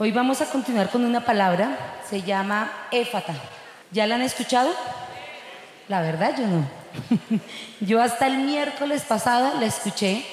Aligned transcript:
Hoy 0.00 0.12
vamos 0.12 0.40
a 0.40 0.46
continuar 0.46 0.90
con 0.90 1.04
una 1.04 1.24
palabra, 1.24 1.76
se 2.08 2.22
llama 2.22 2.70
éfata. 2.92 3.34
¿Ya 3.90 4.06
la 4.06 4.14
han 4.14 4.22
escuchado? 4.22 4.72
La 5.88 6.02
verdad, 6.02 6.36
yo 6.38 6.46
no. 6.46 6.64
yo 7.80 8.00
hasta 8.00 8.28
el 8.28 8.38
miércoles 8.38 9.02
pasado 9.02 9.58
la 9.58 9.66
escuché, 9.66 10.24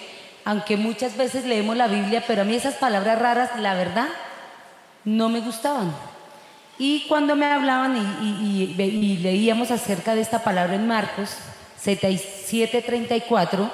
aunque 0.44 0.78
muchas 0.78 1.18
veces 1.18 1.46
leemos 1.46 1.76
la 1.76 1.88
Biblia, 1.88 2.24
pero 2.28 2.44
a 2.44 2.46
mí 2.46 2.54
esas 2.54 2.76
palabras 2.76 3.18
raras, 3.18 3.60
la 3.60 3.74
verdad, 3.74 4.08
no 5.04 5.30
me 5.30 5.40
gustaban. 5.40 5.92
Y 6.78 7.08
cuando 7.08 7.36
me 7.36 7.48
hablaban 7.48 7.98
y, 8.22 8.72
y 8.78 9.18
leíamos 9.18 9.72
acerca 9.72 10.14
de 10.14 10.22
esta 10.22 10.44
palabra 10.44 10.76
en 10.76 10.86
Marcos 10.86 11.38
77:34, 11.84 13.72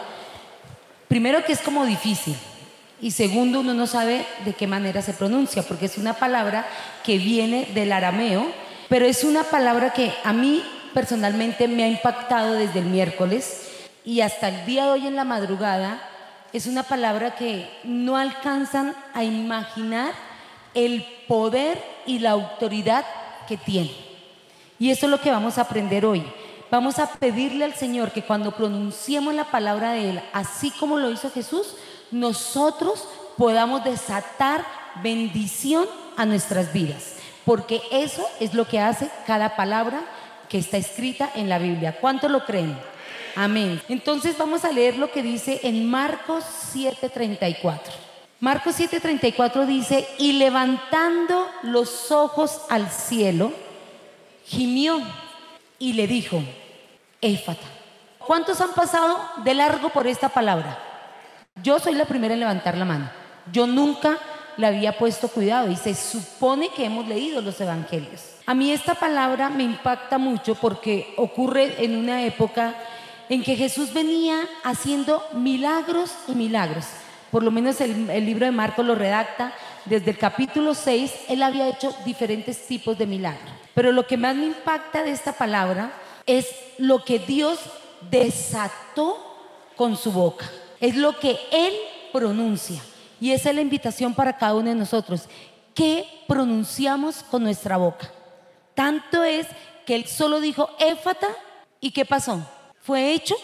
primero 1.09 1.43
que 1.43 1.51
es 1.51 1.59
como 1.59 1.85
difícil, 1.85 2.37
y 3.01 3.11
segundo, 3.11 3.61
uno 3.61 3.73
no 3.73 3.87
sabe 3.87 4.25
de 4.45 4.53
qué 4.53 4.67
manera 4.67 5.01
se 5.01 5.13
pronuncia, 5.13 5.63
porque 5.63 5.85
es 5.85 5.97
una 5.97 6.13
palabra 6.13 6.67
que 7.03 7.17
viene 7.17 7.67
del 7.73 7.91
arameo, 7.91 8.45
pero 8.89 9.05
es 9.05 9.23
una 9.23 9.43
palabra 9.43 9.91
que 9.91 10.13
a 10.23 10.33
mí 10.33 10.63
personalmente 10.93 11.67
me 11.67 11.83
ha 11.83 11.87
impactado 11.87 12.53
desde 12.53 12.79
el 12.79 12.85
miércoles 12.85 13.69
y 14.05 14.21
hasta 14.21 14.49
el 14.49 14.65
día 14.65 14.85
de 14.85 14.91
hoy 14.91 15.07
en 15.07 15.15
la 15.15 15.23
madrugada. 15.23 16.01
Es 16.53 16.67
una 16.67 16.83
palabra 16.83 17.35
que 17.35 17.67
no 17.83 18.17
alcanzan 18.17 18.93
a 19.13 19.23
imaginar 19.23 20.13
el 20.73 21.05
poder 21.27 21.81
y 22.05 22.19
la 22.19 22.31
autoridad 22.31 23.05
que 23.47 23.57
tiene. 23.57 23.91
Y 24.77 24.91
eso 24.91 25.05
es 25.05 25.11
lo 25.11 25.21
que 25.21 25.31
vamos 25.31 25.57
a 25.57 25.61
aprender 25.61 26.05
hoy. 26.05 26.23
Vamos 26.69 26.99
a 26.99 27.11
pedirle 27.13 27.65
al 27.65 27.73
Señor 27.73 28.11
que 28.11 28.21
cuando 28.21 28.51
pronunciemos 28.51 29.33
la 29.33 29.45
palabra 29.45 29.93
de 29.93 30.09
Él, 30.11 30.21
así 30.33 30.71
como 30.71 30.97
lo 30.97 31.11
hizo 31.11 31.29
Jesús, 31.31 31.75
nosotros 32.11 33.07
podamos 33.37 33.83
desatar 33.83 34.65
bendición 35.01 35.87
a 36.17 36.25
nuestras 36.25 36.73
vidas, 36.73 37.15
porque 37.45 37.81
eso 37.91 38.27
es 38.39 38.53
lo 38.53 38.67
que 38.67 38.79
hace 38.79 39.09
cada 39.25 39.55
palabra 39.55 40.01
que 40.49 40.57
está 40.57 40.77
escrita 40.77 41.31
en 41.33 41.49
la 41.49 41.57
Biblia. 41.57 41.97
¿Cuánto 41.99 42.27
lo 42.27 42.45
creen? 42.45 42.77
Amén. 43.35 43.81
Entonces 43.87 44.37
vamos 44.37 44.65
a 44.65 44.71
leer 44.71 44.97
lo 44.97 45.11
que 45.11 45.23
dice 45.23 45.61
en 45.63 45.89
Marcos 45.89 46.43
7:34. 46.73 47.79
Marcos 48.39 48.75
7:34 48.77 49.65
dice, 49.65 50.07
y 50.17 50.33
levantando 50.33 51.47
los 51.63 52.11
ojos 52.11 52.61
al 52.69 52.89
cielo, 52.89 53.53
gimió 54.45 54.99
y 55.79 55.93
le 55.93 56.07
dijo, 56.07 56.41
Éfata. 57.21 57.67
¿Cuántos 58.17 58.61
han 58.61 58.73
pasado 58.73 59.19
de 59.43 59.53
largo 59.53 59.89
por 59.89 60.07
esta 60.07 60.29
palabra? 60.29 60.90
Yo 61.63 61.79
soy 61.79 61.93
la 61.95 62.05
primera 62.05 62.33
en 62.33 62.39
levantar 62.39 62.77
la 62.77 62.85
mano. 62.85 63.09
Yo 63.51 63.67
nunca 63.67 64.17
le 64.57 64.67
había 64.67 64.97
puesto 64.97 65.27
cuidado 65.27 65.69
y 65.69 65.75
se 65.75 65.93
supone 65.93 66.69
que 66.75 66.85
hemos 66.85 67.07
leído 67.07 67.41
los 67.41 67.59
evangelios. 67.61 68.21
A 68.45 68.53
mí 68.53 68.71
esta 68.71 68.95
palabra 68.95 69.49
me 69.49 69.63
impacta 69.63 70.17
mucho 70.17 70.55
porque 70.55 71.13
ocurre 71.17 71.83
en 71.83 71.95
una 71.95 72.23
época 72.23 72.75
en 73.29 73.43
que 73.43 73.55
Jesús 73.55 73.93
venía 73.93 74.47
haciendo 74.63 75.23
milagros 75.33 76.11
y 76.27 76.33
milagros. 76.33 76.85
Por 77.29 77.43
lo 77.43 77.51
menos 77.51 77.79
el, 77.79 78.25
libro 78.25 78.45
de 78.45 78.51
Marcos 78.51 78.85
lo 78.85 78.95
redacta. 78.95 79.53
Desde 79.85 80.11
el 80.11 80.17
capítulo 80.17 80.73
6, 80.73 81.13
él 81.29 81.43
había 81.43 81.67
hecho 81.67 81.95
diferentes 82.05 82.67
tipos 82.67 82.97
de 82.97 83.05
milagros. 83.05 83.51
Pero 83.73 83.91
lo 83.91 84.05
que 84.05 84.17
más 84.17 84.35
me 84.35 84.47
impacta 84.47 85.03
de 85.03 85.11
esta 85.11 85.33
palabra 85.33 85.93
es 86.25 86.47
lo 86.77 87.03
que 87.03 87.19
Dios 87.19 87.59
desató 88.09 89.17
con 89.75 89.95
su 89.95 90.11
boca 90.11 90.45
es 90.81 90.97
lo 90.97 91.17
que 91.19 91.37
Él 91.51 91.73
pronuncia. 92.11 92.81
Y 93.21 93.31
esa 93.31 93.49
es 93.49 93.55
la 93.55 93.61
invitación 93.61 94.13
para 94.13 94.37
cada 94.37 94.55
uno 94.55 94.69
de 94.69 94.75
nosotros. 94.75 95.29
¿Qué 95.73 96.05
pronunciamos 96.27 97.23
con 97.23 97.43
nuestra 97.43 97.77
boca? 97.77 98.11
Tanto 98.73 99.23
es 99.23 99.47
que 99.85 99.95
Él 99.95 100.07
solo 100.07 100.41
dijo 100.41 100.69
éfata 100.79 101.27
y 101.79 101.91
¿qué 101.91 102.03
pasó? 102.03 102.45
Fue 102.81 103.13
hecho 103.13 103.35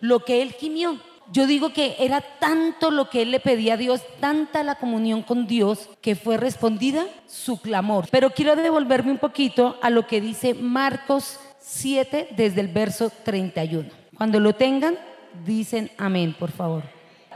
lo 0.00 0.24
que 0.24 0.42
Él 0.42 0.52
gimió. 0.52 1.00
Yo 1.32 1.46
digo 1.46 1.72
que 1.72 1.96
era 1.98 2.20
tanto 2.20 2.90
lo 2.90 3.08
que 3.08 3.22
él 3.22 3.30
le 3.30 3.40
pedía 3.40 3.74
a 3.74 3.78
Dios, 3.78 4.02
tanta 4.20 4.62
la 4.62 4.74
comunión 4.74 5.22
con 5.22 5.46
Dios, 5.46 5.88
que 6.02 6.16
fue 6.16 6.36
respondida 6.36 7.06
su 7.26 7.60
clamor. 7.60 8.06
Pero 8.10 8.30
quiero 8.30 8.54
devolverme 8.56 9.12
un 9.12 9.18
poquito 9.18 9.78
a 9.80 9.88
lo 9.88 10.06
que 10.06 10.20
dice 10.20 10.52
Marcos 10.52 11.40
7 11.60 12.28
desde 12.36 12.60
el 12.60 12.68
verso 12.68 13.10
31. 13.24 13.88
Cuando 14.16 14.38
lo 14.38 14.54
tengan, 14.54 14.98
dicen 15.44 15.90
amén, 15.98 16.34
por 16.38 16.50
favor. 16.50 16.82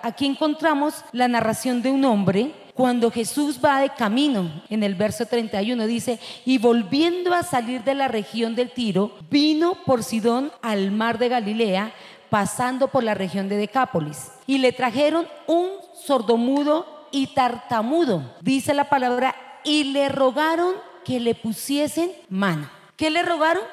Aquí 0.03 0.27
encontramos 0.27 1.05
la 1.13 1.29
narración 1.29 1.83
de 1.83 1.91
un 1.91 2.05
hombre 2.05 2.53
cuando 2.79 3.11
Jesús 3.11 3.59
va 3.63 3.81
de 3.81 3.91
camino, 3.91 4.63
en 4.71 4.85
el 4.85 4.95
verso 4.95 5.27
31 5.27 5.85
dice, 5.89 6.21
y 6.45 6.59
volviendo 6.59 7.35
a 7.35 7.43
salir 7.43 7.83
de 7.83 7.97
la 7.97 8.07
región 8.07 8.55
del 8.55 8.71
Tiro, 8.71 9.17
vino 9.29 9.79
por 9.85 10.05
Sidón 10.05 10.53
al 10.63 10.93
mar 10.93 11.19
de 11.19 11.29
Galilea, 11.29 11.93
pasando 12.31 12.87
por 12.87 13.03
la 13.03 13.15
región 13.15 13.49
de 13.49 13.57
Decápolis, 13.57 14.31
y 14.47 14.59
le 14.59 14.71
trajeron 14.71 15.27
un 15.49 15.67
sordomudo 16.07 17.09
y 17.11 17.35
tartamudo, 17.35 18.23
dice 18.43 18.75
la 18.75 18.89
palabra, 18.89 19.35
y 19.65 19.83
le 19.85 20.09
rogaron 20.09 20.75
que 21.05 21.19
le 21.19 21.35
pusiesen 21.35 22.13
mano. 22.29 22.71
¿Qué 22.97 23.11
le 23.11 23.25
rogaron? 23.25 23.65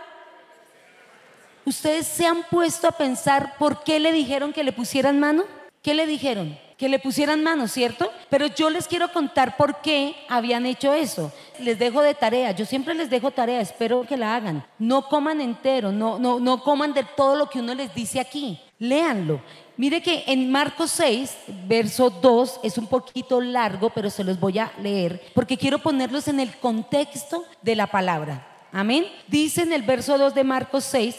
¿Ustedes 1.65 2.05
se 2.05 2.27
han 2.27 2.43
puesto 2.43 2.87
a 2.87 2.91
pensar 2.91 3.57
por 3.57 3.83
qué 3.83 3.99
le 3.99 4.11
dijeron 4.11 4.53
que 4.53 4.63
le 4.63 4.71
pusieran 4.71 5.19
mano? 5.19 5.43
¿Qué 5.81 5.95
le 5.95 6.05
dijeron? 6.05 6.57
Que 6.77 6.89
le 6.89 6.99
pusieran 6.99 7.41
mano, 7.41 7.67
¿cierto? 7.67 8.11
Pero 8.29 8.45
yo 8.47 8.69
les 8.69 8.87
quiero 8.87 9.11
contar 9.11 9.57
por 9.57 9.81
qué 9.81 10.15
habían 10.29 10.67
hecho 10.67 10.93
eso. 10.93 11.31
Les 11.59 11.79
dejo 11.79 12.01
de 12.01 12.13
tarea, 12.13 12.51
yo 12.51 12.65
siempre 12.65 12.93
les 12.93 13.09
dejo 13.09 13.31
tarea, 13.31 13.61
espero 13.61 14.03
que 14.03 14.15
la 14.15 14.35
hagan. 14.35 14.63
No 14.77 15.07
coman 15.07 15.41
entero, 15.41 15.91
no, 15.91 16.19
no, 16.19 16.39
no 16.39 16.61
coman 16.61 16.93
de 16.93 17.03
todo 17.03 17.35
lo 17.35 17.49
que 17.49 17.59
uno 17.59 17.73
les 17.73 17.93
dice 17.95 18.19
aquí. 18.19 18.59
Léanlo. 18.77 19.41
Mire 19.77 20.01
que 20.01 20.23
en 20.27 20.51
Marcos 20.51 20.91
6, 20.91 21.35
verso 21.67 22.09
2, 22.09 22.59
es 22.63 22.77
un 22.77 22.87
poquito 22.87 23.41
largo, 23.41 23.89
pero 23.89 24.09
se 24.09 24.23
los 24.23 24.39
voy 24.39 24.59
a 24.59 24.71
leer 24.81 25.21
porque 25.33 25.57
quiero 25.57 25.79
ponerlos 25.79 26.27
en 26.27 26.39
el 26.39 26.55
contexto 26.57 27.43
de 27.61 27.75
la 27.75 27.87
palabra. 27.87 28.51
Amén. 28.71 29.05
Dice 29.27 29.61
en 29.61 29.71
el 29.71 29.83
verso 29.83 30.17
2 30.17 30.35
de 30.35 30.43
Marcos 30.43 30.83
6, 30.83 31.15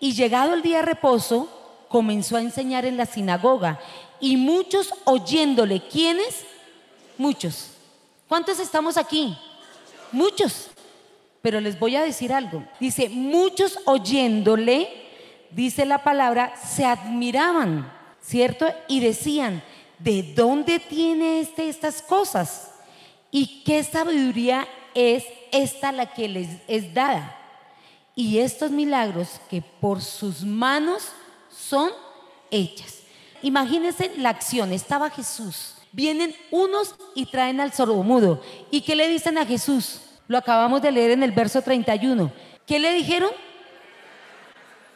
y 0.00 0.12
llegado 0.12 0.54
el 0.54 0.62
día 0.62 0.78
de 0.78 0.82
reposo, 0.82 1.48
comenzó 1.88 2.36
a 2.36 2.40
enseñar 2.40 2.84
en 2.84 2.96
la 2.96 3.06
sinagoga. 3.06 3.80
Y 4.20 4.36
muchos 4.36 4.92
oyéndole, 5.04 5.80
¿quiénes? 5.88 6.44
Muchos. 7.18 7.70
¿Cuántos 8.28 8.58
estamos 8.58 8.96
aquí? 8.96 9.36
Muchos. 10.12 10.68
Pero 11.42 11.60
les 11.60 11.78
voy 11.78 11.96
a 11.96 12.02
decir 12.02 12.32
algo. 12.32 12.64
Dice, 12.80 13.08
muchos 13.08 13.78
oyéndole, 13.84 14.88
dice 15.50 15.86
la 15.86 16.02
palabra, 16.02 16.54
se 16.56 16.84
admiraban, 16.84 17.92
¿cierto? 18.20 18.66
Y 18.88 19.00
decían, 19.00 19.62
¿de 19.98 20.22
dónde 20.34 20.78
tiene 20.78 21.40
este 21.40 21.68
estas 21.68 22.02
cosas? 22.02 22.70
¿Y 23.30 23.62
qué 23.64 23.84
sabiduría 23.84 24.66
es 24.94 25.24
esta 25.52 25.92
la 25.92 26.12
que 26.12 26.28
les 26.28 26.48
es 26.66 26.92
dada? 26.92 27.35
Y 28.16 28.38
estos 28.38 28.70
milagros 28.70 29.40
que 29.48 29.62
por 29.62 30.00
sus 30.00 30.42
manos 30.42 31.10
son 31.50 31.90
hechas. 32.50 33.02
Imagínense 33.42 34.10
la 34.16 34.30
acción, 34.30 34.72
estaba 34.72 35.10
Jesús, 35.10 35.74
vienen 35.92 36.34
unos 36.50 36.96
y 37.14 37.26
traen 37.26 37.60
al 37.60 37.72
sordomudo. 37.72 38.42
¿Y 38.70 38.80
qué 38.80 38.96
le 38.96 39.08
dicen 39.08 39.36
a 39.38 39.46
Jesús? 39.46 40.00
Lo 40.26 40.38
acabamos 40.38 40.82
de 40.82 40.90
leer 40.90 41.12
en 41.12 41.22
el 41.22 41.30
verso 41.30 41.60
31. 41.60 42.32
¿Qué 42.66 42.80
le 42.80 42.92
dijeron? 42.94 43.30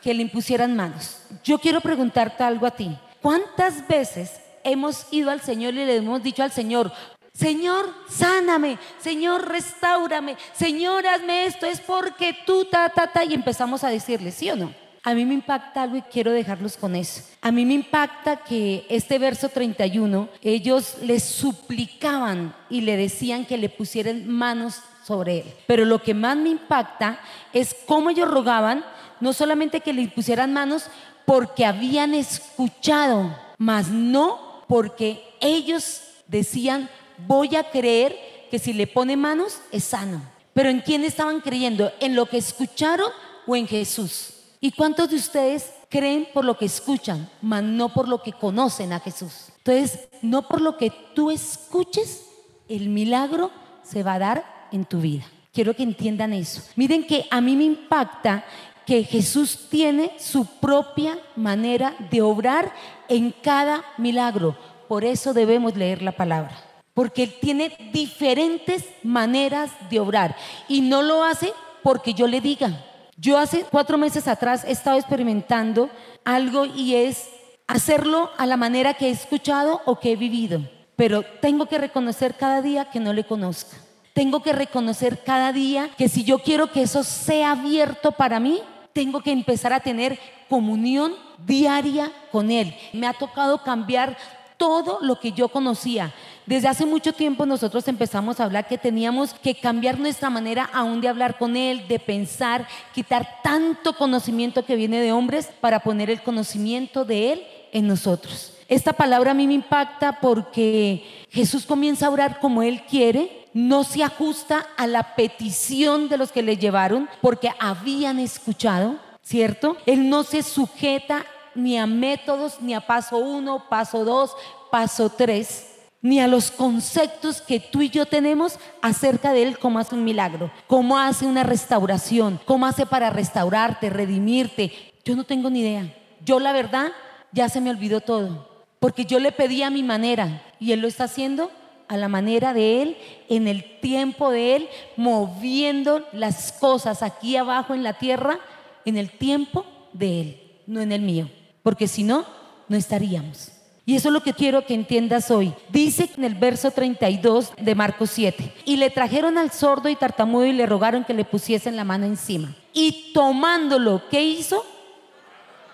Que 0.02 0.14
le 0.14 0.22
impusieran 0.22 0.74
manos. 0.74 1.18
Yo 1.44 1.58
quiero 1.58 1.82
preguntarte 1.82 2.42
algo 2.42 2.66
a 2.66 2.72
ti. 2.72 2.98
¿Cuántas 3.20 3.86
veces 3.86 4.40
hemos 4.64 5.06
ido 5.12 5.30
al 5.30 5.42
Señor 5.42 5.74
y 5.74 5.84
le 5.84 5.96
hemos 5.96 6.22
dicho 6.22 6.42
al 6.42 6.52
Señor, 6.52 6.90
Señor, 7.32 7.94
sáname, 8.08 8.78
Señor, 8.98 9.48
restaurame, 9.48 10.36
Señor, 10.52 11.06
hazme 11.06 11.46
esto, 11.46 11.66
es 11.66 11.80
porque 11.80 12.36
tú, 12.44 12.64
ta, 12.64 12.88
ta, 12.88 13.06
ta, 13.06 13.24
y 13.24 13.34
empezamos 13.34 13.84
a 13.84 13.88
decirle, 13.88 14.30
¿sí 14.32 14.50
o 14.50 14.56
no? 14.56 14.74
A 15.02 15.14
mí 15.14 15.24
me 15.24 15.32
impacta 15.32 15.82
algo 15.82 15.96
y 15.96 16.02
quiero 16.02 16.30
dejarlos 16.30 16.76
con 16.76 16.94
eso. 16.94 17.22
A 17.40 17.50
mí 17.50 17.64
me 17.64 17.72
impacta 17.72 18.36
que 18.36 18.84
este 18.90 19.18
verso 19.18 19.48
31, 19.48 20.28
ellos 20.42 20.96
le 21.00 21.20
suplicaban 21.20 22.54
y 22.68 22.82
le 22.82 22.98
decían 22.98 23.46
que 23.46 23.56
le 23.56 23.70
pusieran 23.70 24.28
manos 24.28 24.80
sobre 25.06 25.38
él. 25.38 25.54
Pero 25.66 25.86
lo 25.86 26.02
que 26.02 26.12
más 26.12 26.36
me 26.36 26.50
impacta 26.50 27.18
es 27.54 27.74
cómo 27.86 28.10
ellos 28.10 28.28
rogaban, 28.30 28.84
no 29.20 29.32
solamente 29.32 29.80
que 29.80 29.94
le 29.94 30.06
pusieran 30.08 30.52
manos 30.52 30.90
porque 31.24 31.64
habían 31.64 32.12
escuchado, 32.12 33.34
mas 33.56 33.88
no 33.88 34.64
porque 34.68 35.24
ellos 35.40 36.02
decían, 36.26 36.90
voy 37.26 37.56
a 37.56 37.70
creer 37.70 38.16
que 38.50 38.58
si 38.58 38.72
le 38.72 38.86
pone 38.86 39.16
manos 39.16 39.58
es 39.70 39.84
sano. 39.84 40.22
Pero 40.52 40.68
¿en 40.68 40.80
quién 40.80 41.04
estaban 41.04 41.40
creyendo? 41.40 41.92
¿En 42.00 42.14
lo 42.14 42.26
que 42.26 42.38
escucharon 42.38 43.10
o 43.46 43.56
en 43.56 43.66
Jesús? 43.66 44.34
¿Y 44.60 44.72
cuántos 44.72 45.08
de 45.10 45.16
ustedes 45.16 45.72
creen 45.88 46.28
por 46.34 46.44
lo 46.44 46.58
que 46.58 46.66
escuchan, 46.66 47.30
mas 47.40 47.62
no 47.62 47.88
por 47.94 48.08
lo 48.08 48.22
que 48.22 48.32
conocen 48.32 48.92
a 48.92 49.00
Jesús? 49.00 49.46
Entonces, 49.58 50.08
no 50.22 50.46
por 50.46 50.60
lo 50.60 50.76
que 50.76 50.92
tú 51.14 51.30
escuches, 51.30 52.26
el 52.68 52.88
milagro 52.88 53.50
se 53.82 54.02
va 54.02 54.14
a 54.14 54.18
dar 54.18 54.68
en 54.72 54.84
tu 54.84 55.00
vida. 55.00 55.24
Quiero 55.52 55.74
que 55.74 55.82
entiendan 55.82 56.32
eso. 56.32 56.62
Miren 56.76 57.06
que 57.06 57.26
a 57.30 57.40
mí 57.40 57.56
me 57.56 57.64
impacta 57.64 58.44
que 58.86 59.04
Jesús 59.04 59.68
tiene 59.70 60.12
su 60.18 60.44
propia 60.44 61.18
manera 61.36 61.94
de 62.10 62.22
obrar 62.22 62.72
en 63.08 63.32
cada 63.42 63.84
milagro. 63.98 64.56
Por 64.88 65.04
eso 65.04 65.32
debemos 65.32 65.76
leer 65.76 66.02
la 66.02 66.12
palabra. 66.12 66.69
Porque 67.00 67.22
Él 67.22 67.34
tiene 67.40 67.74
diferentes 67.94 68.84
maneras 69.02 69.70
de 69.88 70.00
obrar. 70.00 70.36
Y 70.68 70.82
no 70.82 71.00
lo 71.00 71.24
hace 71.24 71.54
porque 71.82 72.12
yo 72.12 72.26
le 72.26 72.42
diga. 72.42 72.84
Yo 73.16 73.38
hace 73.38 73.64
cuatro 73.70 73.96
meses 73.96 74.28
atrás 74.28 74.64
he 74.66 74.72
estado 74.72 74.98
experimentando 74.98 75.88
algo 76.26 76.66
y 76.66 76.96
es 76.96 77.30
hacerlo 77.66 78.28
a 78.36 78.44
la 78.44 78.58
manera 78.58 78.92
que 78.92 79.06
he 79.06 79.10
escuchado 79.12 79.80
o 79.86 79.98
que 79.98 80.12
he 80.12 80.16
vivido. 80.16 80.60
Pero 80.94 81.22
tengo 81.40 81.64
que 81.64 81.78
reconocer 81.78 82.34
cada 82.34 82.60
día 82.60 82.90
que 82.90 83.00
no 83.00 83.14
le 83.14 83.24
conozca. 83.24 83.78
Tengo 84.12 84.42
que 84.42 84.52
reconocer 84.52 85.24
cada 85.24 85.54
día 85.54 85.88
que 85.96 86.10
si 86.10 86.22
yo 86.22 86.40
quiero 86.40 86.70
que 86.70 86.82
eso 86.82 87.02
sea 87.02 87.52
abierto 87.52 88.12
para 88.12 88.40
mí, 88.40 88.60
tengo 88.92 89.22
que 89.22 89.32
empezar 89.32 89.72
a 89.72 89.80
tener 89.80 90.18
comunión 90.50 91.14
diaria 91.46 92.12
con 92.30 92.50
Él. 92.50 92.76
Me 92.92 93.06
ha 93.06 93.14
tocado 93.14 93.62
cambiar 93.62 94.18
todo 94.60 94.98
lo 95.00 95.18
que 95.18 95.32
yo 95.32 95.48
conocía. 95.48 96.12
Desde 96.44 96.68
hace 96.68 96.84
mucho 96.84 97.14
tiempo 97.14 97.46
nosotros 97.46 97.88
empezamos 97.88 98.38
a 98.38 98.44
hablar 98.44 98.68
que 98.68 98.76
teníamos 98.76 99.32
que 99.32 99.54
cambiar 99.54 99.98
nuestra 99.98 100.28
manera 100.28 100.68
aún 100.74 101.00
de 101.00 101.08
hablar 101.08 101.38
con 101.38 101.56
Él, 101.56 101.88
de 101.88 101.98
pensar, 101.98 102.68
quitar 102.94 103.40
tanto 103.42 103.94
conocimiento 103.94 104.66
que 104.66 104.76
viene 104.76 105.00
de 105.00 105.12
hombres 105.12 105.48
para 105.62 105.80
poner 105.80 106.10
el 106.10 106.22
conocimiento 106.22 107.06
de 107.06 107.32
Él 107.32 107.46
en 107.72 107.86
nosotros. 107.86 108.52
Esta 108.68 108.92
palabra 108.92 109.30
a 109.30 109.34
mí 109.34 109.46
me 109.46 109.54
impacta 109.54 110.20
porque 110.20 111.26
Jesús 111.30 111.64
comienza 111.64 112.06
a 112.06 112.10
orar 112.10 112.38
como 112.38 112.62
Él 112.62 112.82
quiere, 112.82 113.48
no 113.54 113.82
se 113.82 114.04
ajusta 114.04 114.66
a 114.76 114.86
la 114.86 115.16
petición 115.16 116.10
de 116.10 116.18
los 116.18 116.32
que 116.32 116.42
le 116.42 116.58
llevaron 116.58 117.08
porque 117.22 117.48
habían 117.58 118.18
escuchado, 118.18 118.96
¿cierto? 119.22 119.78
Él 119.86 120.10
no 120.10 120.22
se 120.22 120.42
sujeta 120.42 121.24
ni 121.54 121.78
a 121.78 121.86
métodos, 121.86 122.60
ni 122.60 122.74
a 122.74 122.80
paso 122.80 123.18
uno, 123.18 123.68
paso 123.68 124.04
dos, 124.04 124.36
paso 124.70 125.10
tres 125.10 125.70
ni 126.02 126.18
a 126.20 126.28
los 126.28 126.50
conceptos 126.50 127.42
que 127.42 127.60
tú 127.60 127.82
y 127.82 127.90
yo 127.90 128.06
tenemos 128.06 128.58
acerca 128.80 129.32
de 129.32 129.42
Él, 129.42 129.58
cómo 129.58 129.78
hace 129.78 129.94
un 129.94 130.04
milagro, 130.04 130.50
cómo 130.66 130.98
hace 130.98 131.26
una 131.26 131.42
restauración, 131.42 132.40
cómo 132.46 132.66
hace 132.66 132.86
para 132.86 133.10
restaurarte, 133.10 133.90
redimirte. 133.90 134.72
Yo 135.04 135.14
no 135.14 135.24
tengo 135.24 135.50
ni 135.50 135.60
idea. 135.60 135.94
Yo 136.24 136.40
la 136.40 136.52
verdad 136.52 136.92
ya 137.32 137.48
se 137.48 137.60
me 137.60 137.70
olvidó 137.70 138.00
todo, 138.00 138.48
porque 138.78 139.04
yo 139.04 139.18
le 139.18 139.32
pedí 139.32 139.62
a 139.62 139.70
mi 139.70 139.82
manera 139.82 140.42
y 140.58 140.72
Él 140.72 140.80
lo 140.80 140.88
está 140.88 141.04
haciendo 141.04 141.50
a 141.88 141.96
la 141.96 142.08
manera 142.08 142.54
de 142.54 142.82
Él, 142.82 142.96
en 143.28 143.48
el 143.48 143.80
tiempo 143.80 144.30
de 144.30 144.56
Él, 144.56 144.68
moviendo 144.96 146.06
las 146.12 146.52
cosas 146.52 147.02
aquí 147.02 147.36
abajo 147.36 147.74
en 147.74 147.82
la 147.82 147.94
tierra, 147.94 148.38
en 148.84 148.96
el 148.96 149.10
tiempo 149.10 149.66
de 149.92 150.20
Él, 150.20 150.40
no 150.66 150.80
en 150.80 150.92
el 150.92 151.00
mío, 151.02 151.28
porque 151.62 151.88
si 151.88 152.02
no, 152.02 152.24
no 152.68 152.76
estaríamos. 152.76 153.52
Y 153.86 153.96
eso 153.96 154.08
es 154.08 154.12
lo 154.12 154.22
que 154.22 154.34
quiero 154.34 154.64
que 154.64 154.74
entiendas 154.74 155.30
hoy. 155.30 155.52
Dice 155.70 156.08
en 156.16 156.24
el 156.24 156.34
verso 156.34 156.70
32 156.70 157.52
de 157.60 157.74
Marcos 157.74 158.10
7, 158.10 158.54
y 158.64 158.76
le 158.76 158.90
trajeron 158.90 159.36
al 159.38 159.50
sordo 159.50 159.88
y 159.88 159.96
tartamudo 159.96 160.44
y 160.44 160.52
le 160.52 160.66
rogaron 160.66 161.04
que 161.04 161.14
le 161.14 161.24
pusiesen 161.24 161.76
la 161.76 161.84
mano 161.84 162.06
encima. 162.06 162.54
Y 162.72 163.12
tomándolo, 163.12 164.02
¿qué 164.10 164.22
hizo? 164.22 164.64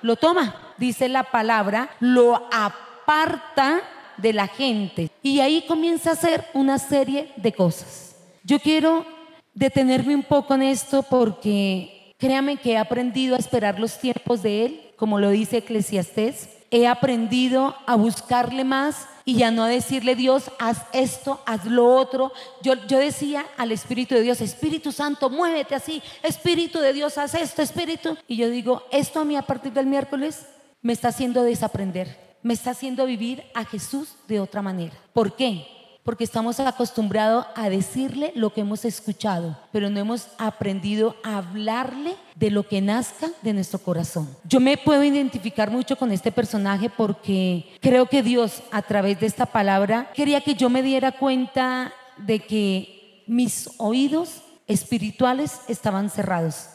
Lo 0.02 0.16
toma, 0.16 0.54
dice 0.78 1.08
la 1.08 1.24
palabra, 1.24 1.90
lo 2.00 2.36
aparta 2.52 3.82
de 4.16 4.32
la 4.32 4.46
gente. 4.46 5.10
Y 5.22 5.40
ahí 5.40 5.64
comienza 5.66 6.10
a 6.10 6.12
hacer 6.14 6.44
una 6.54 6.78
serie 6.78 7.32
de 7.36 7.52
cosas. 7.52 8.16
Yo 8.44 8.58
quiero 8.60 9.04
detenerme 9.52 10.14
un 10.14 10.22
poco 10.22 10.54
en 10.54 10.62
esto 10.62 11.02
porque 11.02 12.14
créame 12.18 12.56
que 12.56 12.72
he 12.72 12.78
aprendido 12.78 13.34
a 13.34 13.38
esperar 13.38 13.78
los 13.78 13.98
tiempos 13.98 14.42
de 14.42 14.66
Él, 14.66 14.80
como 14.96 15.20
lo 15.20 15.30
dice 15.30 15.58
Eclesiastés 15.58 16.48
he 16.70 16.86
aprendido 16.86 17.74
a 17.86 17.96
buscarle 17.96 18.64
más 18.64 19.08
y 19.24 19.36
ya 19.36 19.50
no 19.50 19.64
a 19.64 19.68
decirle 19.68 20.14
Dios, 20.14 20.50
haz 20.58 20.82
esto, 20.92 21.40
haz 21.46 21.64
lo 21.64 21.86
otro. 21.96 22.32
Yo, 22.62 22.74
yo 22.86 22.98
decía 22.98 23.44
al 23.56 23.72
Espíritu 23.72 24.14
de 24.14 24.22
Dios, 24.22 24.40
Espíritu 24.40 24.92
Santo, 24.92 25.30
muévete 25.30 25.74
así, 25.74 26.02
Espíritu 26.22 26.78
de 26.78 26.92
Dios, 26.92 27.18
haz 27.18 27.34
esto, 27.34 27.62
Espíritu. 27.62 28.16
Y 28.28 28.36
yo 28.36 28.48
digo, 28.50 28.82
esto 28.90 29.20
a 29.20 29.24
mí 29.24 29.36
a 29.36 29.42
partir 29.42 29.72
del 29.72 29.86
miércoles 29.86 30.46
me 30.80 30.92
está 30.92 31.08
haciendo 31.08 31.42
desaprender, 31.42 32.16
me 32.42 32.54
está 32.54 32.70
haciendo 32.70 33.04
vivir 33.06 33.44
a 33.54 33.64
Jesús 33.64 34.14
de 34.28 34.38
otra 34.40 34.62
manera. 34.62 34.94
¿Por 35.12 35.34
qué? 35.34 35.66
Porque 36.06 36.22
estamos 36.22 36.60
acostumbrados 36.60 37.46
a 37.56 37.68
decirle 37.68 38.32
lo 38.36 38.54
que 38.54 38.60
hemos 38.60 38.84
escuchado, 38.84 39.58
pero 39.72 39.90
no 39.90 39.98
hemos 39.98 40.28
aprendido 40.38 41.16
a 41.24 41.38
hablarle 41.38 42.14
de 42.36 42.52
lo 42.52 42.62
que 42.62 42.80
nazca 42.80 43.28
de 43.42 43.52
nuestro 43.52 43.80
corazón. 43.80 44.28
Yo 44.44 44.60
me 44.60 44.76
puedo 44.78 45.02
identificar 45.02 45.68
mucho 45.68 45.98
con 45.98 46.12
este 46.12 46.30
personaje 46.30 46.88
porque 46.88 47.66
creo 47.80 48.06
que 48.06 48.22
Dios 48.22 48.62
a 48.70 48.82
través 48.82 49.18
de 49.18 49.26
esta 49.26 49.46
palabra 49.46 50.08
quería 50.14 50.40
que 50.40 50.54
yo 50.54 50.70
me 50.70 50.80
diera 50.80 51.10
cuenta 51.10 51.92
de 52.16 52.38
que 52.38 53.24
mis 53.26 53.68
oídos 53.76 54.42
espirituales 54.68 55.60
estaban 55.66 56.08
cerrados, 56.08 56.68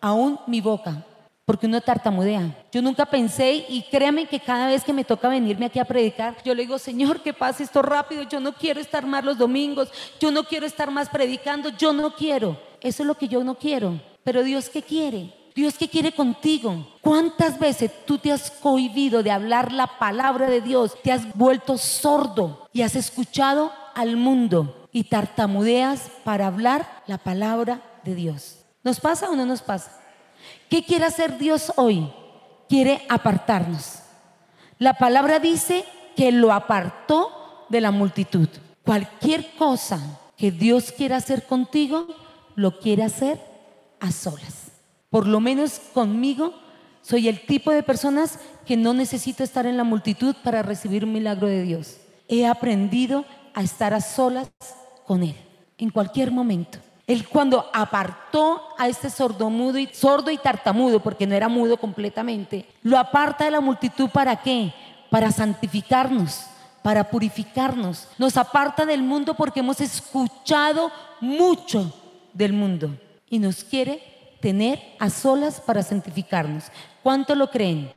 aún 0.00 0.40
mi 0.48 0.60
boca 0.60 1.06
porque 1.44 1.66
uno 1.66 1.80
tartamudea. 1.80 2.66
Yo 2.70 2.82
nunca 2.82 3.06
pensé 3.06 3.66
y 3.68 3.82
créame 3.90 4.26
que 4.26 4.40
cada 4.40 4.68
vez 4.68 4.84
que 4.84 4.92
me 4.92 5.04
toca 5.04 5.28
venirme 5.28 5.66
aquí 5.66 5.78
a 5.78 5.84
predicar, 5.84 6.36
yo 6.44 6.54
le 6.54 6.62
digo, 6.62 6.78
Señor, 6.78 7.20
que 7.20 7.32
pase 7.32 7.64
esto 7.64 7.82
rápido, 7.82 8.22
yo 8.22 8.40
no 8.40 8.52
quiero 8.52 8.80
estar 8.80 9.06
más 9.06 9.24
los 9.24 9.38
domingos, 9.38 9.90
yo 10.20 10.30
no 10.30 10.44
quiero 10.44 10.66
estar 10.66 10.90
más 10.90 11.08
predicando, 11.08 11.70
yo 11.70 11.92
no 11.92 12.14
quiero. 12.14 12.56
Eso 12.80 13.02
es 13.02 13.06
lo 13.06 13.16
que 13.16 13.28
yo 13.28 13.42
no 13.42 13.56
quiero. 13.56 14.00
Pero 14.24 14.44
Dios, 14.44 14.68
¿qué 14.68 14.82
quiere? 14.82 15.34
Dios, 15.54 15.76
¿qué 15.76 15.88
quiere 15.88 16.12
contigo? 16.12 16.86
¿Cuántas 17.02 17.58
veces 17.58 17.90
tú 18.06 18.18
te 18.18 18.32
has 18.32 18.50
cohibido 18.50 19.22
de 19.22 19.30
hablar 19.30 19.72
la 19.72 19.98
palabra 19.98 20.48
de 20.48 20.60
Dios? 20.60 20.96
Te 21.02 21.12
has 21.12 21.34
vuelto 21.34 21.76
sordo 21.76 22.68
y 22.72 22.82
has 22.82 22.96
escuchado 22.96 23.72
al 23.94 24.16
mundo 24.16 24.88
y 24.92 25.04
tartamudeas 25.04 26.10
para 26.24 26.46
hablar 26.46 27.02
la 27.06 27.18
palabra 27.18 27.82
de 28.04 28.14
Dios. 28.14 28.58
¿Nos 28.82 29.00
pasa 29.00 29.28
o 29.28 29.36
no 29.36 29.44
nos 29.44 29.60
pasa? 29.60 30.01
¿Qué 30.72 30.82
quiere 30.82 31.04
hacer 31.04 31.36
Dios 31.36 31.70
hoy? 31.76 32.10
Quiere 32.66 33.02
apartarnos. 33.10 33.98
La 34.78 34.94
palabra 34.94 35.38
dice 35.38 35.84
que 36.16 36.32
lo 36.32 36.50
apartó 36.50 37.66
de 37.68 37.82
la 37.82 37.90
multitud. 37.90 38.48
Cualquier 38.82 39.54
cosa 39.56 40.00
que 40.34 40.50
Dios 40.50 40.90
quiera 40.90 41.18
hacer 41.18 41.42
contigo, 41.42 42.06
lo 42.54 42.80
quiere 42.80 43.02
hacer 43.02 43.38
a 44.00 44.10
solas. 44.12 44.72
Por 45.10 45.26
lo 45.26 45.40
menos 45.40 45.78
conmigo, 45.92 46.54
soy 47.02 47.28
el 47.28 47.44
tipo 47.44 47.70
de 47.70 47.82
personas 47.82 48.38
que 48.64 48.78
no 48.78 48.94
necesito 48.94 49.44
estar 49.44 49.66
en 49.66 49.76
la 49.76 49.84
multitud 49.84 50.34
para 50.42 50.62
recibir 50.62 51.04
un 51.04 51.12
milagro 51.12 51.48
de 51.48 51.64
Dios. 51.64 51.98
He 52.28 52.46
aprendido 52.46 53.26
a 53.52 53.62
estar 53.62 53.92
a 53.92 54.00
solas 54.00 54.48
con 55.04 55.22
Él 55.22 55.36
en 55.76 55.90
cualquier 55.90 56.30
momento. 56.30 56.78
Él 57.12 57.28
cuando 57.28 57.70
apartó 57.72 58.68
a 58.78 58.88
este 58.88 59.10
sordomudo 59.10 59.78
y 59.78 59.86
sordo 59.92 60.30
y 60.30 60.38
tartamudo, 60.38 61.00
porque 61.00 61.26
no 61.26 61.34
era 61.34 61.48
mudo 61.48 61.76
completamente, 61.76 62.66
lo 62.82 62.98
aparta 62.98 63.44
de 63.44 63.50
la 63.50 63.60
multitud 63.60 64.08
para 64.08 64.36
qué? 64.36 64.72
Para 65.10 65.30
santificarnos, 65.30 66.46
para 66.82 67.04
purificarnos. 67.10 68.08
Nos 68.18 68.36
aparta 68.36 68.86
del 68.86 69.02
mundo 69.02 69.34
porque 69.34 69.60
hemos 69.60 69.80
escuchado 69.80 70.90
mucho 71.20 71.92
del 72.32 72.52
mundo 72.52 72.90
y 73.28 73.38
nos 73.38 73.64
quiere 73.64 74.02
tener 74.40 74.82
a 74.98 75.08
solas 75.10 75.60
para 75.60 75.82
santificarnos. 75.82 76.64
¿Cuánto 77.02 77.34
lo 77.34 77.50
creen? 77.50 77.92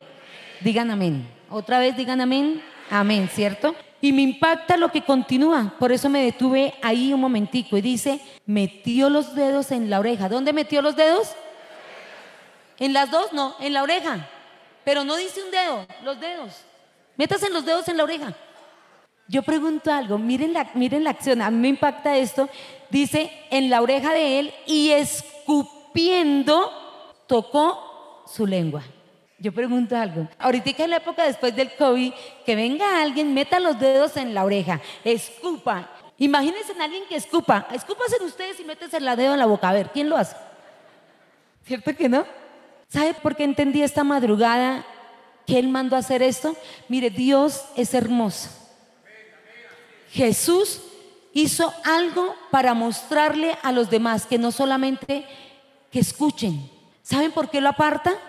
Digan 0.62 0.92
amén. 0.92 1.28
Otra 1.50 1.80
vez 1.80 1.98
digan 1.98 2.22
amén. 2.22 2.62
Amén, 2.90 3.30
¿cierto? 3.34 3.76
Y 4.06 4.14
me 4.14 4.22
impacta 4.22 4.78
lo 4.78 4.92
que 4.92 5.02
continúa. 5.02 5.74
Por 5.80 5.92
eso 5.92 6.10
me 6.10 6.24
detuve 6.24 6.76
ahí 6.84 7.12
un 7.12 7.20
momentico 7.20 7.76
y 7.76 7.82
dice, 7.82 8.22
metió 8.46 9.10
los 9.10 9.34
dedos 9.34 9.72
en 9.72 9.90
la 9.90 10.00
oreja. 10.00 10.30
¿Dónde 10.30 10.54
metió 10.54 10.84
los 10.84 10.96
dedos? 10.96 11.30
En 12.78 12.94
las 12.94 13.10
dos, 13.10 13.34
no, 13.34 13.56
en 13.60 13.74
la 13.74 13.82
oreja. 13.82 14.30
Pero 14.84 15.04
no 15.04 15.16
dice 15.16 15.42
un 15.44 15.50
dedo, 15.50 15.88
los 16.04 16.20
dedos. 16.20 16.54
Métase 17.18 17.50
los 17.50 17.66
dedos 17.66 17.88
en 17.88 17.98
la 17.98 18.04
oreja. 18.04 18.36
Yo 19.28 19.42
pregunto 19.42 19.92
algo, 19.92 20.20
miren 20.20 20.54
la, 20.54 20.70
miren 20.76 21.04
la 21.04 21.10
acción, 21.10 21.42
a 21.42 21.50
mí 21.50 21.58
me 21.58 21.70
impacta 21.70 22.16
esto. 22.16 22.48
Dice, 22.92 23.32
en 23.50 23.72
la 23.72 23.82
oreja 23.82 24.14
de 24.14 24.38
él 24.38 24.54
y 24.68 24.92
escupiendo 24.92 26.72
tocó 27.26 28.24
su 28.28 28.46
lengua. 28.46 28.84
Yo 29.46 29.52
pregunto 29.52 29.96
algo. 29.96 30.28
Ahorita 30.40 30.72
en 30.84 30.90
la 30.90 30.98
época 30.98 31.24
después 31.24 31.56
del 31.56 31.76
COVID, 31.76 32.12
que 32.44 32.56
venga 32.56 33.00
alguien, 33.00 33.32
meta 33.32 33.60
los 33.60 33.80
dedos 33.80 34.18
en 34.18 34.34
la 34.34 34.44
oreja, 34.44 34.82
escupa. 35.04 35.88
Imagínense 36.18 36.72
en 36.72 36.82
alguien 36.82 37.04
que 37.08 37.16
escupa. 37.16 37.68
Escúpasen 37.72 38.24
ustedes 38.24 38.60
y 38.60 38.64
métense 38.64 38.98
el 38.98 39.06
dedo 39.16 39.34
en 39.34 39.40
la 39.40 39.46
boca. 39.46 39.70
A 39.70 39.74
ver, 39.74 39.92
¿quién 39.94 40.10
lo 40.10 40.18
hace? 40.18 40.36
¿Cierto 41.64 41.96
que 41.96 42.10
no? 42.10 42.26
¿Sabe 42.88 43.14
por 43.14 43.36
qué 43.36 43.44
entendí 43.44 43.84
esta 43.84 44.04
madrugada 44.04 44.84
que 45.46 45.60
Él 45.60 45.68
mandó 45.68 45.96
a 45.96 46.00
hacer 46.00 46.24
esto? 46.24 46.56
Mire, 46.90 47.12
Dios 47.12 47.66
es 47.76 47.94
hermoso. 47.94 48.50
Jesús 50.10 50.82
hizo 51.34 51.72
algo 51.84 52.36
para 52.50 52.74
mostrarle 52.74 53.60
a 53.62 53.72
los 53.72 53.92
demás 53.92 54.26
que 54.26 54.40
no 54.40 54.52
solamente 54.52 55.24
que 55.92 56.00
escuchen. 56.00 56.68
¿Saben 57.04 57.32
por 57.32 57.52
qué 57.52 57.62
lo 57.62 57.70
aparta? 57.70 58.20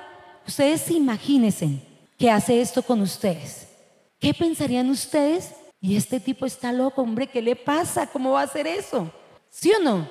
Ustedes 0.47 0.91
imagínense 0.91 1.81
que 2.19 2.31
hace 2.31 2.61
esto 2.61 2.83
con 2.83 3.01
ustedes. 3.01 3.69
¿Qué 4.19 4.33
pensarían 4.33 4.89
ustedes? 4.91 5.55
Y 5.81 5.97
este 5.97 6.21
tipo 6.21 6.47
está 6.47 6.73
loco, 6.73 7.03
hombre, 7.03 7.27
¿qué 7.27 7.43
le 7.43 7.57
pasa? 7.57 8.07
¿Cómo 8.07 8.33
va 8.33 8.41
a 8.41 8.45
hacer 8.45 8.67
eso? 8.67 9.11
¿Sí 9.51 9.73
o 9.73 9.83
no? 9.83 10.09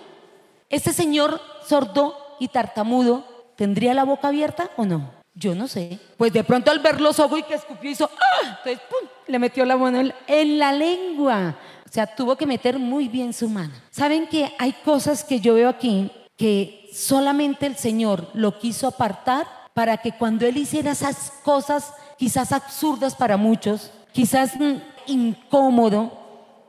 ¿Este 0.70 0.94
señor 0.94 1.40
sordo 1.68 2.16
y 2.40 2.48
tartamudo 2.50 3.26
tendría 3.56 3.94
la 3.94 4.04
boca 4.04 4.28
abierta 4.28 4.70
o 4.78 4.86
no? 4.86 5.12
Yo 5.34 5.54
no 5.54 5.68
sé. 5.68 6.00
Pues 6.18 6.32
de 6.32 6.44
pronto 6.44 6.72
al 6.72 6.80
ver 6.80 7.02
los 7.02 7.20
ojos 7.20 7.40
y 7.40 7.44
que 7.44 7.56
escupió 7.56 7.92
hizo, 7.92 8.10
¡ah! 8.10 8.58
Entonces, 8.58 8.80
¡pum! 8.90 9.10
Le 9.28 9.40
metió 9.40 9.66
la 9.66 9.76
mano 9.76 10.14
en 10.28 10.60
la 10.60 10.72
lengua. 10.72 11.58
O 11.86 11.92
sea, 11.92 12.08
tuvo 12.08 12.36
que 12.36 12.46
meter 12.46 12.80
muy 12.80 13.08
bien 13.08 13.34
su 13.34 13.50
mano. 13.50 13.74
¿Saben 13.92 14.28
que 14.28 14.54
hay 14.58 14.74
cosas 14.74 15.24
que 15.24 15.40
yo 15.40 15.56
veo 15.56 15.70
aquí 15.70 16.12
que 16.38 16.90
solamente 16.94 17.66
el 17.66 17.76
Señor 17.76 18.30
lo 18.34 18.60
quiso 18.60 18.88
apartar 18.88 19.48
para 19.76 19.98
que 19.98 20.14
cuando 20.14 20.48
Él 20.48 20.56
hiciera 20.56 20.94
esas 20.94 21.34
cosas 21.44 21.94
quizás 22.18 22.54
absurdas 22.54 23.14
para 23.14 23.36
muchos, 23.36 23.92
quizás 24.14 24.56
mm, 24.58 24.78
incómodo, 25.08 26.18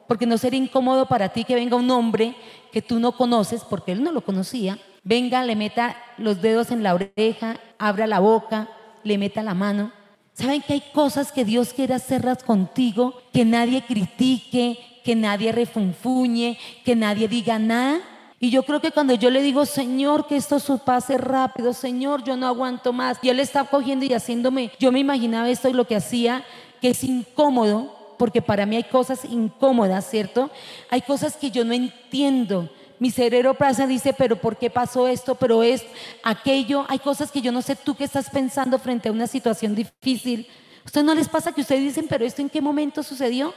porque 0.08 0.26
no 0.26 0.36
sería 0.36 0.58
incómodo 0.58 1.06
para 1.06 1.28
ti 1.28 1.44
que 1.44 1.54
venga 1.54 1.76
un 1.76 1.88
hombre 1.92 2.34
que 2.72 2.82
tú 2.82 2.98
no 2.98 3.12
conoces, 3.12 3.62
porque 3.62 3.92
Él 3.92 4.02
no 4.02 4.10
lo 4.10 4.22
conocía, 4.22 4.78
venga, 5.04 5.44
le 5.44 5.54
meta 5.54 5.96
los 6.18 6.42
dedos 6.42 6.72
en 6.72 6.82
la 6.82 6.94
oreja, 6.94 7.60
abra 7.78 8.08
la 8.08 8.18
boca, 8.18 8.68
le 9.04 9.18
meta 9.18 9.44
la 9.44 9.54
mano. 9.54 9.92
¿Saben 10.32 10.60
que 10.60 10.72
hay 10.72 10.82
cosas 10.92 11.30
que 11.30 11.44
Dios 11.44 11.72
quiere 11.72 11.94
hacerlas 11.94 12.42
contigo, 12.42 13.22
que 13.32 13.44
nadie 13.44 13.82
critique, 13.82 15.00
que 15.04 15.14
nadie 15.14 15.52
refunfuñe, 15.52 16.58
que 16.84 16.96
nadie 16.96 17.28
diga 17.28 17.60
nada? 17.60 18.00
Y 18.46 18.50
yo 18.50 18.62
creo 18.62 18.80
que 18.80 18.92
cuando 18.92 19.12
yo 19.12 19.28
le 19.28 19.42
digo, 19.42 19.66
Señor, 19.66 20.28
que 20.28 20.36
esto 20.36 20.60
pase 20.78 21.18
rápido, 21.18 21.72
Señor, 21.72 22.22
yo 22.22 22.36
no 22.36 22.46
aguanto 22.46 22.92
más, 22.92 23.18
y 23.20 23.28
Él 23.28 23.40
está 23.40 23.64
cogiendo 23.64 24.04
y 24.04 24.14
haciéndome, 24.14 24.70
yo 24.78 24.92
me 24.92 25.00
imaginaba 25.00 25.50
esto 25.50 25.68
y 25.68 25.72
lo 25.72 25.84
que 25.84 25.96
hacía, 25.96 26.44
que 26.80 26.90
es 26.90 27.02
incómodo, 27.02 28.14
porque 28.16 28.40
para 28.40 28.64
mí 28.64 28.76
hay 28.76 28.84
cosas 28.84 29.24
incómodas, 29.24 30.08
¿cierto? 30.08 30.48
Hay 30.90 31.02
cosas 31.02 31.36
que 31.36 31.50
yo 31.50 31.64
no 31.64 31.72
entiendo. 31.72 32.70
Mi 33.00 33.10
cerebro 33.10 33.54
pasa 33.54 33.84
dice, 33.84 34.12
pero 34.12 34.36
¿por 34.36 34.56
qué 34.56 34.70
pasó 34.70 35.08
esto? 35.08 35.34
Pero 35.34 35.64
es 35.64 35.82
aquello. 36.22 36.84
Hay 36.86 37.00
cosas 37.00 37.32
que 37.32 37.40
yo 37.40 37.50
no 37.50 37.62
sé 37.62 37.74
tú 37.74 37.96
qué 37.96 38.04
estás 38.04 38.30
pensando 38.30 38.78
frente 38.78 39.08
a 39.08 39.12
una 39.12 39.26
situación 39.26 39.74
difícil. 39.74 40.46
¿A 40.82 40.86
ustedes 40.86 41.04
no 41.04 41.16
les 41.16 41.28
pasa 41.28 41.50
que 41.50 41.62
ustedes 41.62 41.82
dicen, 41.82 42.06
pero 42.08 42.24
esto 42.24 42.42
en 42.42 42.48
qué 42.48 42.60
momento 42.60 43.02
sucedió? 43.02 43.52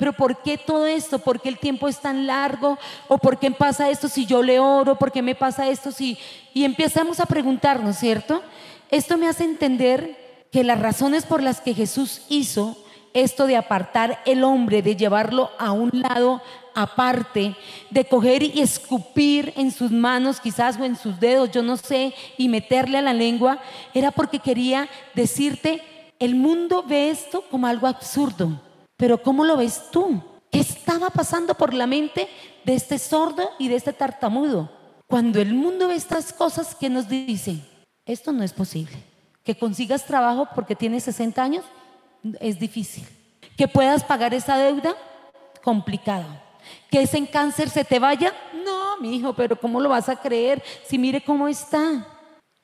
Pero 0.00 0.14
¿por 0.14 0.42
qué 0.42 0.56
todo 0.56 0.86
esto? 0.86 1.18
¿Por 1.18 1.42
qué 1.42 1.50
el 1.50 1.58
tiempo 1.58 1.86
es 1.86 2.00
tan 2.00 2.26
largo? 2.26 2.78
¿O 3.06 3.18
por 3.18 3.38
qué 3.38 3.50
pasa 3.50 3.90
esto 3.90 4.08
si 4.08 4.24
yo 4.24 4.42
le 4.42 4.58
oro? 4.58 4.96
¿Por 4.96 5.12
qué 5.12 5.20
me 5.20 5.34
pasa 5.34 5.68
esto 5.68 5.92
si... 5.92 6.16
Y 6.54 6.64
empezamos 6.64 7.20
a 7.20 7.26
preguntarnos, 7.26 7.98
¿cierto? 7.98 8.42
Esto 8.90 9.18
me 9.18 9.28
hace 9.28 9.44
entender 9.44 10.46
que 10.50 10.64
las 10.64 10.80
razones 10.80 11.26
por 11.26 11.42
las 11.42 11.60
que 11.60 11.74
Jesús 11.74 12.22
hizo 12.30 12.78
esto 13.12 13.46
de 13.46 13.58
apartar 13.58 14.22
el 14.24 14.42
hombre, 14.42 14.80
de 14.80 14.96
llevarlo 14.96 15.50
a 15.58 15.72
un 15.72 15.90
lado 15.92 16.40
aparte, 16.74 17.54
de 17.90 18.06
coger 18.06 18.42
y 18.42 18.62
escupir 18.62 19.52
en 19.54 19.70
sus 19.70 19.90
manos 19.90 20.40
quizás 20.40 20.78
o 20.78 20.84
en 20.86 20.96
sus 20.96 21.20
dedos, 21.20 21.50
yo 21.50 21.62
no 21.62 21.76
sé, 21.76 22.14
y 22.38 22.48
meterle 22.48 22.96
a 22.96 23.02
la 23.02 23.12
lengua, 23.12 23.58
era 23.92 24.12
porque 24.12 24.38
quería 24.38 24.88
decirte, 25.14 25.82
el 26.18 26.36
mundo 26.36 26.84
ve 26.88 27.10
esto 27.10 27.42
como 27.50 27.66
algo 27.66 27.86
absurdo, 27.86 28.60
pero 29.00 29.22
¿cómo 29.22 29.44
lo 29.44 29.56
ves 29.56 29.84
tú? 29.90 30.22
¿Qué 30.52 30.60
estaba 30.60 31.08
pasando 31.08 31.54
por 31.54 31.72
la 31.72 31.86
mente 31.86 32.28
de 32.66 32.74
este 32.74 32.98
sordo 32.98 33.48
y 33.58 33.68
de 33.68 33.76
este 33.76 33.94
tartamudo? 33.94 34.70
Cuando 35.06 35.40
el 35.40 35.54
mundo 35.54 35.88
ve 35.88 35.94
estas 35.94 36.34
cosas, 36.34 36.74
¿qué 36.74 36.90
nos 36.90 37.08
dice? 37.08 37.60
Esto 38.04 38.30
no 38.30 38.44
es 38.44 38.52
posible. 38.52 38.94
Que 39.42 39.56
consigas 39.56 40.04
trabajo 40.04 40.46
porque 40.54 40.76
tienes 40.76 41.04
60 41.04 41.42
años, 41.42 41.64
es 42.40 42.60
difícil. 42.60 43.08
Que 43.56 43.66
puedas 43.66 44.04
pagar 44.04 44.34
esa 44.34 44.58
deuda, 44.58 44.94
complicado. 45.64 46.26
Que 46.90 47.00
ese 47.00 47.26
cáncer 47.26 47.70
se 47.70 47.84
te 47.84 47.98
vaya, 47.98 48.34
no, 48.66 49.00
mi 49.00 49.16
hijo, 49.16 49.32
pero 49.32 49.58
¿cómo 49.58 49.80
lo 49.80 49.88
vas 49.88 50.10
a 50.10 50.16
creer? 50.16 50.62
Si 50.84 50.98
mire 50.98 51.24
cómo 51.24 51.48
está. 51.48 52.06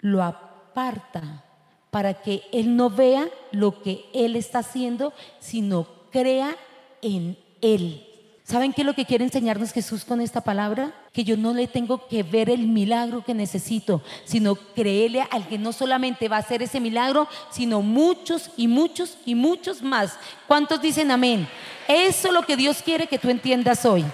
Lo 0.01 0.23
aparta 0.23 1.45
para 1.91 2.13
que 2.13 2.43
él 2.53 2.77
no 2.77 2.91
vea 2.91 3.27
lo 3.53 3.83
que 3.83 4.05
él 4.13 4.37
está 4.37 4.59
haciendo, 4.59 5.15
sino 5.41 5.96
crea 6.17 6.57
en 7.03 7.37
él. 7.61 8.03
¿Saben 8.43 8.73
qué 8.73 8.81
es 8.81 8.87
lo 8.87 8.95
que 8.95 9.05
quiere 9.05 9.25
enseñarnos 9.25 9.73
Jesús 9.73 10.05
con 10.05 10.23
esta 10.23 10.41
palabra? 10.41 10.95
Que 11.13 11.25
yo 11.25 11.37
no 11.37 11.53
le 11.53 11.67
tengo 11.67 12.07
que 12.07 12.23
ver 12.23 12.49
el 12.49 12.69
milagro 12.69 13.23
que 13.23 13.35
necesito, 13.35 14.01
sino 14.25 14.55
creerle 14.55 15.27
al 15.31 15.47
que 15.47 15.59
no 15.59 15.73
solamente 15.73 16.29
va 16.29 16.37
a 16.37 16.41
hacer 16.41 16.63
ese 16.63 16.81
milagro, 16.81 17.29
sino 17.51 17.83
muchos 17.83 18.51
y 18.57 18.67
muchos 18.67 19.19
y 19.27 19.35
muchos 19.35 19.83
más. 19.83 20.19
¿Cuántos 20.47 20.81
dicen 20.81 21.11
amén? 21.11 21.47
Eso 21.87 22.29
es 22.29 22.35
lo 22.35 22.43
que 22.45 22.57
Dios 22.57 22.81
quiere 22.83 23.09
que 23.09 23.19
tú 23.19 23.29
entiendas 23.29 23.85
hoy. 23.85 24.05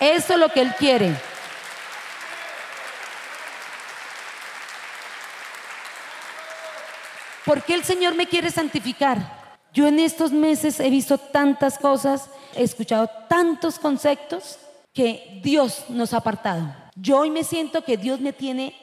Eso 0.00 0.32
es 0.32 0.38
lo 0.40 0.48
que 0.48 0.62
Él 0.62 0.72
quiere. 0.78 1.14
¿Por 7.44 7.62
qué 7.62 7.74
el 7.74 7.84
Señor 7.84 8.16
me 8.16 8.26
quiere 8.26 8.50
santificar? 8.50 9.41
Yo 9.72 9.86
en 9.86 9.98
estos 9.98 10.32
meses 10.32 10.80
he 10.80 10.90
visto 10.90 11.18
tantas 11.18 11.78
cosas 11.78 12.28
he 12.54 12.62
escuchado 12.62 13.08
tantos 13.28 13.78
conceptos 13.78 14.58
que 14.92 15.40
Dios 15.42 15.84
nos 15.88 16.12
ha 16.12 16.18
apartado. 16.18 16.74
Yo 16.94 17.20
hoy 17.20 17.30
me 17.30 17.44
siento 17.44 17.82
que 17.82 17.96
Dios 17.96 18.20
me 18.20 18.32
tiene 18.32 18.74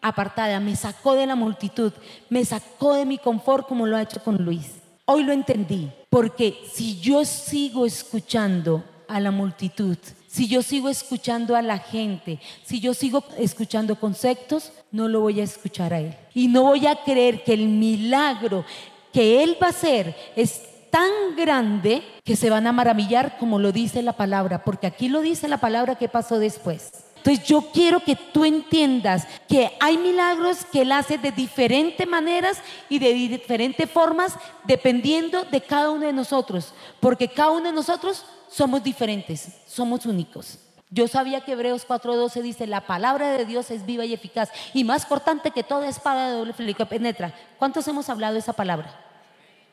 apartada, 0.00 0.58
me 0.58 0.74
sacó 0.74 1.14
de 1.14 1.26
la 1.26 1.36
multitud, 1.36 1.92
me 2.28 2.44
sacó 2.44 2.94
de 2.94 3.06
mi 3.06 3.18
confort 3.18 3.68
como 3.68 3.86
lo 3.86 3.96
ha 3.96 4.02
hecho 4.02 4.22
con 4.22 4.44
Luis. 4.44 4.72
Hoy 5.04 5.22
lo 5.22 5.32
entendí, 5.32 5.90
porque 6.10 6.58
si 6.72 6.98
yo 7.00 7.24
sigo 7.24 7.86
escuchando 7.86 8.82
a 9.06 9.20
la 9.20 9.30
multitud, 9.30 9.96
si 10.26 10.48
yo 10.48 10.62
sigo 10.62 10.88
escuchando 10.88 11.54
a 11.54 11.62
la 11.62 11.78
gente, 11.78 12.40
si 12.64 12.80
yo 12.80 12.94
sigo 12.94 13.22
escuchando 13.38 14.00
conceptos, 14.00 14.72
no 14.90 15.06
lo 15.06 15.20
voy 15.20 15.40
a 15.40 15.44
escuchar 15.44 15.92
a 15.92 16.00
Él. 16.00 16.16
Y 16.34 16.48
no 16.48 16.62
voy 16.62 16.86
a 16.86 16.96
creer 17.04 17.44
que 17.44 17.52
el 17.52 17.68
milagro 17.68 18.64
que 19.12 19.42
Él 19.42 19.56
va 19.62 19.68
a 19.68 19.70
hacer 19.70 20.14
es 20.36 20.62
tan 20.90 21.10
grande 21.36 22.02
que 22.24 22.36
se 22.36 22.50
van 22.50 22.66
a 22.66 22.72
maravillar 22.72 23.38
como 23.38 23.58
lo 23.58 23.72
dice 23.72 24.02
la 24.02 24.12
palabra, 24.12 24.62
porque 24.62 24.86
aquí 24.86 25.08
lo 25.08 25.22
dice 25.22 25.48
la 25.48 25.58
palabra 25.58 25.94
que 25.94 26.08
pasó 26.08 26.38
después. 26.38 26.92
Entonces 27.16 27.46
yo 27.46 27.70
quiero 27.72 28.00
que 28.00 28.16
tú 28.16 28.44
entiendas 28.44 29.28
que 29.48 29.70
hay 29.78 29.96
milagros 29.96 30.64
que 30.64 30.82
Él 30.82 30.90
hace 30.90 31.18
de 31.18 31.30
diferentes 31.30 32.06
maneras 32.06 32.58
y 32.88 32.98
de 32.98 33.14
diferentes 33.14 33.88
formas 33.88 34.34
dependiendo 34.64 35.44
de 35.44 35.60
cada 35.60 35.90
uno 35.90 36.06
de 36.06 36.12
nosotros, 36.12 36.74
porque 36.98 37.28
cada 37.28 37.52
uno 37.52 37.66
de 37.66 37.72
nosotros 37.72 38.24
somos 38.48 38.82
diferentes, 38.82 39.48
somos 39.66 40.04
únicos. 40.04 40.58
Yo 40.94 41.08
sabía 41.08 41.40
que 41.40 41.52
Hebreos 41.52 41.88
4:12 41.88 42.42
dice, 42.42 42.66
la 42.66 42.82
palabra 42.82 43.32
de 43.32 43.46
Dios 43.46 43.70
es 43.70 43.86
viva 43.86 44.04
y 44.04 44.12
eficaz 44.12 44.50
y 44.74 44.84
más 44.84 45.06
cortante 45.06 45.50
que 45.50 45.62
toda 45.62 45.88
espada 45.88 46.28
de 46.28 46.34
doble 46.34 46.52
filo 46.52 46.74
que 46.74 46.84
penetra. 46.84 47.34
¿Cuántos 47.58 47.88
hemos 47.88 48.10
hablado 48.10 48.34
de 48.34 48.40
esa 48.40 48.52
palabra? 48.52 48.94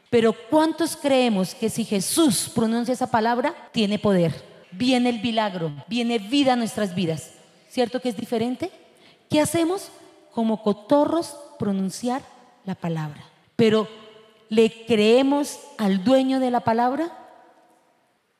Pero 0.09 0.33
¿cuántos 0.49 0.95
creemos 0.95 1.53
que 1.53 1.69
si 1.69 1.83
Jesús 1.83 2.49
pronuncia 2.55 2.93
esa 2.93 3.11
palabra, 3.11 3.53
tiene 3.73 3.99
poder? 3.99 4.33
Viene 4.71 5.09
el 5.09 5.21
milagro, 5.21 5.73
viene 5.87 6.19
vida 6.19 6.53
a 6.53 6.55
nuestras 6.55 6.95
vidas. 6.95 7.33
¿Cierto 7.67 7.99
que 7.99 8.09
es 8.09 8.15
diferente? 8.15 8.71
¿Qué 9.29 9.41
hacemos? 9.41 9.89
Como 10.31 10.63
cotorros 10.63 11.35
pronunciar 11.59 12.21
la 12.63 12.75
palabra. 12.75 13.25
Pero 13.57 13.89
¿le 14.47 14.85
creemos 14.85 15.59
al 15.77 16.03
dueño 16.05 16.39
de 16.39 16.49
la 16.49 16.61
palabra? 16.61 17.11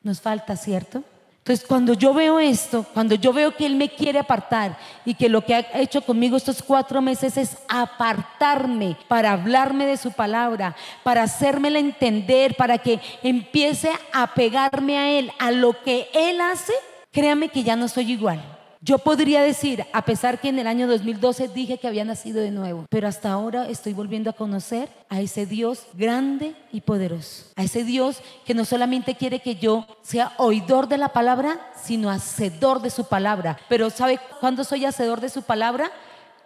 Nos 0.02 0.22
falta, 0.22 0.56
¿cierto? 0.56 1.04
Entonces, 1.50 1.68
cuando 1.68 1.96
yo 1.96 2.14
veo 2.14 2.40
esto, 2.40 2.86
cuando 2.94 3.16
yo 3.16 3.34
veo 3.34 3.56
que 3.56 3.66
Él 3.66 3.74
me 3.74 3.90
quiere 3.90 4.20
apartar 4.20 4.78
y 5.04 5.16
que 5.16 5.30
lo 5.30 5.44
que 5.44 5.56
ha 5.56 5.82
hecho 5.82 6.04
conmigo 6.04 6.38
estos 6.38 6.62
cuatro 6.62 7.02
meses 7.02 7.38
es 7.38 7.58
apartarme 7.68 8.96
para 9.08 9.32
hablarme 9.32 9.88
de 9.88 9.98
su 9.98 10.12
palabra, 10.12 10.76
para 11.02 11.24
hacérmela 11.24 11.80
entender, 11.80 12.56
para 12.56 12.78
que 12.78 13.00
empiece 13.24 13.90
a 14.14 14.28
pegarme 14.36 15.00
a 15.00 15.10
Él, 15.10 15.32
a 15.40 15.50
lo 15.50 15.74
que 15.82 16.08
Él 16.14 16.40
hace, 16.40 16.74
créame 17.12 17.50
que 17.50 17.64
ya 17.64 17.76
no 17.76 17.88
soy 17.88 18.12
igual. 18.12 18.59
Yo 18.82 18.98
podría 19.00 19.42
decir, 19.42 19.86
a 19.92 20.06
pesar 20.06 20.40
que 20.40 20.48
en 20.48 20.58
el 20.58 20.66
año 20.66 20.88
2012 20.88 21.50
dije 21.50 21.80
que 21.80 21.88
había 21.88 22.06
nacido 22.06 22.40
de 22.42 22.52
nuevo, 22.52 22.86
pero 22.90 23.10
hasta 23.10 23.30
ahora 23.30 23.68
estoy 23.68 23.92
volviendo 23.92 24.30
a 24.30 24.34
conocer 24.34 24.88
a 25.10 25.20
ese 25.20 25.46
Dios 25.46 25.86
grande 25.96 26.56
y 26.72 26.80
poderoso, 26.82 27.52
a 27.58 27.64
ese 27.64 27.84
Dios 27.84 28.22
que 28.46 28.54
no 28.54 28.64
solamente 28.64 29.16
quiere 29.16 29.42
que 29.42 29.56
yo 29.56 29.86
sea 30.02 30.32
oidor 30.38 30.88
de 30.88 30.98
la 30.98 31.10
palabra, 31.10 31.60
sino 31.76 32.10
hacedor 32.10 32.82
de 32.82 32.90
su 32.90 33.04
palabra. 33.04 33.60
Pero 33.68 33.90
¿sabe 33.90 34.18
cuándo 34.40 34.64
soy 34.64 34.86
hacedor 34.86 35.20
de 35.20 35.30
su 35.30 35.42
palabra? 35.42 35.92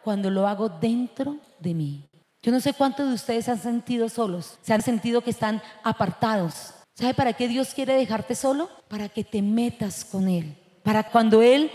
Cuando 0.04 0.32
lo 0.32 0.48
hago 0.48 0.70
dentro 0.70 1.38
de 1.60 1.76
mí. 1.76 2.10
Yo 2.42 2.52
no 2.52 2.60
sé 2.60 2.74
cuántos 2.74 3.08
de 3.08 3.14
ustedes 3.14 3.46
se 3.46 3.52
han 3.52 3.62
sentido 3.62 4.10
solos, 4.10 4.58
se 4.64 4.74
han 4.74 4.82
sentido 4.82 5.22
que 5.22 5.30
están 5.30 5.62
apartados. 5.84 6.74
¿Sabe 6.96 7.14
para 7.14 7.34
qué 7.34 7.48
Dios 7.48 7.76
quiere 7.76 7.94
dejarte 7.94 8.34
solo? 8.34 8.70
Para 8.88 9.08
que 9.08 9.24
te 9.24 9.44
metas 9.44 10.04
con 10.04 10.28
Él 10.28 10.58
para 10.84 11.04
cuando 11.04 11.42
Él 11.42 11.72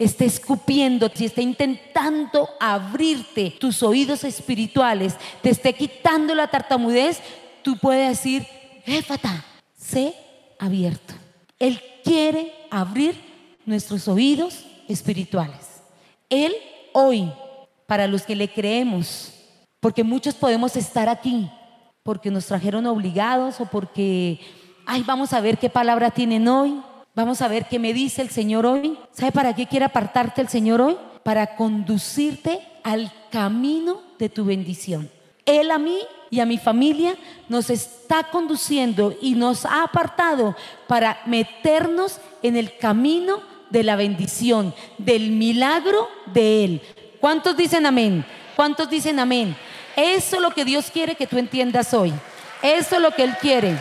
esté 0.00 0.24
escupiendo, 0.24 1.10
si 1.14 1.26
esté 1.26 1.42
intentando 1.42 2.48
abrirte 2.58 3.54
tus 3.60 3.82
oídos 3.82 4.24
espirituales, 4.24 5.14
te 5.42 5.50
esté 5.50 5.74
quitando 5.74 6.34
la 6.34 6.48
tartamudez, 6.48 7.20
tú 7.62 7.76
puedes 7.76 8.08
decir, 8.08 8.46
éfata, 8.86 9.44
sé 9.78 10.14
abierto. 10.58 11.12
Él 11.58 11.78
quiere 12.02 12.50
abrir 12.70 13.14
nuestros 13.66 14.08
oídos 14.08 14.64
espirituales. 14.88 15.82
Él 16.30 16.54
hoy, 16.94 17.30
para 17.86 18.06
los 18.06 18.22
que 18.22 18.34
le 18.34 18.50
creemos, 18.50 19.34
porque 19.80 20.02
muchos 20.02 20.34
podemos 20.34 20.76
estar 20.76 21.10
aquí, 21.10 21.50
porque 22.02 22.30
nos 22.30 22.46
trajeron 22.46 22.86
obligados 22.86 23.60
o 23.60 23.66
porque, 23.66 24.40
ay, 24.86 25.02
vamos 25.02 25.34
a 25.34 25.40
ver 25.40 25.58
qué 25.58 25.68
palabra 25.68 26.10
tienen 26.10 26.48
hoy, 26.48 26.80
vamos 27.20 27.42
a 27.42 27.48
ver 27.48 27.66
qué 27.66 27.78
me 27.78 27.92
dice 27.92 28.22
el 28.22 28.30
Señor 28.30 28.66
hoy. 28.66 28.98
¿Sabe 29.12 29.32
para 29.32 29.54
qué 29.54 29.66
quiere 29.66 29.84
apartarte 29.84 30.40
el 30.40 30.48
Señor 30.48 30.80
hoy? 30.80 30.96
Para 31.22 31.54
conducirte 31.54 32.60
al 32.82 33.12
camino 33.30 34.00
de 34.18 34.28
tu 34.28 34.44
bendición. 34.44 35.10
Él 35.44 35.70
a 35.70 35.78
mí 35.78 35.98
y 36.30 36.40
a 36.40 36.46
mi 36.46 36.58
familia 36.58 37.14
nos 37.48 37.70
está 37.70 38.24
conduciendo 38.24 39.14
y 39.20 39.34
nos 39.34 39.66
ha 39.66 39.82
apartado 39.82 40.56
para 40.86 41.20
meternos 41.26 42.20
en 42.42 42.56
el 42.56 42.76
camino 42.78 43.42
de 43.68 43.82
la 43.82 43.96
bendición, 43.96 44.74
del 44.98 45.30
milagro 45.30 46.08
de 46.32 46.64
Él. 46.64 46.82
¿Cuántos 47.20 47.56
dicen 47.56 47.84
amén? 47.86 48.24
¿Cuántos 48.56 48.88
dicen 48.88 49.18
amén? 49.18 49.56
Eso 49.94 50.36
es 50.36 50.42
lo 50.42 50.50
que 50.50 50.64
Dios 50.64 50.90
quiere 50.90 51.14
que 51.14 51.26
tú 51.26 51.36
entiendas 51.36 51.92
hoy. 51.92 52.12
Eso 52.62 52.96
es 52.96 53.02
lo 53.02 53.10
que 53.10 53.24
Él 53.24 53.36
quiere. 53.40 53.76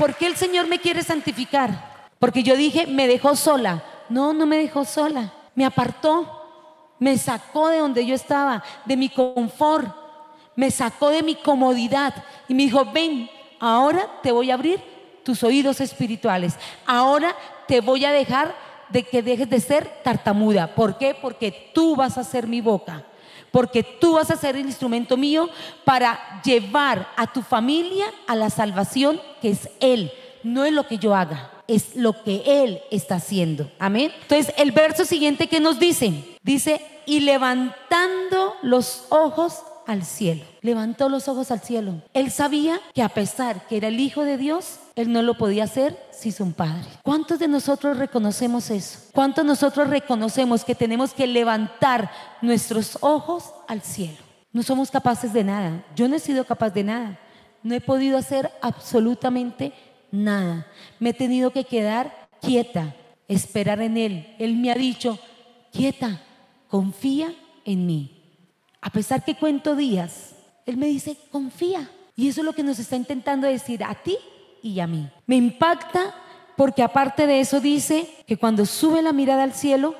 ¿Por 0.00 0.14
qué 0.14 0.28
el 0.28 0.34
Señor 0.34 0.66
me 0.66 0.78
quiere 0.78 1.02
santificar? 1.02 2.08
Porque 2.18 2.42
yo 2.42 2.56
dije, 2.56 2.86
me 2.86 3.06
dejó 3.06 3.36
sola. 3.36 3.84
No, 4.08 4.32
no 4.32 4.46
me 4.46 4.56
dejó 4.56 4.86
sola. 4.86 5.30
Me 5.54 5.66
apartó. 5.66 6.96
Me 6.98 7.18
sacó 7.18 7.68
de 7.68 7.80
donde 7.80 8.06
yo 8.06 8.14
estaba, 8.14 8.64
de 8.86 8.96
mi 8.96 9.10
confort. 9.10 9.94
Me 10.56 10.70
sacó 10.70 11.10
de 11.10 11.22
mi 11.22 11.34
comodidad. 11.34 12.14
Y 12.48 12.54
me 12.54 12.62
dijo, 12.62 12.86
ven, 12.86 13.28
ahora 13.58 14.08
te 14.22 14.32
voy 14.32 14.50
a 14.50 14.54
abrir 14.54 14.82
tus 15.22 15.42
oídos 15.42 15.82
espirituales. 15.82 16.54
Ahora 16.86 17.36
te 17.68 17.82
voy 17.82 18.06
a 18.06 18.10
dejar 18.10 18.56
de 18.88 19.02
que 19.02 19.22
dejes 19.22 19.50
de 19.50 19.60
ser 19.60 20.00
tartamuda. 20.02 20.74
¿Por 20.74 20.96
qué? 20.96 21.14
Porque 21.14 21.72
tú 21.74 21.94
vas 21.94 22.16
a 22.16 22.24
ser 22.24 22.46
mi 22.46 22.62
boca. 22.62 23.04
Porque 23.50 23.82
tú 23.82 24.14
vas 24.14 24.30
a 24.30 24.36
ser 24.36 24.56
el 24.56 24.66
instrumento 24.66 25.16
mío 25.16 25.48
para 25.84 26.40
llevar 26.42 27.08
a 27.16 27.32
tu 27.32 27.42
familia 27.42 28.06
a 28.26 28.36
la 28.36 28.50
salvación 28.50 29.20
que 29.40 29.50
es 29.50 29.68
Él. 29.80 30.12
No 30.42 30.64
es 30.64 30.72
lo 30.72 30.86
que 30.86 30.98
yo 30.98 31.14
haga, 31.14 31.50
es 31.66 31.96
lo 31.96 32.22
que 32.22 32.42
Él 32.46 32.80
está 32.90 33.16
haciendo. 33.16 33.70
Amén. 33.78 34.12
Entonces, 34.22 34.54
el 34.56 34.72
verso 34.72 35.04
siguiente 35.04 35.46
que 35.46 35.60
nos 35.60 35.78
dice, 35.78 36.12
dice, 36.42 36.80
y 37.06 37.20
levantando 37.20 38.54
los 38.62 39.04
ojos 39.10 39.62
al 39.86 40.04
cielo. 40.04 40.44
Levantó 40.60 41.08
los 41.08 41.28
ojos 41.28 41.50
al 41.50 41.60
cielo. 41.60 42.02
Él 42.14 42.30
sabía 42.30 42.80
que 42.94 43.02
a 43.02 43.08
pesar 43.08 43.66
que 43.66 43.76
era 43.76 43.88
el 43.88 43.98
Hijo 43.98 44.24
de 44.24 44.36
Dios, 44.36 44.79
él 44.96 45.12
no 45.12 45.22
lo 45.22 45.36
podía 45.36 45.64
hacer 45.64 45.98
sin 46.12 46.32
su 46.32 46.52
Padre. 46.52 46.88
¿Cuántos 47.02 47.38
de 47.38 47.48
nosotros 47.48 47.96
reconocemos 47.96 48.70
eso? 48.70 48.98
¿Cuántos 49.12 49.44
de 49.44 49.48
nosotros 49.48 49.88
reconocemos 49.88 50.64
que 50.64 50.74
tenemos 50.74 51.12
que 51.12 51.26
levantar 51.26 52.10
nuestros 52.42 52.98
ojos 53.00 53.52
al 53.68 53.82
cielo? 53.82 54.18
No 54.52 54.62
somos 54.62 54.90
capaces 54.90 55.32
de 55.32 55.44
nada. 55.44 55.84
Yo 55.94 56.08
no 56.08 56.16
he 56.16 56.20
sido 56.20 56.44
capaz 56.44 56.70
de 56.70 56.84
nada. 56.84 57.18
No 57.62 57.74
he 57.74 57.80
podido 57.80 58.18
hacer 58.18 58.50
absolutamente 58.60 59.72
nada. 60.10 60.66
Me 60.98 61.10
he 61.10 61.14
tenido 61.14 61.52
que 61.52 61.64
quedar 61.64 62.28
quieta, 62.40 62.94
esperar 63.28 63.80
en 63.80 63.96
Él. 63.96 64.34
Él 64.38 64.56
me 64.56 64.72
ha 64.72 64.74
dicho, 64.74 65.18
quieta, 65.72 66.20
confía 66.68 67.32
en 67.64 67.86
mí. 67.86 68.16
A 68.80 68.90
pesar 68.90 69.24
que 69.24 69.36
cuento 69.36 69.76
días, 69.76 70.34
Él 70.66 70.76
me 70.76 70.86
dice, 70.86 71.16
confía. 71.30 71.90
Y 72.16 72.28
eso 72.28 72.40
es 72.40 72.44
lo 72.44 72.54
que 72.54 72.62
nos 72.62 72.78
está 72.78 72.96
intentando 72.96 73.46
decir 73.46 73.84
a 73.84 73.94
ti 73.94 74.16
y 74.62 74.80
a 74.80 74.86
mí. 74.86 75.08
Me 75.26 75.36
impacta 75.36 76.14
porque 76.56 76.82
aparte 76.82 77.26
de 77.26 77.40
eso 77.40 77.60
dice 77.60 78.06
que 78.26 78.36
cuando 78.36 78.66
sube 78.66 79.02
la 79.02 79.12
mirada 79.12 79.42
al 79.42 79.54
cielo, 79.54 79.94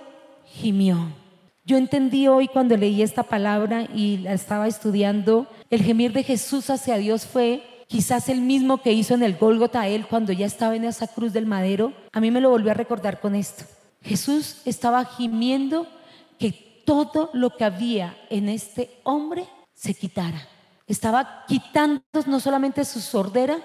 gimió. 0.45 0.99
Yo 1.65 1.77
entendí 1.77 2.27
hoy 2.27 2.49
cuando 2.49 2.77
leí 2.77 3.03
esta 3.03 3.23
palabra 3.23 3.87
y 3.95 4.19
la 4.19 4.33
estaba 4.33 4.67
estudiando, 4.67 5.47
el 5.71 5.83
gemir 5.83 6.13
de 6.13 6.25
Jesús 6.25 6.69
hacia 6.69 6.97
Dios 6.97 7.27
fue 7.27 7.63
quizás 7.87 8.29
el 8.29 8.41
mismo 8.41 8.83
que 8.83 8.93
hizo 8.93 9.15
en 9.15 9.23
el 9.23 9.37
Gólgota 9.37 9.89
él 9.89 10.07
cuando 10.07 10.33
ya 10.33 10.47
estaba 10.47 10.77
en 10.77 10.85
esa 10.85 11.07
cruz 11.07 11.33
del 11.33 11.47
madero. 11.47 11.93
A 12.13 12.21
mí 12.21 12.31
me 12.31 12.41
lo 12.41 12.51
volvió 12.51 12.71
a 12.71 12.75
recordar 12.75 13.21
con 13.21 13.35
esto. 13.35 13.65
Jesús 14.03 14.63
estaba 14.65 15.05
gimiendo 15.05 15.87
que 16.39 16.83
todo 16.85 17.31
lo 17.33 17.57
que 17.57 17.65
había 17.65 18.17
en 18.31 18.49
este 18.49 19.01
hombre 19.05 19.47
se 19.75 19.95
quitara. 19.95 20.47
Estaba 20.87 21.45
quitando 21.47 22.03
no 22.27 22.41
solamente 22.41 22.85
su 22.85 23.01
sordera, 23.01 23.59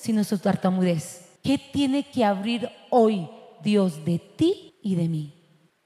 sino 0.00 0.24
su 0.24 0.38
tartamudez. 0.38 1.28
¿Qué 1.42 1.58
tiene 1.58 2.04
que 2.04 2.24
abrir 2.24 2.70
hoy 2.88 3.28
Dios 3.62 4.04
de 4.04 4.18
ti 4.18 4.74
y 4.82 4.94
de 4.94 5.08
mí? 5.08 5.34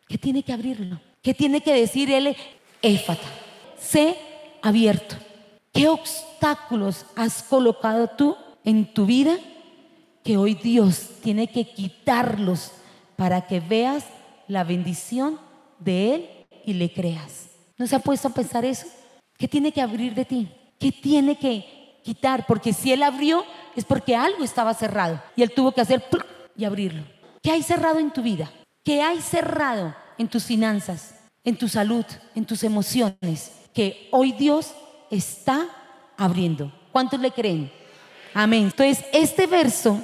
¿Qué 0.07 0.19
tiene 0.19 0.43
que 0.43 0.53
abrirlo? 0.53 1.01
¿Qué 1.21 1.35
tiene 1.35 1.61
que 1.61 1.75
decir 1.75 2.11
Él? 2.11 2.37
Éfata, 2.81 3.27
sé 3.79 4.17
abierto. 4.63 5.17
¿Qué 5.73 5.89
obstáculos 5.89 7.07
has 7.17 7.43
colocado 7.43 8.09
tú 8.09 8.37
en 8.65 8.93
tu 8.93 9.07
vida 9.07 9.37
que 10.23 10.37
hoy 10.37 10.55
Dios 10.55 11.09
tiene 11.23 11.49
que 11.49 11.65
quitarlos 11.65 12.71
para 13.17 13.47
que 13.47 13.59
veas 13.59 14.05
la 14.47 14.63
bendición 14.63 15.41
de 15.81 16.15
Él 16.15 16.29
y 16.65 16.75
le 16.75 16.93
creas? 16.93 17.49
¿No 17.77 17.87
se 17.89 17.97
ha 17.97 17.99
puesto 17.99 18.29
a 18.29 18.35
pensar 18.35 18.65
eso? 18.65 18.87
¿Qué 19.37 19.49
tiene 19.49 19.73
que 19.73 19.81
abrir 19.81 20.15
de 20.15 20.25
ti? 20.25 20.49
¿Qué 20.79 20.93
tiene 20.93 21.37
que 21.37 21.84
quitar? 22.05 22.47
Porque 22.47 22.73
si 22.73 22.93
Él 22.93 23.03
abrió, 23.03 23.45
es 23.75 23.85
porque 23.85 24.15
algo 24.15 24.45
estaba 24.45 24.75
cerrado 24.75 25.21
y 25.35 25.43
Él 25.43 25.51
tuvo 25.53 25.73
que 25.73 25.81
hacer 25.81 26.05
y 26.57 26.65
abrirlo. 26.65 27.03
¿Qué 27.43 27.51
hay 27.51 27.63
cerrado 27.63 27.99
en 27.99 28.13
tu 28.13 28.23
vida? 28.23 28.51
¿Qué 28.85 29.03
hay 29.03 29.21
cerrado 29.21 29.95
en 30.19 30.29
tus 30.29 30.45
finanzas, 30.45 31.17
en 31.43 31.57
tu 31.57 31.69
salud, 31.69 32.05
en 32.35 32.45
tus 32.45 32.63
emociones? 32.63 33.53
Que 33.73 34.09
hoy 34.13 34.33
Dios 34.33 34.73
está 35.11 35.67
abriendo. 36.17 36.73
¿Cuántos 36.93 37.19
le 37.19 37.33
creen? 37.33 37.73
Amén. 38.35 38.65
Entonces, 38.65 39.05
este 39.13 39.47
verso 39.47 40.01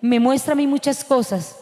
me 0.00 0.20
muestra 0.20 0.52
a 0.52 0.56
mí 0.56 0.66
muchas 0.66 1.04
cosas. 1.04 1.58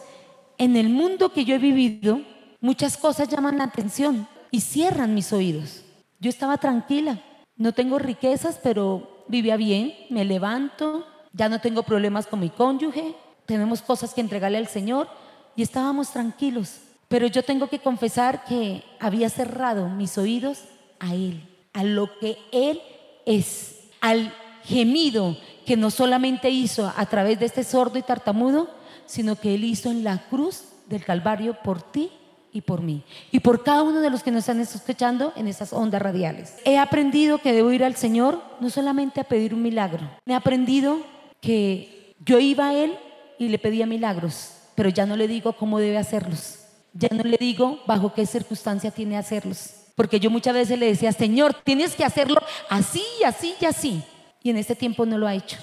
En 0.57 0.75
el 0.75 0.89
mundo 0.89 1.31
que 1.31 1.45
yo 1.45 1.55
he 1.55 1.59
vivido, 1.59 2.21
muchas 2.59 2.97
cosas 2.97 3.29
llaman 3.29 3.57
la 3.57 3.65
atención 3.65 4.27
y 4.51 4.61
cierran 4.61 5.13
mis 5.13 5.31
oídos. 5.31 5.83
Yo 6.19 6.29
estaba 6.29 6.57
tranquila, 6.57 7.21
no 7.57 7.73
tengo 7.73 7.99
riquezas, 7.99 8.59
pero 8.61 9.14
vivía 9.27 9.57
bien, 9.57 9.93
me 10.09 10.25
levanto, 10.25 11.05
ya 11.33 11.49
no 11.49 11.59
tengo 11.59 11.83
problemas 11.83 12.27
con 12.27 12.39
mi 12.39 12.49
cónyuge, 12.49 13.15
tenemos 13.45 13.81
cosas 13.81 14.13
que 14.13 14.21
entregarle 14.21 14.57
al 14.57 14.67
Señor 14.67 15.07
y 15.55 15.61
estábamos 15.61 16.11
tranquilos. 16.11 16.79
Pero 17.07 17.27
yo 17.27 17.43
tengo 17.43 17.67
que 17.67 17.79
confesar 17.79 18.45
que 18.45 18.83
había 18.99 19.29
cerrado 19.29 19.89
mis 19.89 20.17
oídos 20.17 20.63
a 20.99 21.13
Él, 21.13 21.47
a 21.73 21.83
lo 21.83 22.17
que 22.19 22.37
Él 22.51 22.81
es, 23.25 23.79
al 24.01 24.33
gemido 24.63 25.37
que 25.65 25.77
no 25.77 25.91
solamente 25.91 26.49
hizo 26.49 26.91
a 26.95 27.05
través 27.05 27.39
de 27.39 27.45
este 27.45 27.63
sordo 27.63 27.97
y 27.97 28.03
tartamudo, 28.03 28.69
sino 29.05 29.35
que 29.35 29.55
Él 29.55 29.63
hizo 29.63 29.89
en 29.89 30.03
la 30.03 30.27
cruz 30.29 30.63
del 30.87 31.03
Calvario 31.03 31.57
por 31.63 31.81
ti 31.81 32.11
y 32.55 32.61
por 32.61 32.81
mí. 32.81 33.03
Y 33.31 33.41
por 33.41 33.63
cada 33.63 33.83
uno 33.83 33.99
de 33.99 34.09
los 34.09 34.23
que 34.23 34.31
nos 34.31 34.39
están 34.39 34.61
escuchando 34.61 35.33
en 35.35 35.49
esas 35.49 35.73
ondas 35.73 36.01
radiales. 36.01 36.55
He 36.63 36.77
aprendido 36.77 37.37
que 37.39 37.51
debo 37.51 37.69
ir 37.71 37.83
al 37.83 37.97
Señor 37.97 38.41
no 38.61 38.69
solamente 38.69 39.19
a 39.19 39.25
pedir 39.25 39.53
un 39.53 39.61
milagro. 39.61 40.09
He 40.25 40.33
aprendido 40.33 40.99
que 41.41 42.15
yo 42.23 42.39
iba 42.39 42.69
a 42.69 42.73
Él 42.73 42.97
y 43.37 43.49
le 43.49 43.59
pedía 43.59 43.85
milagros, 43.85 44.53
pero 44.73 44.87
ya 44.87 45.05
no 45.05 45.17
le 45.17 45.27
digo 45.27 45.53
cómo 45.53 45.79
debe 45.79 45.97
hacerlos. 45.97 46.59
Ya 46.93 47.09
no 47.11 47.23
le 47.23 47.35
digo 47.37 47.81
bajo 47.85 48.13
qué 48.13 48.25
circunstancia 48.25 48.89
tiene 48.89 49.17
hacerlos. 49.17 49.71
Porque 49.95 50.21
yo 50.21 50.29
muchas 50.29 50.53
veces 50.53 50.79
le 50.79 50.85
decía, 50.85 51.11
Señor, 51.11 51.55
tienes 51.65 51.93
que 51.93 52.05
hacerlo 52.05 52.41
así, 52.69 53.03
así 53.25 53.53
y 53.59 53.65
así. 53.65 54.03
Y 54.41 54.49
en 54.49 54.57
este 54.57 54.75
tiempo 54.75 55.05
no 55.05 55.17
lo 55.17 55.27
ha 55.27 55.35
hecho. 55.35 55.57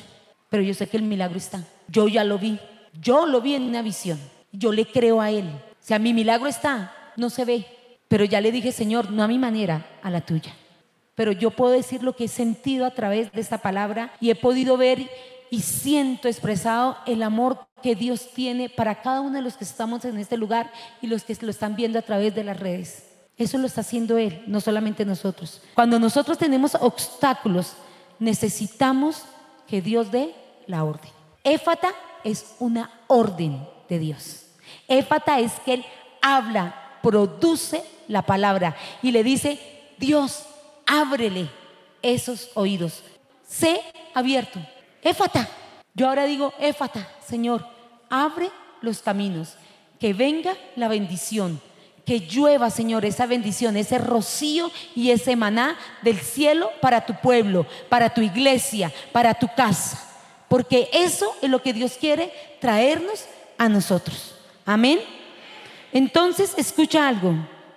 Pero 0.50 0.62
yo 0.62 0.74
sé 0.74 0.87
que 0.87 0.98
el 0.98 1.05
milagro 1.05 1.38
está. 1.38 1.64
Yo 1.88 2.07
ya 2.07 2.22
lo 2.22 2.38
vi. 2.38 2.59
Yo 3.00 3.24
lo 3.24 3.40
vi 3.40 3.55
en 3.55 3.62
una 3.62 3.81
visión. 3.81 4.18
Yo 4.52 4.72
le 4.72 4.85
creo 4.85 5.22
a 5.22 5.31
Él. 5.31 5.50
O 5.83 5.85
sea, 5.85 5.99
mi 5.99 6.14
milagro 6.14 6.47
está, 6.47 6.95
no 7.16 7.29
se 7.29 7.45
ve. 7.45 7.66
Pero 8.07 8.25
ya 8.25 8.40
le 8.40 8.53
dije, 8.53 8.71
Señor, 8.71 9.11
no 9.11 9.25
a 9.25 9.29
mi 9.29 9.38
manera, 9.38 9.85
a 10.03 10.11
la 10.11 10.21
tuya. 10.21 10.55
Pero 11.14 11.33
yo 11.33 11.51
puedo 11.51 11.73
decir 11.73 12.03
lo 12.03 12.14
que 12.14 12.25
he 12.25 12.29
sentido 12.29 12.87
a 12.87 12.92
través 12.92 13.33
de 13.33 13.40
esta 13.40 13.59
palabra 13.59 14.12
y 14.21 14.31
he 14.31 14.35
podido 14.35 14.77
ver 14.77 15.11
y 15.51 15.61
siento 15.61 16.29
expresado 16.29 16.97
el 17.07 17.23
amor 17.23 17.66
que 17.83 17.95
Dios 17.95 18.31
tiene 18.33 18.68
para 18.68 19.03
cada 19.03 19.21
uno 19.21 19.35
de 19.35 19.42
los 19.42 19.57
que 19.57 19.64
estamos 19.64 20.05
en 20.05 20.18
este 20.18 20.37
lugar 20.37 20.73
y 21.03 21.09
los 21.09 21.25
que 21.25 21.37
lo 21.40 21.51
están 21.51 21.75
viendo 21.75 21.99
a 21.99 22.03
través 22.03 22.35
de 22.35 22.45
las 22.45 22.59
redes. 22.59 23.09
Eso 23.37 23.59
lo 23.59 23.66
está 23.66 23.81
haciendo 23.81 24.18
Él, 24.18 24.42
no 24.47 24.61
solamente 24.61 25.05
nosotros. 25.05 25.61
Cuando 25.75 25.99
nosotros 25.99 26.38
tenemos 26.38 26.77
obstáculos, 26.77 27.75
necesitamos 28.18 29.25
que 29.66 29.83
Dios 29.83 30.12
dé 30.12 30.35
la 30.66 30.85
orden. 30.85 31.11
Éfata 31.45 31.92
es 32.25 32.55
una 32.61 32.90
orden 33.09 33.66
de 33.88 33.99
Dios. 33.99 34.47
Éfata 34.88 35.40
es 35.40 35.53
que 35.64 35.75
Él 35.75 35.85
habla, 36.21 36.99
produce 37.03 37.83
la 38.09 38.23
palabra 38.23 38.77
y 39.03 39.11
le 39.11 39.25
dice, 39.25 39.59
Dios, 39.99 40.45
ábrele 40.87 41.49
esos 42.03 42.51
oídos. 42.55 43.03
Sé 43.47 43.81
abierto. 44.14 44.59
Éfata. 45.03 45.49
Yo 45.95 46.09
ahora 46.09 46.25
digo, 46.25 46.53
Éfata, 46.59 47.07
Señor, 47.27 47.66
abre 48.09 48.51
los 48.81 49.01
caminos, 49.01 49.55
que 50.01 50.12
venga 50.12 50.57
la 50.75 50.88
bendición, 50.88 51.61
que 52.05 52.21
llueva, 52.21 52.71
Señor, 52.71 53.05
esa 53.05 53.27
bendición, 53.27 53.77
ese 53.77 53.99
rocío 53.99 54.71
y 54.95 55.11
ese 55.11 55.37
maná 55.37 55.79
del 56.03 56.18
cielo 56.18 56.71
para 56.81 57.07
tu 57.07 57.14
pueblo, 57.21 57.66
para 57.88 58.12
tu 58.12 58.23
iglesia, 58.23 58.92
para 59.12 59.35
tu 59.35 59.49
casa. 59.55 60.09
Porque 60.49 60.88
eso 60.92 61.35
es 61.40 61.49
lo 61.49 61.62
que 61.62 61.73
Dios 61.73 61.92
quiere 61.99 62.33
traernos 62.61 63.27
a 63.59 63.68
nosotros. 63.68 64.32
Amén. 64.64 65.01
Entonces, 65.92 66.55
escucha 66.57 67.09
algo. 67.09 67.35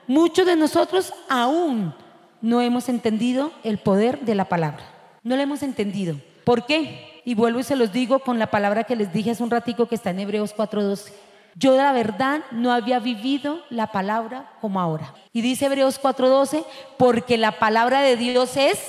Muchos 0.08 0.46
de 0.46 0.56
nosotros 0.56 1.14
aún 1.30 1.94
no 2.42 2.62
hemos 2.62 2.90
entendido 2.90 3.52
el 3.64 3.78
poder 3.78 4.22
de 4.22 4.36
la 4.36 4.46
palabra. 4.46 4.86
No 5.24 5.36
lo 5.36 5.42
hemos 5.42 5.64
entendido. 5.64 6.16
¿Por 6.44 6.66
qué? 6.66 7.22
Y 7.26 7.34
vuelvo 7.34 7.60
y 7.60 7.64
se 7.64 7.76
los 7.76 7.92
digo 7.92 8.20
con 8.20 8.38
la 8.38 8.52
palabra 8.52 8.84
que 8.84 8.96
les 8.96 9.12
dije 9.12 9.32
hace 9.32 9.42
un 9.42 9.50
ratico 9.50 9.88
que 9.88 9.96
está 9.96 10.12
en 10.12 10.20
Hebreos 10.20 10.54
4:12. 10.56 11.12
Yo 11.56 11.76
la 11.76 11.92
verdad 11.92 12.42
no 12.52 12.72
había 12.72 13.00
vivido 13.00 13.64
la 13.70 13.88
palabra 13.92 14.52
como 14.62 14.80
ahora. 14.80 15.14
Y 15.34 15.42
dice 15.42 15.66
Hebreos 15.66 16.00
4:12, 16.00 16.64
porque 16.98 17.38
la 17.38 17.54
palabra 17.54 18.02
de 18.02 18.16
Dios 18.16 18.58
es 18.58 18.80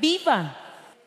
viva 0.00 0.56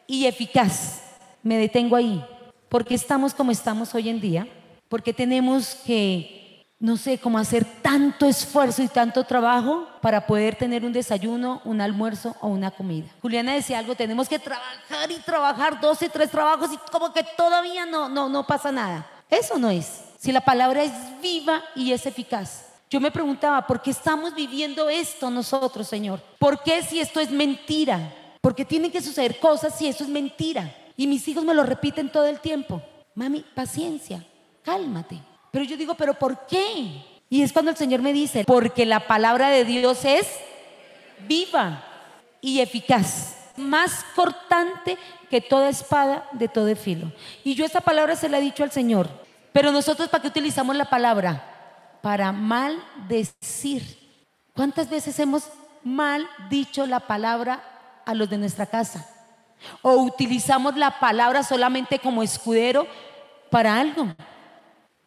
y 0.08 0.26
eficaz. 0.28 1.02
Me 1.44 1.58
detengo 1.58 1.96
ahí. 1.96 2.24
porque 2.70 2.94
estamos 2.94 3.34
como 3.34 3.52
estamos 3.52 3.96
hoy 3.96 4.10
en 4.10 4.22
día? 4.22 4.48
Porque 4.90 5.14
tenemos 5.14 5.76
que 5.86 6.40
no 6.80 6.96
sé 6.96 7.18
cómo 7.18 7.38
hacer 7.38 7.66
tanto 7.82 8.26
esfuerzo 8.26 8.82
y 8.82 8.88
tanto 8.88 9.26
trabajo 9.26 9.88
para 10.02 10.26
poder 10.26 10.56
tener 10.56 10.86
un 10.86 10.94
desayuno, 10.94 11.62
un 11.66 11.82
almuerzo 11.82 12.36
o 12.40 12.48
una 12.48 12.72
comida. 12.72 13.08
Juliana 13.22 13.54
decía 13.54 13.80
algo, 13.80 13.96
tenemos 13.96 14.30
que 14.30 14.40
trabajar 14.40 15.12
y 15.12 15.20
trabajar 15.20 15.82
12, 15.82 16.08
tres 16.10 16.32
trabajos 16.32 16.72
y 16.72 16.78
como 16.92 17.12
que 17.12 17.24
todavía 17.36 17.86
no, 17.86 18.08
no, 18.08 18.30
no 18.30 18.48
pasa 18.48 18.72
nada. 18.72 19.06
Eso 19.30 19.60
no 19.60 19.70
es. 19.70 20.06
Si 20.18 20.32
la 20.32 20.42
palabra 20.42 20.84
es 20.84 20.92
viva 21.22 21.64
y 21.76 21.92
es 21.92 22.06
eficaz. 22.06 22.66
Yo 22.90 23.00
me 23.00 23.12
preguntaba, 23.12 23.68
¿por 23.68 23.82
qué 23.82 23.92
estamos 23.92 24.34
viviendo 24.34 24.90
esto 24.90 25.30
nosotros, 25.30 25.88
Señor? 25.88 26.22
¿Por 26.40 26.64
qué 26.64 26.82
si 26.82 27.00
esto 27.00 27.20
es 27.20 27.30
mentira? 27.30 28.14
Porque 28.42 28.66
tienen 28.66 28.90
que 28.90 29.02
suceder 29.02 29.40
cosas 29.40 29.78
si 29.78 29.88
eso 29.88 30.04
es 30.04 30.10
mentira. 30.10 30.74
Y 30.96 31.08
mis 31.08 31.28
hijos 31.28 31.44
me 31.44 31.54
lo 31.54 31.64
repiten 31.64 32.10
todo 32.10 32.26
el 32.26 32.40
tiempo. 32.40 32.82
Mami, 33.14 33.46
paciencia, 33.54 34.26
cálmate. 34.70 35.20
Pero 35.52 35.66
yo 35.66 35.76
digo, 35.78 35.96
¿pero 35.96 36.14
por 36.14 36.46
qué? 36.46 37.04
Y 37.28 37.42
es 37.42 37.52
cuando 37.52 37.72
el 37.72 37.78
Señor 37.78 38.02
me 38.02 38.14
dice, 38.14 38.44
porque 38.46 38.86
la 38.86 39.08
palabra 39.08 39.50
de 39.50 39.66
Dios 39.66 40.06
es 40.06 40.28
viva 41.28 41.84
y 42.40 42.60
eficaz, 42.60 43.36
más 43.58 44.06
cortante 44.16 44.98
que 45.30 45.42
toda 45.42 45.70
espada 45.70 46.30
de 46.34 46.48
todo 46.48 46.76
filo. 46.76 47.12
Y 47.44 47.56
yo 47.56 47.66
esa 47.66 47.82
palabra 47.82 48.16
se 48.16 48.30
la 48.30 48.38
he 48.38 48.42
dicho 48.42 48.64
al 48.64 48.72
Señor. 48.72 49.10
Pero 49.52 49.72
nosotros, 49.72 50.08
¿para 50.08 50.22
qué 50.22 50.28
utilizamos 50.28 50.76
la 50.76 50.86
palabra? 50.86 51.98
Para 52.04 52.32
maldecir. 52.32 53.84
¿Cuántas 54.56 54.88
veces 54.88 55.18
hemos 55.18 55.50
mal 55.84 56.28
dicho 56.50 56.86
la 56.86 57.00
palabra 57.00 57.64
a 58.06 58.14
los 58.14 58.30
de 58.30 58.38
nuestra 58.38 58.68
casa? 58.68 59.10
O 59.82 59.94
utilizamos 59.94 60.78
la 60.78 61.00
palabra 61.00 61.42
solamente 61.42 61.98
como 61.98 62.22
escudero 62.22 62.86
para 63.50 63.80
algo. 63.80 64.14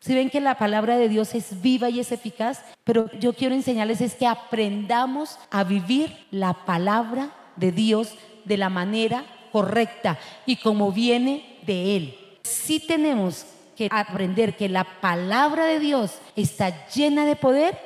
Si 0.02 0.16
ven 0.16 0.30
que 0.30 0.40
la 0.40 0.58
palabra 0.58 0.96
de 0.96 1.08
Dios 1.08 1.32
es 1.32 1.62
viva 1.62 1.88
y 1.88 2.00
es 2.00 2.10
eficaz, 2.10 2.64
pero 2.82 3.08
yo 3.20 3.34
quiero 3.34 3.54
enseñarles 3.54 4.00
es 4.00 4.16
que 4.16 4.26
aprendamos 4.26 5.38
a 5.48 5.62
vivir 5.62 6.26
la 6.32 6.64
palabra 6.64 7.30
de 7.54 7.70
Dios 7.70 8.14
de 8.44 8.56
la 8.56 8.68
manera 8.68 9.24
correcta 9.52 10.18
y 10.44 10.56
como 10.56 10.90
viene 10.90 11.60
de 11.64 11.96
Él. 11.96 12.18
Si 12.42 12.80
tenemos 12.80 13.46
que 13.76 13.86
aprender 13.92 14.56
que 14.56 14.68
la 14.68 14.82
palabra 15.00 15.66
de 15.66 15.78
Dios 15.78 16.18
está 16.34 16.88
llena 16.88 17.24
de 17.24 17.36
poder 17.36 17.78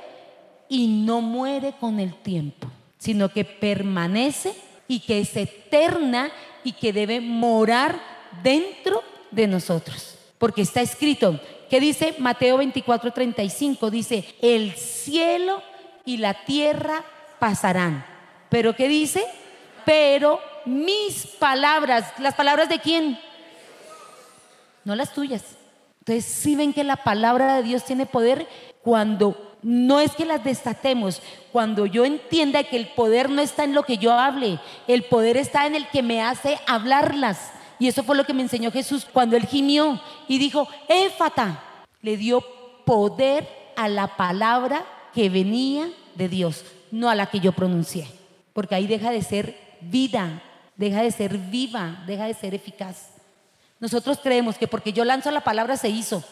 y 0.70 0.86
no 0.86 1.20
muere 1.20 1.74
con 1.78 2.00
el 2.00 2.14
tiempo, 2.14 2.68
sino 2.96 3.28
que 3.28 3.44
permanece 3.44 4.54
y 4.88 5.00
que 5.00 5.20
es 5.20 5.36
eterna 5.36 6.30
y 6.64 6.72
que 6.72 6.94
debe 6.94 7.20
morar 7.20 8.00
dentro 8.42 9.02
de 9.30 9.46
nosotros. 9.46 10.14
Porque 10.38 10.62
está 10.62 10.80
escrito, 10.80 11.40
¿Qué 11.68 11.80
dice 11.80 12.14
Mateo 12.18 12.58
24, 12.58 13.12
35? 13.12 13.90
Dice, 13.90 14.24
el 14.40 14.72
cielo 14.72 15.62
y 16.04 16.18
la 16.18 16.44
tierra 16.44 17.04
pasarán. 17.38 18.04
¿Pero 18.48 18.76
qué 18.76 18.88
dice? 18.88 19.24
Pero 19.84 20.40
mis 20.64 21.26
palabras, 21.26 22.12
¿las 22.18 22.34
palabras 22.34 22.68
de 22.68 22.78
quién? 22.78 23.18
No 24.84 24.94
las 24.94 25.12
tuyas. 25.12 25.42
Entonces, 26.00 26.24
si 26.24 26.54
ven 26.54 26.72
que 26.72 26.84
la 26.84 26.96
palabra 26.96 27.56
de 27.56 27.62
Dios 27.64 27.84
tiene 27.84 28.06
poder 28.06 28.46
cuando 28.82 29.56
no 29.62 29.98
es 29.98 30.12
que 30.12 30.24
las 30.24 30.44
desatemos, 30.44 31.20
cuando 31.50 31.86
yo 31.86 32.04
entienda 32.04 32.62
que 32.62 32.76
el 32.76 32.86
poder 32.88 33.28
no 33.28 33.42
está 33.42 33.64
en 33.64 33.74
lo 33.74 33.82
que 33.82 33.98
yo 33.98 34.12
hable, 34.12 34.60
el 34.86 35.02
poder 35.02 35.36
está 35.36 35.66
en 35.66 35.74
el 35.74 35.88
que 35.88 36.04
me 36.04 36.22
hace 36.22 36.60
hablarlas. 36.68 37.50
Y 37.78 37.88
eso 37.88 38.02
fue 38.02 38.16
lo 38.16 38.24
que 38.24 38.32
me 38.32 38.42
enseñó 38.42 38.70
Jesús 38.70 39.06
cuando 39.10 39.36
él 39.36 39.46
gimió 39.46 40.00
y 40.28 40.38
dijo, 40.38 40.68
éfata, 40.88 41.62
le 42.02 42.16
dio 42.16 42.42
poder 42.84 43.48
a 43.76 43.88
la 43.88 44.16
palabra 44.16 44.84
que 45.14 45.28
venía 45.28 45.90
de 46.14 46.28
Dios, 46.28 46.64
no 46.90 47.08
a 47.08 47.14
la 47.14 47.26
que 47.26 47.40
yo 47.40 47.52
pronuncié. 47.52 48.06
Porque 48.52 48.74
ahí 48.74 48.86
deja 48.86 49.10
de 49.10 49.22
ser 49.22 49.56
vida, 49.80 50.42
deja 50.76 51.02
de 51.02 51.10
ser 51.10 51.36
viva, 51.36 52.02
deja 52.06 52.26
de 52.26 52.34
ser 52.34 52.54
eficaz. 52.54 53.10
Nosotros 53.78 54.18
creemos 54.22 54.56
que 54.56 54.68
porque 54.68 54.92
yo 54.92 55.04
lanzo 55.04 55.30
la 55.30 55.42
palabra 55.42 55.76
se 55.76 55.88
hizo. 55.88 56.24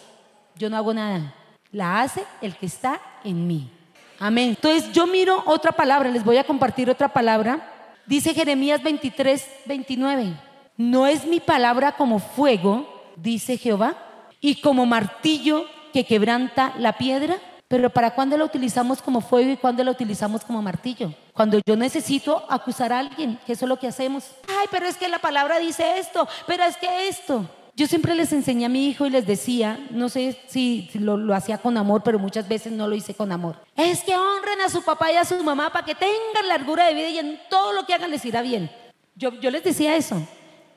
Yo 0.57 0.71
no 0.71 0.77
hago 0.77 0.95
nada. 0.95 1.35
La 1.73 2.01
hace 2.01 2.25
el 2.41 2.57
que 2.57 2.67
está 2.67 3.01
en 3.25 3.47
mí. 3.47 3.71
Amén. 4.19 4.51
Entonces 4.51 4.93
yo 4.93 5.07
miro 5.07 5.43
otra 5.47 5.73
palabra, 5.73 6.09
les 6.09 6.25
voy 6.25 6.39
a 6.39 6.45
compartir 6.45 6.89
otra 6.89 7.09
palabra. 7.09 7.71
Dice 8.07 8.33
Jeremías 8.33 8.83
23, 8.83 9.47
29. 9.67 10.35
No 10.77 11.07
es 11.07 11.25
mi 11.25 11.39
palabra 11.39 11.93
como 11.93 12.19
fuego, 12.19 13.13
dice 13.17 13.57
Jehová, 13.57 13.95
y 14.41 14.61
como 14.61 14.87
martillo 14.87 15.67
que 15.93 16.05
quebranta 16.05 16.75
la 16.79 16.95
piedra. 16.95 17.37
Pero 17.69 17.91
¿para 17.91 18.15
cuándo 18.15 18.37
la 18.37 18.45
utilizamos 18.45 19.01
como 19.01 19.21
fuego 19.21 19.51
y 19.51 19.57
cuándo 19.57 19.85
la 19.85 19.93
utilizamos 19.93 20.45
como 20.45 20.61
martillo? 20.61 21.15
Cuando 21.33 21.61
yo 21.65 21.77
necesito 21.77 22.45
acusar 22.49 22.93
a 22.93 22.99
alguien, 22.99 23.39
que 23.47 23.53
eso 23.53 23.65
es 23.65 23.69
lo 23.69 23.79
que 23.79 23.87
hacemos. 23.87 24.25
Ay, 24.49 24.67
pero 24.71 24.87
es 24.87 24.97
que 24.97 25.09
la 25.09 25.19
palabra 25.19 25.59
dice 25.59 25.99
esto, 25.99 26.29
pero 26.47 26.65
es 26.65 26.77
que 26.77 27.09
esto. 27.09 27.49
Yo 27.77 27.87
siempre 27.87 28.15
les 28.15 28.33
enseñé 28.33 28.67
a 28.67 28.69
mi 28.69 28.89
hijo 28.89 29.07
y 29.07 29.11
les 29.11 29.27
decía, 29.27 29.79
no 29.91 30.09
sé 30.09 30.39
si 30.47 30.91
lo, 30.95 31.35
hacía 31.35 31.59
con 31.59 31.77
amor, 31.77 32.03
pero 32.05 32.19
muchas 32.19 32.49
veces 32.49 32.73
no 32.73 32.87
lo 32.87 32.95
hice 32.95 33.15
con 33.15 33.33
amor. 33.33 33.57
Es 33.77 34.03
que 34.03 34.17
honren 34.17 34.61
a 34.61 34.69
su 34.69 34.83
papá 34.83 35.11
y 35.11 35.17
a 35.17 35.25
su 35.25 35.43
mamá 35.43 35.71
para 35.71 35.87
que 35.87 35.95
tengan 35.95 36.49
largura 36.49 36.87
de 36.87 36.95
vida 36.95 37.09
y 37.09 37.19
en 37.19 37.41
todo 37.49 37.73
lo 37.73 37.87
que 37.87 37.95
hagan 37.95 38.11
les 38.11 38.25
irá 38.25 38.43
bien. 38.43 38.71
Yo 39.17 39.31
les 39.31 39.63
decía 39.63 39.97
eso 39.97 40.21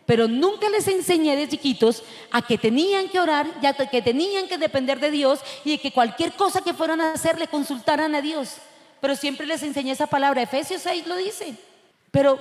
pero 0.08 0.30
nunca 0.30 0.70
les 0.70 0.88
enseñé 0.88 1.36
de 1.36 1.50
chiquitos 1.50 2.02
a 2.32 2.42
que 2.42 2.58
tenían 2.58 3.10
que 3.10 3.20
orar, 3.20 3.46
ya 3.62 3.74
que 3.74 4.02
tenían 4.02 4.48
que 4.48 4.58
depender 4.58 5.02
de 5.02 5.12
Dios 5.12 5.42
y 5.66 5.78
que 5.78 5.92
cualquier 5.92 6.32
cosa 6.32 6.62
que 6.62 6.74
fueran 6.74 7.02
a 7.02 7.12
hacer 7.12 7.38
le 7.38 7.48
consultaran 7.48 8.16
a 8.16 8.22
Dios. 8.22 8.56
Pero 9.02 9.18
siempre 9.18 9.46
les 9.46 9.62
enseñé 9.64 9.92
esa 9.92 10.08
palabra, 10.08 10.42
Efesios 10.42 10.82
6 10.84 11.08
lo 11.08 11.18
dice. 11.18 11.56
Pero, 12.10 12.40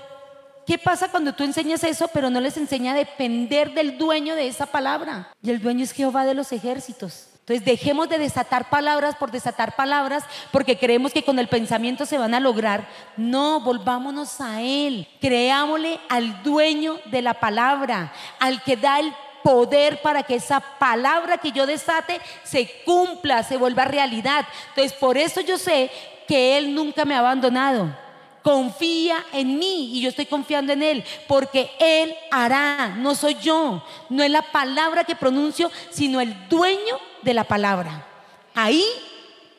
¿qué 0.65 0.79
pasa 0.79 1.11
cuando 1.11 1.35
tú 1.35 1.43
enseñas 1.43 1.83
eso, 1.83 2.07
pero 2.15 2.31
no 2.31 2.41
les 2.41 2.57
enseña 2.57 2.93
a 2.93 2.97
depender 2.97 3.75
del 3.75 3.99
dueño 3.99 4.37
de 4.37 4.47
esa 4.47 4.67
palabra? 4.67 5.33
Y 5.43 5.51
el 5.51 5.61
dueño 5.61 5.83
es 5.83 5.91
Jehová 5.91 6.25
de 6.25 6.35
los 6.35 6.53
ejércitos. 6.53 7.27
Entonces 7.47 7.65
dejemos 7.65 8.09
de 8.09 8.19
desatar 8.19 8.69
palabras 8.69 9.15
por 9.15 9.31
desatar 9.31 9.77
palabras 9.77 10.25
porque 10.51 10.77
creemos 10.77 11.13
que 11.13 11.23
con 11.23 11.39
el 11.39 11.47
pensamiento 11.47 12.05
se 12.05 12.19
van 12.19 12.35
a 12.35 12.41
lograr. 12.41 12.89
No, 13.17 13.61
volvámonos 13.61 14.41
a 14.41 14.63
Él. 14.63 15.07
Creámosle 15.21 16.01
al 16.09 16.43
dueño 16.43 16.99
de 17.05 17.23
la 17.23 17.35
palabra, 17.35 18.13
al 18.41 18.65
que 18.65 18.77
da 18.77 18.99
el 18.99 19.15
poder 19.45 20.03
para 20.03 20.25
que 20.25 20.35
esa 20.35 20.59
palabra 20.59 21.39
que 21.39 21.53
yo 21.53 21.67
desate 21.67 22.21
se 22.43 22.69
cumpla, 22.85 23.45
se 23.45 23.57
vuelva 23.57 23.85
realidad. 23.85 24.45
Entonces 24.71 24.93
por 24.95 25.17
eso 25.17 25.41
yo 25.41 25.57
sé 25.57 25.89
que 26.27 26.59
Él 26.59 26.75
nunca 26.75 27.05
me 27.05 27.15
ha 27.15 27.21
abandonado 27.21 27.95
confía 28.43 29.25
en 29.33 29.59
mí 29.59 29.91
y 29.93 30.03
yo 30.03 30.09
estoy 30.09 30.27
confiando 30.27 30.73
en 30.73 30.81
Él, 30.81 31.05
porque 31.27 31.69
Él 31.81 32.15
hará, 32.31 32.95
no 32.97 33.17
soy 33.17 33.35
yo, 33.43 33.83
no 34.09 34.23
es 34.23 34.31
la 34.31 34.43
palabra 34.43 35.03
que 35.03 35.17
pronuncio, 35.17 35.69
sino 35.91 36.21
el 36.21 36.49
dueño 36.49 36.97
de 37.27 37.35
la 37.35 37.45
palabra. 37.45 38.07
Ahí 38.55 38.83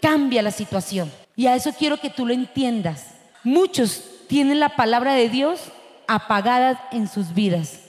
cambia 0.01 0.41
la 0.41 0.49
situación. 0.49 1.12
Y 1.36 1.45
a 1.45 1.56
eso 1.56 1.71
quiero 1.77 1.97
que 1.97 2.10
tú 2.10 2.25
lo 2.25 2.34
entiendas. 2.34 3.13
Muchos 3.43 4.03
tienen 4.27 4.60
la 4.60 4.69
palabra 4.69 5.13
de 5.13 5.30
Dios 5.30 5.60
apagada 6.08 6.88
en 6.91 7.08
sus 7.08 7.34
vidas. 7.36 7.82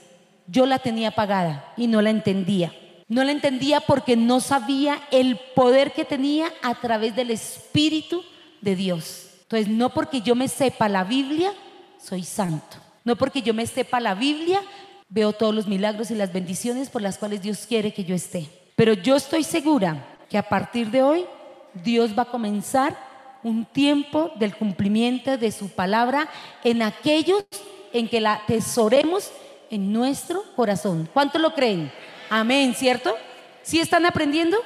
yo 0.50 0.64
la 0.64 0.78
tenía 0.78 1.08
apagada 1.08 1.72
y 1.76 1.86
no 1.88 2.00
la 2.00 2.10
entendía. 2.10 2.72
No 3.06 3.22
la 3.22 3.32
entendía 3.32 3.80
porque 3.80 4.16
no 4.16 4.40
sabía 4.40 4.98
el 5.10 5.38
poder 5.54 5.92
que 5.92 6.06
tenía 6.06 6.50
a 6.62 6.74
través 6.74 7.14
del 7.14 7.30
Espíritu 7.30 8.22
de 8.62 8.74
Dios. 8.74 9.28
Entonces, 9.42 9.68
no 9.68 9.90
porque 9.90 10.22
yo 10.22 10.34
me 10.34 10.48
sepa 10.48 10.88
la 10.88 11.04
Biblia, 11.04 11.52
soy 12.02 12.22
santo. 12.22 12.78
No 13.04 13.16
porque 13.16 13.42
yo 13.42 13.52
me 13.52 13.66
sepa 13.66 14.00
la 14.00 14.14
Biblia, 14.14 14.62
veo 15.08 15.32
todos 15.32 15.54
los 15.54 15.66
milagros 15.66 16.10
y 16.10 16.14
las 16.14 16.32
bendiciones 16.32 16.88
por 16.88 17.02
las 17.02 17.18
cuales 17.18 17.42
Dios 17.42 17.66
quiere 17.66 17.92
que 17.92 18.04
yo 18.04 18.14
esté. 18.14 18.48
Pero 18.78 18.92
yo 18.92 19.16
estoy 19.16 19.42
segura 19.42 20.06
que 20.30 20.38
a 20.38 20.48
partir 20.48 20.92
de 20.92 21.02
hoy 21.02 21.26
Dios 21.74 22.16
va 22.16 22.22
a 22.22 22.30
comenzar 22.30 22.96
un 23.42 23.64
tiempo 23.64 24.30
del 24.36 24.54
cumplimiento 24.54 25.36
de 25.36 25.50
su 25.50 25.68
palabra 25.70 26.28
en 26.62 26.82
aquellos 26.82 27.44
en 27.92 28.08
que 28.08 28.20
la 28.20 28.34
atesoremos 28.34 29.32
en 29.68 29.92
nuestro 29.92 30.44
corazón. 30.54 31.10
¿Cuánto 31.12 31.40
lo 31.40 31.54
creen? 31.54 31.90
Amén, 32.30 32.72
¿cierto? 32.72 33.16
¿Sí 33.64 33.80
están 33.80 34.06
aprendiendo? 34.06 34.56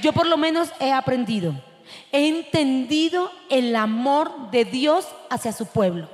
Yo 0.00 0.12
por 0.12 0.28
lo 0.28 0.36
menos 0.36 0.70
he 0.78 0.92
aprendido. 0.92 1.52
He 2.12 2.28
entendido 2.28 3.32
el 3.48 3.74
amor 3.74 4.52
de 4.52 4.64
Dios 4.64 5.08
hacia 5.28 5.50
su 5.50 5.66
pueblo. 5.66 6.08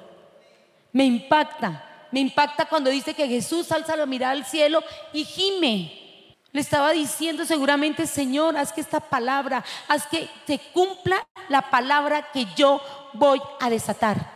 Me 0.90 1.04
impacta, 1.04 2.08
me 2.12 2.20
impacta 2.20 2.64
cuando 2.64 2.88
dice 2.88 3.12
que 3.12 3.28
Jesús 3.28 3.70
alza 3.72 3.94
la 3.94 4.06
mirada 4.06 4.32
al 4.32 4.46
cielo 4.46 4.82
y 5.12 5.24
gime. 5.24 6.05
Le 6.56 6.62
estaba 6.62 6.92
diciendo 6.92 7.44
seguramente, 7.44 8.06
Señor, 8.06 8.56
haz 8.56 8.72
que 8.72 8.80
esta 8.80 8.98
palabra, 8.98 9.62
haz 9.88 10.06
que 10.06 10.26
se 10.46 10.58
cumpla 10.72 11.28
la 11.50 11.68
palabra 11.68 12.32
que 12.32 12.46
yo 12.56 12.80
voy 13.12 13.42
a 13.60 13.68
desatar. 13.68 14.32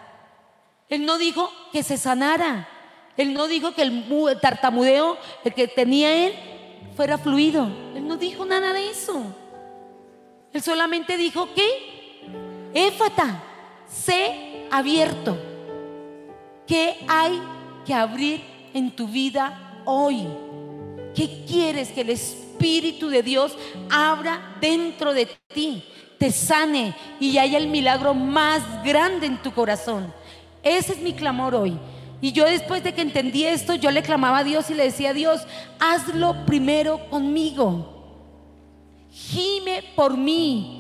Él 0.91 1.07
no 1.07 1.17
dijo 1.17 1.51
que 1.73 1.83
se 1.83 1.97
sanara, 1.97 2.69
él 3.17 3.33
no 3.33 3.47
dijo 3.47 3.73
que 3.73 3.81
el 3.81 4.39
tartamudeo, 4.39 5.17
el 5.45 5.55
que 5.55 5.67
tenía 5.67 6.27
él, 6.27 6.35
fuera 6.95 7.17
fluido. 7.17 7.65
Él 7.95 8.07
no 8.07 8.19
dijo 8.19 8.45
nada 8.45 8.75
de 8.75 8.91
eso. 8.91 9.25
Él 10.53 10.61
solamente 10.61 11.17
dijo 11.17 11.49
que, 11.55 12.71
éfata, 12.75 13.43
sé 13.89 14.67
abierto. 14.71 15.39
¿Qué 16.67 16.99
hay 17.09 17.41
que 17.87 17.95
abrir 17.95 18.45
en 18.75 18.91
tu 18.91 19.09
vida 19.09 19.81
hoy? 19.87 20.29
¿Qué 21.15 21.45
quieres 21.47 21.89
que 21.91 22.03
el 22.03 22.11
Espíritu 22.11 23.09
de 23.09 23.23
Dios 23.23 23.57
abra 23.91 24.57
dentro 24.61 25.13
de 25.13 25.27
ti? 25.53 25.85
Te 26.19 26.31
sane 26.31 26.95
y 27.19 27.39
haya 27.39 27.59
el 27.59 27.69
milagro 27.69 28.15
más 28.15 28.63
grande 28.85 29.27
en 29.27 29.43
tu 29.43 29.53
corazón. 29.53 30.13
Ese 30.63 30.93
es 30.93 30.99
mi 30.99 31.15
clamor 31.15 31.55
hoy. 31.55 31.79
Y 32.21 32.33
yo 32.33 32.45
después 32.45 32.85
de 32.85 32.93
que 32.93 33.01
entendí 33.01 33.45
esto, 33.45 33.75
yo 33.75 33.91
le 33.91 34.03
clamaba 34.03 34.39
a 34.39 34.45
Dios 34.45 34.69
y 34.71 34.75
le 34.75 34.85
decía 34.85 35.11
a 35.11 35.15
Dios, 35.15 35.47
hazlo 35.79 36.45
primero 36.45 37.09
conmigo. 37.09 38.01
Gime 39.11 39.83
por 39.97 40.17
mí. 40.17 40.77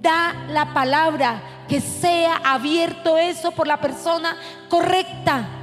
Da 0.00 0.46
la 0.50 0.72
palabra, 0.74 1.64
que 1.68 1.80
sea 1.80 2.36
abierto 2.36 3.16
eso 3.16 3.50
por 3.50 3.66
la 3.66 3.80
persona 3.80 4.36
correcta. 4.68 5.57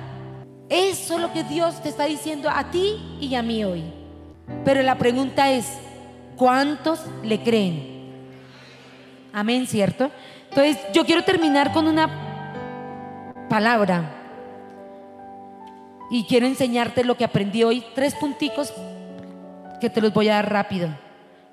Eso 0.69 1.15
es 1.15 1.21
lo 1.21 1.31
que 1.31 1.43
Dios 1.43 1.81
te 1.81 1.89
está 1.89 2.05
diciendo 2.05 2.49
a 2.49 2.71
ti 2.71 2.95
y 3.21 3.35
a 3.35 3.43
mí 3.43 3.63
hoy. 3.63 3.83
Pero 4.63 4.81
la 4.81 4.97
pregunta 4.97 5.51
es, 5.51 5.65
¿cuántos 6.35 7.01
le 7.23 7.41
creen? 7.41 7.95
Amén, 9.31 9.67
¿cierto? 9.67 10.09
Entonces, 10.49 10.77
yo 10.93 11.05
quiero 11.05 11.23
terminar 11.23 11.71
con 11.71 11.87
una 11.87 13.47
palabra 13.49 14.11
y 16.09 16.23
quiero 16.23 16.47
enseñarte 16.47 17.03
lo 17.03 17.15
que 17.15 17.25
aprendí 17.25 17.63
hoy. 17.63 17.83
Tres 17.93 18.15
punticos 18.15 18.73
que 19.79 19.89
te 19.89 20.01
los 20.01 20.13
voy 20.13 20.29
a 20.29 20.35
dar 20.35 20.51
rápido. 20.51 20.89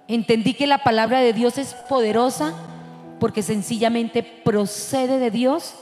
Entendí 0.08 0.54
que 0.54 0.66
la 0.66 0.78
palabra 0.78 1.20
de 1.20 1.32
Dios 1.32 1.58
es 1.58 1.74
poderosa 1.74 2.54
porque 3.18 3.42
sencillamente 3.42 4.22
procede 4.22 5.18
de 5.18 5.30
Dios 5.30 5.74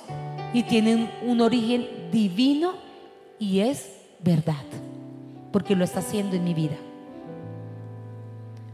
y 0.52 0.64
tiene 0.64 1.10
un 1.22 1.40
origen 1.40 1.86
divino 2.10 2.89
y 3.40 3.60
es 3.60 3.90
verdad, 4.22 4.62
porque 5.50 5.74
lo 5.74 5.82
está 5.82 5.98
haciendo 5.98 6.36
en 6.36 6.44
mi 6.44 6.54
vida. 6.54 6.76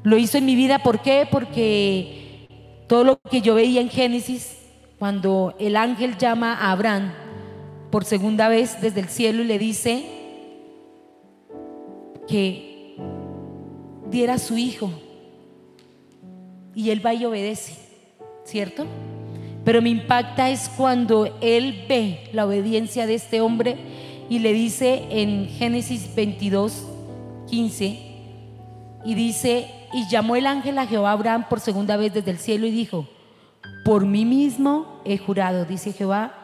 Lo 0.02 0.18
hizo 0.18 0.36
en 0.36 0.44
mi 0.44 0.56
vida, 0.56 0.82
¿por 0.82 1.00
qué? 1.00 1.26
Porque 1.30 2.48
todo 2.88 3.04
lo 3.04 3.18
que 3.30 3.40
yo 3.40 3.54
veía 3.54 3.80
en 3.80 3.88
Génesis, 3.88 4.58
cuando 4.98 5.54
el 5.58 5.76
ángel 5.76 6.18
llama 6.18 6.54
a 6.54 6.72
Abraham, 6.72 7.12
por 7.90 8.04
segunda 8.04 8.48
vez 8.48 8.80
desde 8.80 9.00
el 9.00 9.08
cielo 9.08 9.42
y 9.42 9.46
le 9.46 9.58
dice 9.58 10.04
que 12.26 12.96
diera 14.10 14.34
a 14.34 14.38
su 14.38 14.58
hijo. 14.58 14.90
Y 16.74 16.90
él 16.90 17.04
va 17.04 17.14
y 17.14 17.24
obedece, 17.24 17.74
¿cierto? 18.44 18.84
Pero 19.64 19.80
me 19.80 19.90
impacta 19.90 20.50
es 20.50 20.68
cuando 20.68 21.38
él 21.40 21.86
ve 21.88 22.28
la 22.32 22.46
obediencia 22.46 23.06
de 23.06 23.14
este 23.14 23.40
hombre 23.40 23.95
y 24.28 24.40
le 24.40 24.52
dice 24.52 25.06
en 25.10 25.48
Génesis 25.48 26.14
22, 26.14 26.86
15, 27.48 27.84
y 29.04 29.14
dice, 29.14 29.70
y 29.92 30.08
llamó 30.08 30.36
el 30.36 30.46
ángel 30.46 30.78
a 30.78 30.86
Jehová 30.86 31.12
Abraham 31.12 31.46
por 31.48 31.60
segunda 31.60 31.96
vez 31.96 32.12
desde 32.12 32.32
el 32.32 32.38
cielo 32.38 32.66
y 32.66 32.70
dijo, 32.70 33.06
por 33.84 34.04
mí 34.04 34.24
mismo 34.24 35.00
he 35.04 35.16
jurado, 35.16 35.64
dice 35.64 35.92
Jehová, 35.92 36.34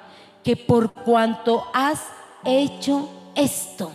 que 0.45 0.57
por 0.57 0.93
cuanto 0.93 1.65
has 1.75 2.07
hecho 2.45 3.09
esto, 3.35 3.91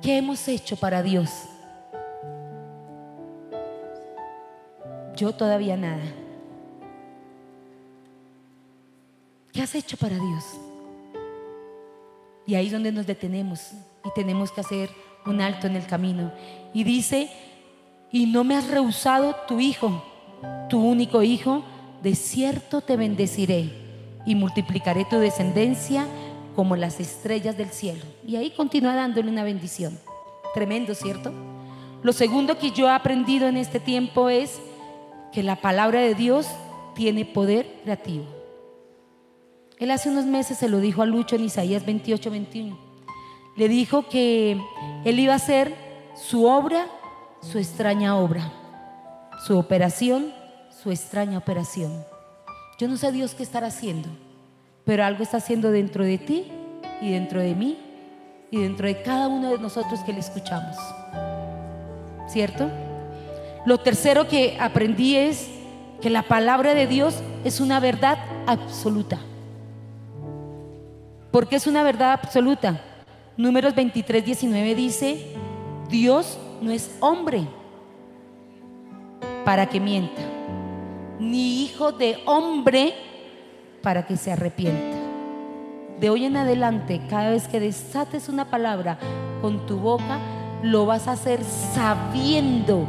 ¿qué 0.00 0.18
hemos 0.18 0.46
hecho 0.46 0.76
para 0.76 1.02
Dios? 1.02 1.30
Yo 5.16 5.32
todavía 5.32 5.76
nada. 5.76 6.02
¿Qué 9.52 9.60
has 9.60 9.74
hecho 9.74 9.96
para 9.96 10.14
Dios? 10.14 10.61
Y 12.46 12.54
ahí 12.54 12.66
es 12.66 12.72
donde 12.72 12.92
nos 12.92 13.06
detenemos 13.06 13.72
y 14.04 14.10
tenemos 14.14 14.50
que 14.50 14.60
hacer 14.60 14.90
un 15.26 15.40
alto 15.40 15.66
en 15.66 15.76
el 15.76 15.86
camino. 15.86 16.32
Y 16.74 16.84
dice, 16.84 17.30
y 18.10 18.26
no 18.26 18.44
me 18.44 18.56
has 18.56 18.68
rehusado 18.68 19.34
tu 19.46 19.60
hijo, 19.60 20.04
tu 20.68 20.84
único 20.84 21.22
hijo, 21.22 21.64
de 22.02 22.14
cierto 22.14 22.80
te 22.80 22.96
bendeciré 22.96 23.70
y 24.26 24.34
multiplicaré 24.34 25.04
tu 25.04 25.18
descendencia 25.18 26.06
como 26.56 26.76
las 26.76 27.00
estrellas 27.00 27.56
del 27.56 27.70
cielo. 27.70 28.02
Y 28.26 28.36
ahí 28.36 28.50
continúa 28.50 28.94
dándole 28.94 29.30
una 29.30 29.44
bendición. 29.44 29.98
Tremendo, 30.54 30.94
¿cierto? 30.94 31.32
Lo 32.02 32.12
segundo 32.12 32.58
que 32.58 32.72
yo 32.72 32.88
he 32.88 32.90
aprendido 32.90 33.48
en 33.48 33.56
este 33.56 33.80
tiempo 33.80 34.28
es 34.28 34.60
que 35.32 35.42
la 35.42 35.56
palabra 35.56 36.00
de 36.00 36.14
Dios 36.14 36.46
tiene 36.94 37.24
poder 37.24 37.66
creativo. 37.84 38.41
Él 39.82 39.90
hace 39.90 40.08
unos 40.08 40.26
meses 40.26 40.58
se 40.58 40.68
lo 40.68 40.78
dijo 40.78 41.02
a 41.02 41.06
Lucho 41.06 41.34
en 41.34 41.42
Isaías 41.42 41.84
28, 41.84 42.30
21. 42.30 42.78
Le 43.56 43.68
dijo 43.68 44.08
que 44.08 44.56
él 45.04 45.18
iba 45.18 45.32
a 45.32 45.36
hacer 45.36 45.74
su 46.14 46.46
obra, 46.46 46.86
su 47.40 47.58
extraña 47.58 48.16
obra, 48.16 48.52
su 49.44 49.58
operación, 49.58 50.32
su 50.70 50.92
extraña 50.92 51.36
operación. 51.36 52.04
Yo 52.78 52.86
no 52.86 52.96
sé 52.96 53.10
Dios 53.10 53.34
qué 53.34 53.42
estará 53.42 53.66
haciendo, 53.66 54.08
pero 54.84 55.04
algo 55.04 55.24
está 55.24 55.38
haciendo 55.38 55.72
dentro 55.72 56.04
de 56.04 56.18
ti 56.18 56.44
y 57.00 57.10
dentro 57.10 57.40
de 57.40 57.56
mí 57.56 57.76
y 58.52 58.58
dentro 58.62 58.86
de 58.86 59.02
cada 59.02 59.26
uno 59.26 59.50
de 59.50 59.58
nosotros 59.58 59.98
que 60.06 60.12
le 60.12 60.20
escuchamos. 60.20 60.76
¿Cierto? 62.28 62.70
Lo 63.66 63.78
tercero 63.78 64.28
que 64.28 64.56
aprendí 64.60 65.16
es 65.16 65.48
que 66.00 66.08
la 66.08 66.22
palabra 66.22 66.72
de 66.72 66.86
Dios 66.86 67.16
es 67.42 67.58
una 67.58 67.80
verdad 67.80 68.18
absoluta. 68.46 69.18
¿Por 71.32 71.48
qué 71.48 71.56
es 71.56 71.66
una 71.66 71.82
verdad 71.82 72.12
absoluta? 72.12 72.80
Números 73.36 73.74
23, 73.74 74.24
19 74.24 74.74
dice, 74.76 75.34
Dios 75.88 76.38
no 76.60 76.70
es 76.70 76.96
hombre 77.00 77.48
para 79.44 79.66
que 79.66 79.80
mienta 79.80 80.22
ni 81.22 81.62
hijo 81.62 81.92
de 81.92 82.18
hombre 82.26 82.94
para 83.80 84.06
que 84.06 84.16
se 84.16 84.32
arrepienta. 84.32 84.98
De 86.00 86.10
hoy 86.10 86.24
en 86.24 86.36
adelante, 86.36 87.00
cada 87.08 87.30
vez 87.30 87.46
que 87.46 87.60
desates 87.60 88.28
una 88.28 88.50
palabra 88.50 88.98
con 89.40 89.64
tu 89.66 89.78
boca, 89.78 90.18
lo 90.62 90.84
vas 90.84 91.06
a 91.06 91.12
hacer 91.12 91.44
sabiendo 91.44 92.86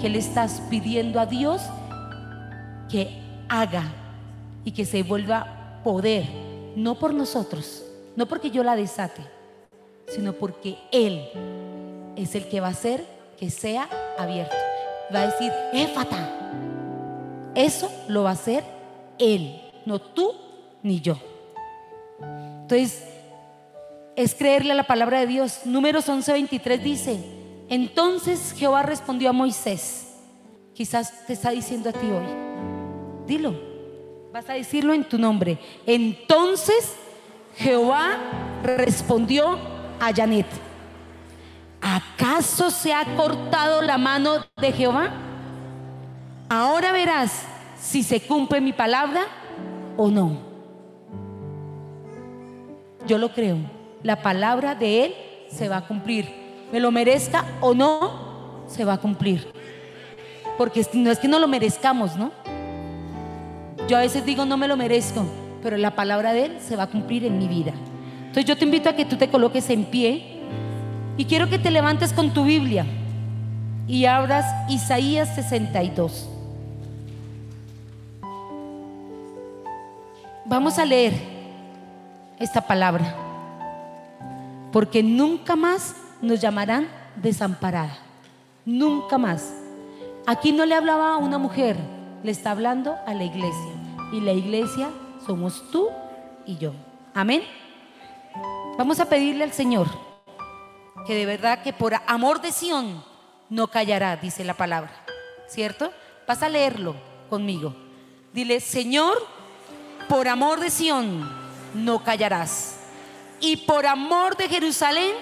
que 0.00 0.08
le 0.08 0.18
estás 0.18 0.60
pidiendo 0.68 1.20
a 1.20 1.26
Dios 1.26 1.62
que 2.88 3.20
haga 3.48 3.84
y 4.64 4.72
que 4.72 4.84
se 4.84 5.04
vuelva 5.04 5.80
poder, 5.84 6.26
no 6.78 6.96
por 6.96 7.12
nosotros, 7.12 7.82
no 8.14 8.26
porque 8.26 8.52
yo 8.52 8.62
la 8.62 8.76
desate, 8.76 9.22
sino 10.06 10.32
porque 10.32 10.78
Él 10.92 11.28
es 12.14 12.36
el 12.36 12.48
que 12.48 12.60
va 12.60 12.68
a 12.68 12.70
hacer 12.70 13.04
que 13.36 13.50
sea 13.50 13.88
abierto. 14.16 14.54
Va 15.12 15.22
a 15.22 15.26
decir, 15.26 15.52
éfata, 15.72 16.52
eso 17.56 17.90
lo 18.06 18.22
va 18.22 18.30
a 18.30 18.34
hacer 18.34 18.62
Él, 19.18 19.60
no 19.86 19.98
tú 19.98 20.32
ni 20.84 21.00
yo. 21.00 21.16
Entonces, 22.20 23.02
es 24.14 24.36
creerle 24.36 24.72
a 24.72 24.76
la 24.76 24.86
palabra 24.86 25.18
de 25.18 25.26
Dios. 25.26 25.62
Números 25.64 26.08
11:23 26.08 26.80
dice, 26.80 27.18
entonces 27.68 28.54
Jehová 28.56 28.84
respondió 28.84 29.30
a 29.30 29.32
Moisés, 29.32 30.06
quizás 30.74 31.26
te 31.26 31.32
está 31.32 31.50
diciendo 31.50 31.90
a 31.90 31.92
ti 31.92 32.06
hoy, 32.08 32.26
dilo, 33.26 33.67
vas 34.32 34.48
a 34.48 34.54
decirlo 34.54 34.92
en 34.92 35.04
tu 35.04 35.18
nombre. 35.18 35.58
Entonces 35.86 36.94
Jehová 37.56 38.18
respondió 38.62 39.58
a 40.00 40.12
Janet, 40.14 40.46
¿acaso 41.80 42.70
se 42.70 42.92
ha 42.92 43.04
cortado 43.16 43.82
la 43.82 43.98
mano 43.98 44.44
de 44.60 44.72
Jehová? 44.72 45.10
Ahora 46.48 46.92
verás 46.92 47.42
si 47.80 48.02
se 48.02 48.20
cumple 48.20 48.60
mi 48.60 48.72
palabra 48.72 49.26
o 49.96 50.10
no. 50.10 50.48
Yo 53.06 53.18
lo 53.18 53.32
creo. 53.32 53.56
La 54.02 54.22
palabra 54.22 54.74
de 54.74 55.06
Él 55.06 55.14
se 55.50 55.68
va 55.68 55.78
a 55.78 55.86
cumplir. 55.86 56.28
Me 56.70 56.80
lo 56.80 56.90
merezca 56.90 57.44
o 57.60 57.74
no, 57.74 58.64
se 58.66 58.84
va 58.84 58.94
a 58.94 58.98
cumplir. 58.98 59.50
Porque 60.58 60.86
no 60.92 61.10
es 61.10 61.18
que 61.18 61.28
no 61.28 61.38
lo 61.38 61.48
merezcamos, 61.48 62.16
¿no? 62.16 62.30
Yo 63.86 63.96
a 63.96 64.00
veces 64.00 64.24
digo 64.24 64.44
no 64.44 64.56
me 64.56 64.68
lo 64.68 64.76
merezco, 64.76 65.24
pero 65.62 65.76
la 65.76 65.94
palabra 65.94 66.32
de 66.32 66.46
Él 66.46 66.56
se 66.60 66.76
va 66.76 66.84
a 66.84 66.90
cumplir 66.90 67.24
en 67.24 67.38
mi 67.38 67.48
vida. 67.48 67.72
Entonces 68.20 68.44
yo 68.44 68.56
te 68.56 68.64
invito 68.64 68.88
a 68.88 68.94
que 68.94 69.04
tú 69.04 69.16
te 69.16 69.28
coloques 69.28 69.70
en 69.70 69.84
pie 69.84 70.42
y 71.16 71.24
quiero 71.24 71.48
que 71.48 71.58
te 71.58 71.70
levantes 71.70 72.12
con 72.12 72.32
tu 72.32 72.44
Biblia 72.44 72.86
y 73.86 74.04
abras 74.04 74.44
Isaías 74.68 75.34
62. 75.34 76.28
Vamos 80.44 80.78
a 80.78 80.84
leer 80.84 81.12
esta 82.38 82.62
palabra, 82.62 83.14
porque 84.72 85.02
nunca 85.02 85.56
más 85.56 85.94
nos 86.22 86.40
llamarán 86.40 86.88
desamparada, 87.16 87.98
nunca 88.64 89.18
más. 89.18 89.52
Aquí 90.26 90.52
no 90.52 90.64
le 90.64 90.74
hablaba 90.74 91.14
a 91.14 91.16
una 91.18 91.38
mujer, 91.38 91.76
le 92.22 92.30
está 92.30 92.50
hablando 92.50 92.96
a 93.06 93.14
la 93.14 93.24
iglesia, 93.24 93.72
y 94.12 94.20
la 94.20 94.32
iglesia 94.32 94.90
somos 95.26 95.70
tú 95.70 95.88
y 96.46 96.56
yo. 96.58 96.72
Amén. 97.14 97.42
Vamos 98.76 99.00
a 99.00 99.06
pedirle 99.06 99.44
al 99.44 99.52
Señor 99.52 99.88
que 101.06 101.14
de 101.14 101.26
verdad 101.26 101.62
que 101.62 101.72
por 101.72 101.94
amor 102.06 102.40
de 102.40 102.52
Sión 102.52 103.02
no 103.48 103.68
callará, 103.68 104.16
dice 104.16 104.44
la 104.44 104.54
palabra, 104.54 104.92
¿cierto? 105.48 105.92
Vas 106.26 106.42
a 106.42 106.48
leerlo 106.48 106.94
conmigo. 107.28 107.74
Dile, 108.32 108.60
Señor, 108.60 109.16
por 110.08 110.28
amor 110.28 110.60
de 110.60 110.70
Sión 110.70 111.28
no 111.74 112.04
callarás. 112.04 112.76
Y 113.40 113.58
por 113.58 113.86
amor 113.86 114.36
de 114.36 114.48
Jerusalén 114.48 115.12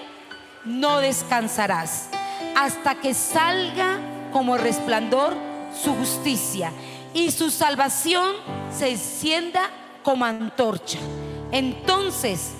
no 0.65 0.97
descansarás 0.99 2.09
hasta 2.55 2.95
que 2.95 3.13
salga 3.13 3.99
como 4.31 4.57
resplandor 4.57 5.35
su 5.73 5.93
justicia 5.93 6.71
y 7.17 7.31
su 7.31 7.49
salvación 7.49 8.35
se 8.71 8.91
encienda 8.91 9.71
como 10.03 10.23
antorcha. 10.23 10.99
Entonces 11.51 12.51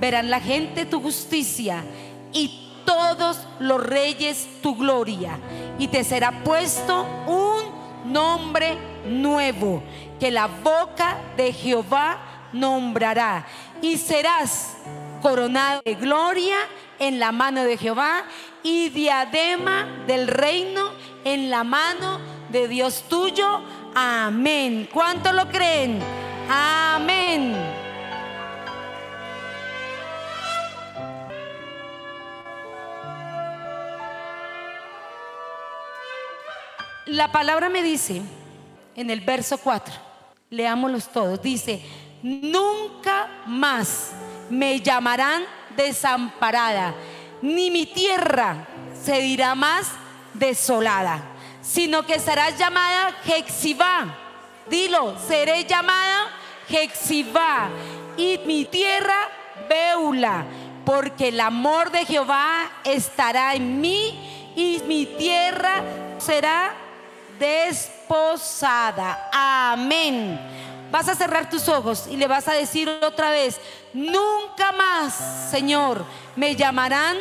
verán 0.00 0.30
la 0.30 0.40
gente 0.40 0.86
tu 0.86 1.02
justicia 1.02 1.84
y 2.32 2.72
todos 2.86 3.38
los 3.58 3.82
reyes 3.82 4.48
tu 4.62 4.74
gloria. 4.74 5.38
Y 5.78 5.88
te 5.88 6.02
será 6.02 6.42
puesto 6.44 7.06
un 7.26 8.10
nombre 8.10 8.78
nuevo 9.06 9.82
que 10.18 10.30
la 10.30 10.46
boca 10.46 11.18
de 11.36 11.52
Jehová 11.52 12.48
nombrará. 12.54 13.46
Y 13.82 13.98
serás 13.98 14.78
coronado 15.20 15.82
de 15.84 15.94
gloria 15.94 16.56
en 16.98 17.18
la 17.18 17.32
mano 17.32 17.64
de 17.64 17.76
Jehová 17.76 18.24
y 18.62 18.88
diadema 18.88 19.86
del 20.06 20.26
reino 20.26 20.88
en 21.22 21.50
la 21.50 21.64
mano 21.64 22.18
de 22.48 22.66
Dios 22.66 23.04
tuyo. 23.10 23.60
Amén. 23.98 24.90
¿Cuánto 24.92 25.32
lo 25.32 25.48
creen? 25.48 26.00
Amén. 26.50 27.56
La 37.06 37.32
palabra 37.32 37.70
me 37.70 37.82
dice 37.82 38.20
en 38.96 39.08
el 39.08 39.22
verso 39.22 39.56
4, 39.56 39.94
leámoslos 40.50 41.08
todos, 41.08 41.40
dice, 41.40 41.80
nunca 42.22 43.28
más 43.46 44.10
me 44.50 44.78
llamarán 44.78 45.44
desamparada, 45.74 46.94
ni 47.40 47.70
mi 47.70 47.86
tierra 47.86 48.66
se 48.92 49.20
dirá 49.20 49.54
más 49.54 49.90
desolada, 50.34 51.35
sino 51.66 52.06
que 52.06 52.20
serás 52.20 52.56
llamada 52.56 53.12
Jexibá. 53.24 54.06
Dilo, 54.68 55.16
seré 55.26 55.64
llamada 55.64 56.28
Jexibá 56.68 57.68
y 58.16 58.38
mi 58.46 58.64
tierra 58.64 59.28
Beula, 59.68 60.44
porque 60.84 61.28
el 61.28 61.40
amor 61.40 61.90
de 61.90 62.04
Jehová 62.04 62.70
estará 62.84 63.54
en 63.54 63.80
mí 63.80 64.52
y 64.54 64.80
mi 64.86 65.06
tierra 65.06 65.82
será 66.18 66.72
desposada. 67.38 69.28
Amén. 69.32 70.40
Vas 70.90 71.08
a 71.08 71.16
cerrar 71.16 71.50
tus 71.50 71.68
ojos 71.68 72.06
y 72.08 72.16
le 72.16 72.28
vas 72.28 72.46
a 72.46 72.54
decir 72.54 72.88
otra 72.88 73.30
vez, 73.30 73.60
nunca 73.92 74.70
más, 74.72 75.50
Señor, 75.50 76.04
me 76.36 76.54
llamarán 76.54 77.16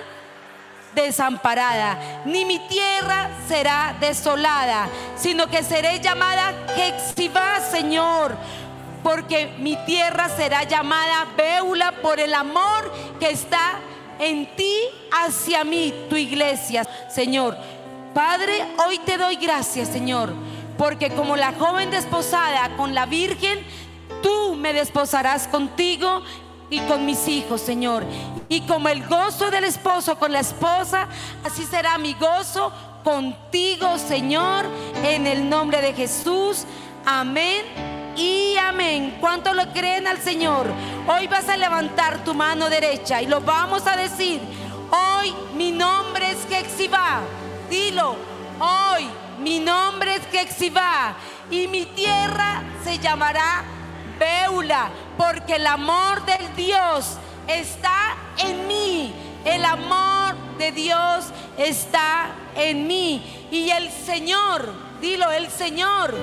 desamparada, 0.96 2.24
ni 2.26 2.46
mi 2.46 2.60
tierra 2.60 3.30
será 3.48 3.96
desolada, 4.00 4.88
sino 5.16 5.48
que 5.48 5.64
seré 5.64 6.00
llamada 6.00 6.54
Jexibá, 6.76 7.60
Señor, 7.60 8.36
porque 9.04 9.54
mi 9.60 9.76
tierra 9.86 10.30
será 10.30 10.64
llamada 10.64 11.28
Beula 11.38 11.94
por 12.02 12.20
el 12.20 12.34
amor 12.34 12.92
que 13.20 13.30
está 13.30 13.80
en 14.20 14.56
ti 14.56 14.76
hacia 15.12 15.64
mí, 15.64 15.94
tu 16.10 16.16
iglesia, 16.16 16.88
Señor. 17.10 17.56
Padre, 18.14 18.66
hoy 18.88 18.98
te 19.00 19.18
doy 19.18 19.36
gracias, 19.36 19.90
Señor, 19.90 20.34
porque 20.78 21.12
como 21.12 21.36
la 21.36 21.54
joven 21.54 21.92
desposada 21.92 22.76
con 22.78 22.96
la 22.96 23.06
Virgen, 23.06 23.60
tú 24.24 24.56
me 24.56 24.74
desposarás 24.74 25.48
contigo 25.48 26.24
y 26.70 26.80
con 26.80 27.06
mis 27.06 27.28
hijos, 27.28 27.62
Señor. 27.62 28.06
Y 28.50 28.62
como 28.62 28.90
el 28.90 29.06
gozo 29.08 29.50
del 29.50 29.64
esposo 29.64 30.18
con 30.18 30.32
la 30.32 30.40
esposa, 30.40 31.08
así 31.44 31.66
será 31.66 31.98
mi 31.98 32.14
gozo 32.14 32.72
contigo, 33.04 33.98
Señor, 33.98 34.66
en 35.04 35.28
el 35.28 35.50
nombre 35.50 35.82
de 35.82 35.94
Jesús. 35.94 36.66
Amén 37.06 37.64
y 38.16 38.56
amén. 38.58 39.18
¿Cuánto 39.20 39.54
lo 39.54 39.72
creen 39.74 40.08
al 40.08 40.20
Señor? 40.20 40.68
Hoy 41.08 41.28
vas 41.28 41.50
a 41.50 41.58
levantar 41.58 42.24
tu 42.24 42.34
mano 42.34 42.70
derecha 42.70 43.22
y 43.22 43.28
lo 43.28 43.42
vamos 43.42 43.86
a 43.88 43.96
decir. 43.96 44.42
Hoy 44.92 45.34
mi 45.56 45.72
nombre 45.72 46.32
es 46.32 46.48
Jexibá 46.48 47.22
Dilo, 47.70 48.16
hoy 48.60 49.10
mi 49.40 49.60
nombre 49.60 50.16
es 50.16 50.26
Kexibá 50.28 51.16
y 51.50 51.68
mi 51.68 51.86
tierra 51.86 52.62
se 52.84 53.00
llamará 53.00 53.64
Beula, 54.20 54.90
porque 55.18 55.56
el 55.56 55.66
amor 55.66 56.24
del 56.26 56.56
Dios 56.56 57.18
está 57.48 58.16
en 58.38 58.68
mí. 58.68 59.14
El 59.44 59.64
amor 59.64 60.36
de 60.58 60.72
Dios 60.72 61.26
está 61.58 62.32
en 62.56 62.88
mí. 62.88 63.48
Y 63.52 63.70
el 63.70 63.92
Señor, 63.92 64.74
dilo, 65.02 65.32
el 65.32 65.50
Señor 65.50 66.16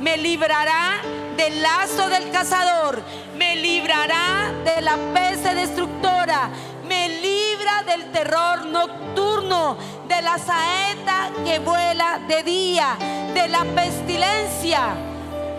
me 0.00 0.16
librará 0.16 1.00
del 1.36 1.60
lazo 1.62 2.08
del 2.08 2.30
cazador, 2.30 3.02
me 3.36 3.56
librará 3.56 4.52
de 4.64 4.80
la 4.80 4.96
peste 5.12 5.54
destructora, 5.54 6.50
me 6.86 7.08
libra 7.20 7.82
del 7.84 8.10
terror 8.12 8.66
nocturno, 8.66 9.76
de 10.06 10.22
la 10.22 10.38
saeta 10.38 11.30
que 11.44 11.58
vuela 11.58 12.20
de 12.28 12.42
día, 12.42 12.96
de 13.34 13.48
la 13.48 13.64
pestilencia 13.64 14.94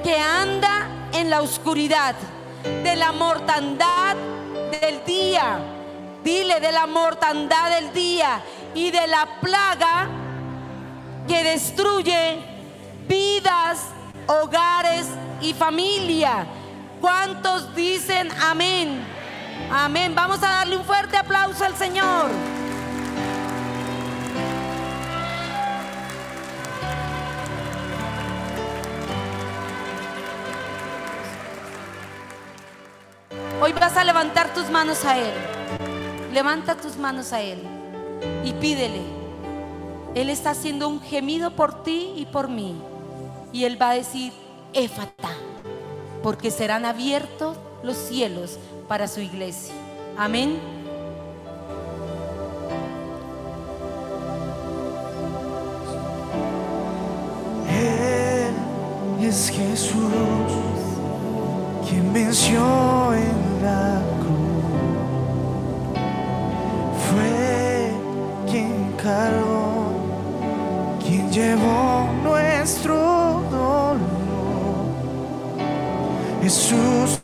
que 0.03 0.17
anda 0.17 0.87
en 1.13 1.29
la 1.29 1.41
oscuridad, 1.41 2.15
de 2.83 2.95
la 2.95 3.11
mortandad 3.11 4.15
del 4.71 5.03
día. 5.05 5.59
Dile 6.23 6.59
de 6.59 6.71
la 6.71 6.85
mortandad 6.85 7.69
del 7.69 7.93
día 7.93 8.41
y 8.75 8.91
de 8.91 9.07
la 9.07 9.39
plaga 9.41 10.07
que 11.27 11.43
destruye 11.43 12.39
vidas, 13.07 13.85
hogares 14.27 15.07
y 15.41 15.53
familia. 15.53 16.45
¿Cuántos 16.99 17.73
dicen 17.75 18.29
amén? 18.41 18.99
Amén. 19.71 20.13
Vamos 20.15 20.41
a 20.43 20.49
darle 20.49 20.77
un 20.77 20.83
fuerte 20.83 21.17
aplauso 21.17 21.63
al 21.63 21.75
Señor. 21.75 22.29
Hoy 33.61 33.73
vas 33.73 33.97
a 33.97 34.05
levantar 34.05 34.53
tus 34.53 34.69
manos 34.69 35.03
a 35.03 35.17
Él. 35.17 35.33
levanta 36.33 36.75
tus 36.75 36.97
manos 36.97 37.33
a 37.33 37.41
Él 37.41 37.59
y 38.45 38.53
pídele. 38.53 39.01
Él 40.15 40.29
está 40.29 40.51
haciendo 40.51 40.87
un 40.87 41.01
gemido 41.01 41.51
por 41.51 41.83
ti 41.83 42.13
y 42.15 42.25
por 42.25 42.47
mí. 42.47 42.75
Y 43.51 43.65
Él 43.65 43.81
va 43.81 43.89
a 43.89 43.95
decir, 43.95 44.31
éfata, 44.73 45.31
porque 46.23 46.51
serán 46.51 46.85
abiertos 46.85 47.57
los 47.83 47.97
cielos 47.97 48.57
para 48.87 49.09
su 49.09 49.19
iglesia. 49.19 49.73
Amén. 50.17 50.57
Él 57.69 59.25
es 59.25 59.49
Jesús 59.49 60.13
quien 61.89 62.13
venció 62.13 62.61
en 62.61 62.98
Fue 67.09 67.91
quien 68.49 68.93
cargó, 69.01 69.91
quien 71.03 71.29
llevó 71.29 72.07
nuestro 72.23 72.95
dolor. 73.51 73.97
Jesús 76.41 77.18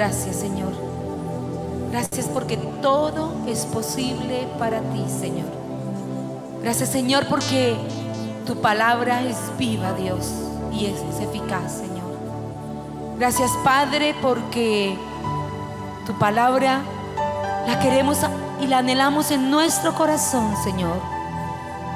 gracias, 0.00 0.36
Señor. 0.36 0.72
Gracias 1.90 2.24
porque 2.24 2.56
todo 2.80 3.34
es 3.46 3.66
posible 3.66 4.48
para 4.58 4.80
ti, 4.80 5.04
Señor. 5.20 5.50
Gracias, 6.62 6.88
Señor, 6.88 7.26
porque 7.28 7.76
tu 8.46 8.62
palabra 8.62 9.20
es 9.20 9.36
viva, 9.58 9.92
Dios, 9.92 10.26
y 10.72 10.86
es, 10.86 11.02
eficaz, 11.20 11.72
Señor. 11.72 12.16
Gracias, 13.18 13.50
Padre, 13.62 14.14
porque 14.22 14.96
tu 16.06 16.18
palabra 16.18 16.80
la 17.66 17.78
queremos 17.78 18.20
y 18.58 18.68
la 18.68 18.78
anhelamos 18.78 19.30
en 19.30 19.50
nuestro 19.50 19.94
corazón, 19.94 20.56
Señor. 20.64 20.96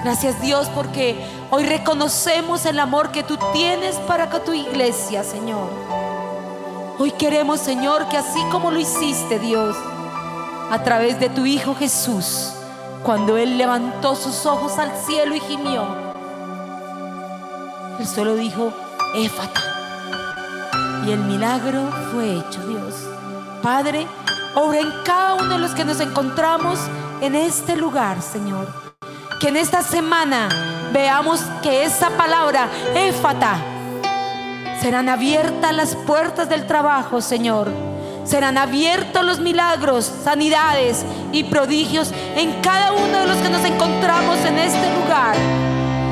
Gracias, 0.03 0.39
Dios, 0.43 0.69
porque 0.75 1.25
hoy 1.51 1.65
reconocemos 1.65 2.67
el 2.67 2.81
amor 2.81 3.13
que 3.13 3.23
tú 3.23 3.39
tienes 3.55 3.97
para 4.01 4.29
con 4.29 4.45
tu 4.45 4.53
iglesia, 4.53 5.25
Señor. 5.25 5.84
Hoy 6.97 7.11
queremos, 7.11 7.59
Señor, 7.59 8.09
que 8.09 8.17
así 8.17 8.41
como 8.53 8.71
lo 8.71 8.79
hiciste, 8.79 9.41
Dios, 9.41 9.77
a 10.71 10.83
través 10.85 11.19
de 11.19 11.29
tu 11.29 11.45
Hijo 11.45 11.75
Jesús, 11.75 12.53
cuando 13.03 13.37
Él 13.37 13.59
levantó 13.59 14.15
sus 14.15 14.47
ojos 14.47 14.79
al 14.79 14.93
cielo 15.05 15.35
y 15.35 15.41
gimió, 15.41 15.85
Él 17.99 18.07
solo 18.07 18.37
dijo, 18.37 18.73
éfata. 19.17 19.61
Y 21.05 21.11
el 21.11 21.19
milagro 21.19 21.91
fue 22.13 22.37
hecho, 22.37 22.65
Dios. 22.65 22.95
Padre, 23.61 24.07
obra 24.55 24.79
en 24.79 24.93
cada 25.05 25.35
uno 25.35 25.49
de 25.55 25.59
los 25.59 25.73
que 25.73 25.85
nos 25.85 25.99
encontramos 25.99 26.79
en 27.21 27.35
este 27.35 27.75
lugar, 27.75 28.23
Señor. 28.23 28.69
Que 29.41 29.49
en 29.49 29.57
esta 29.57 29.83
semana 29.83 30.49
veamos 30.93 31.41
que 31.61 31.83
esa 31.83 32.11
palabra, 32.11 32.69
éfata, 32.95 33.57
serán 34.85 35.09
abiertas 35.09 35.75
las 35.75 35.97
puertas 35.97 36.51
del 36.51 36.67
trabajo, 36.67 37.23
Señor. 37.23 37.73
Serán 38.25 38.59
abiertos 38.59 39.25
los 39.25 39.41
milagros, 39.41 40.05
sanidades 40.05 41.07
y 41.33 41.45
prodigios 41.45 42.13
en 42.37 42.61
cada 42.61 42.93
uno 42.93 43.21
de 43.21 43.27
los 43.27 43.39
que 43.39 43.49
nos 43.49 43.65
encontramos 43.65 44.37
en 44.45 44.59
este 44.59 44.95
lugar. 45.01 45.37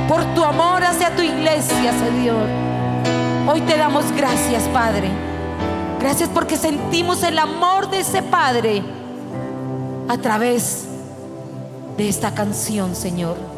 Por 0.08 0.24
tu 0.34 0.42
amor 0.42 0.82
hacia 0.84 1.14
tu 1.14 1.20
iglesia, 1.20 1.92
Señor. 1.92 2.46
Hoy 3.46 3.60
te 3.60 3.76
damos 3.76 4.10
gracias, 4.12 4.62
Padre. 4.72 5.10
Gracias 6.00 6.30
porque 6.30 6.56
sentimos 6.56 7.22
el 7.24 7.38
amor 7.38 7.90
de 7.90 8.00
ese 8.00 8.22
Padre 8.22 8.82
a 10.08 10.16
través 10.16 10.86
de 11.98 12.08
esta 12.08 12.32
canción, 12.32 12.96
Señor. 12.96 13.51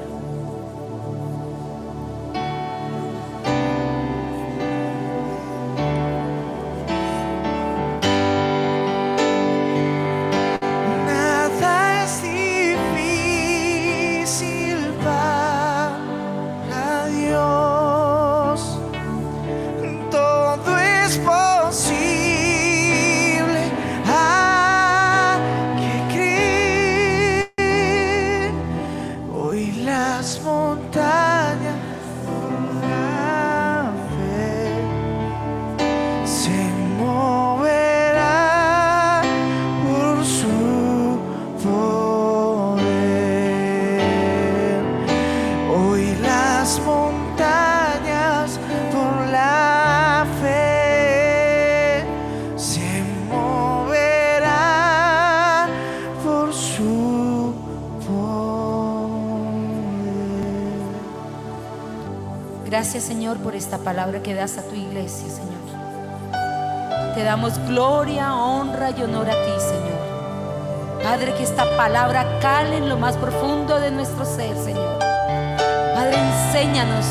Gracias, 62.76 63.04
Señor, 63.04 63.36
por 63.36 63.54
esta 63.54 63.78
palabra 63.78 64.20
que 64.20 64.34
das 64.34 64.58
a 64.58 64.62
tu 64.62 64.74
iglesia, 64.74 65.30
Señor. 65.30 67.14
Te 67.14 67.22
damos 67.22 67.56
gloria, 67.68 68.34
honra 68.34 68.90
y 68.90 69.00
honor 69.00 69.30
a 69.30 69.32
ti, 69.32 69.52
Señor. 69.60 71.00
Padre, 71.00 71.34
que 71.34 71.44
esta 71.44 71.76
palabra 71.76 72.40
cale 72.40 72.78
en 72.78 72.88
lo 72.88 72.98
más 72.98 73.16
profundo 73.16 73.78
de 73.78 73.92
nuestro 73.92 74.24
ser, 74.24 74.56
Señor. 74.56 74.98
Padre, 74.98 76.16
enséñanos 76.18 77.06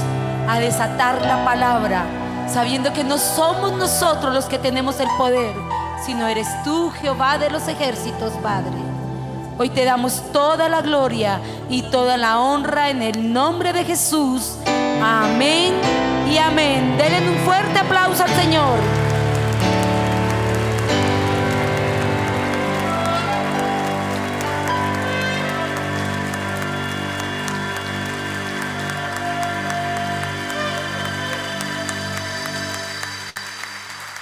a 0.50 0.60
desatar 0.60 1.22
la 1.22 1.46
palabra, 1.46 2.04
sabiendo 2.50 2.92
que 2.92 3.06
no 3.06 3.18
somos 3.18 3.72
nosotros 3.72 4.34
los 4.34 4.46
que 4.48 4.60
tenemos 4.60 5.00
el 5.00 5.08
poder, 5.18 5.56
sino 6.06 6.28
eres 6.28 6.50
tú, 6.66 6.92
Jehová 7.00 7.38
de 7.38 7.50
los 7.50 7.70
ejércitos, 7.70 8.34
Padre. 8.44 8.76
Hoy 9.58 9.70
te 9.70 9.86
damos 9.86 10.24
toda 10.34 10.68
la 10.68 10.82
gloria 10.82 11.40
y 11.70 11.84
toda 11.84 12.18
la 12.18 12.42
honra 12.42 12.90
en 12.90 13.02
el 13.02 13.32
nombre 13.32 13.72
de 13.72 13.86
Jesús. 13.86 14.58
Amén 15.06 15.74
y 16.32 16.38
amén. 16.38 16.96
Denle 16.98 17.30
un 17.30 17.38
fuerte 17.40 17.78
aplauso 17.78 18.24
al 18.24 18.30
Señor. 18.30 18.80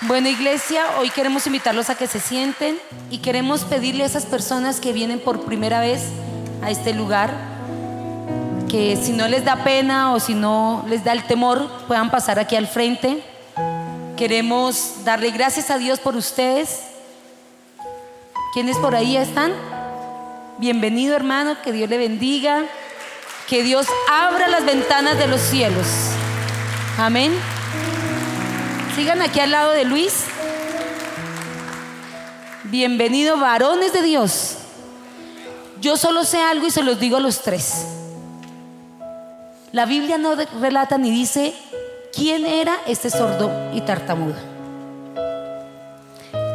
Bueno, 0.08 0.30
iglesia, 0.30 0.84
hoy 1.00 1.12
queremos 1.12 1.46
invitarlos 1.46 1.92
a 1.92 1.96
que 1.96 2.08
se 2.08 2.20
sienten 2.20 2.80
y 3.12 3.20
queremos 3.20 3.66
pedirle 3.66 4.02
a 4.02 4.08
esas 4.08 4.26
personas 4.26 4.82
que 4.82 4.94
vienen 4.94 5.20
por 5.20 5.46
primera 5.46 5.80
vez 5.80 6.08
a 6.64 6.72
este 6.72 6.96
lugar 6.96 7.51
que 8.72 8.96
si 8.96 9.12
no 9.12 9.28
les 9.28 9.44
da 9.44 9.58
pena 9.66 10.14
o 10.14 10.20
si 10.22 10.34
no 10.34 10.86
les 10.88 11.04
da 11.04 11.12
el 11.12 11.26
temor, 11.26 11.70
puedan 11.90 12.10
pasar 12.10 12.40
aquí 12.40 12.56
al 12.56 12.68
frente. 12.68 13.22
Queremos 14.16 15.04
darle 15.04 15.30
gracias 15.32 15.70
a 15.70 15.78
Dios 15.78 16.00
por 16.00 16.16
ustedes. 16.16 16.84
¿Quiénes 18.54 18.78
por 18.78 18.96
ahí 18.96 19.18
están? 19.18 19.52
Bienvenido 20.58 21.18
hermano, 21.18 21.58
que 21.62 21.74
Dios 21.74 21.90
le 21.90 21.98
bendiga, 21.98 22.64
que 23.50 23.62
Dios 23.62 23.88
abra 24.10 24.48
las 24.48 24.66
ventanas 24.66 25.18
de 25.18 25.28
los 25.28 25.42
cielos. 25.42 25.88
Amén. 26.98 27.34
Sigan 28.96 29.22
aquí 29.22 29.42
al 29.42 29.52
lado 29.52 29.72
de 29.74 29.84
Luis. 29.84 30.14
Bienvenido, 32.64 33.38
varones 33.38 33.92
de 33.92 34.02
Dios. 34.02 34.60
Yo 35.82 35.98
solo 35.98 36.24
sé 36.24 36.42
algo 36.42 36.68
y 36.68 36.72
se 36.72 36.84
los 36.84 37.02
digo 37.02 37.18
a 37.18 37.20
los 37.20 37.42
tres. 37.42 37.98
La 39.72 39.86
Biblia 39.86 40.18
no 40.18 40.36
relata 40.60 40.98
ni 40.98 41.12
dice 41.12 41.54
quién 42.14 42.46
era 42.46 42.76
este 42.88 43.10
sordo 43.10 43.50
y 43.74 43.80
tartamudo. 43.80 44.36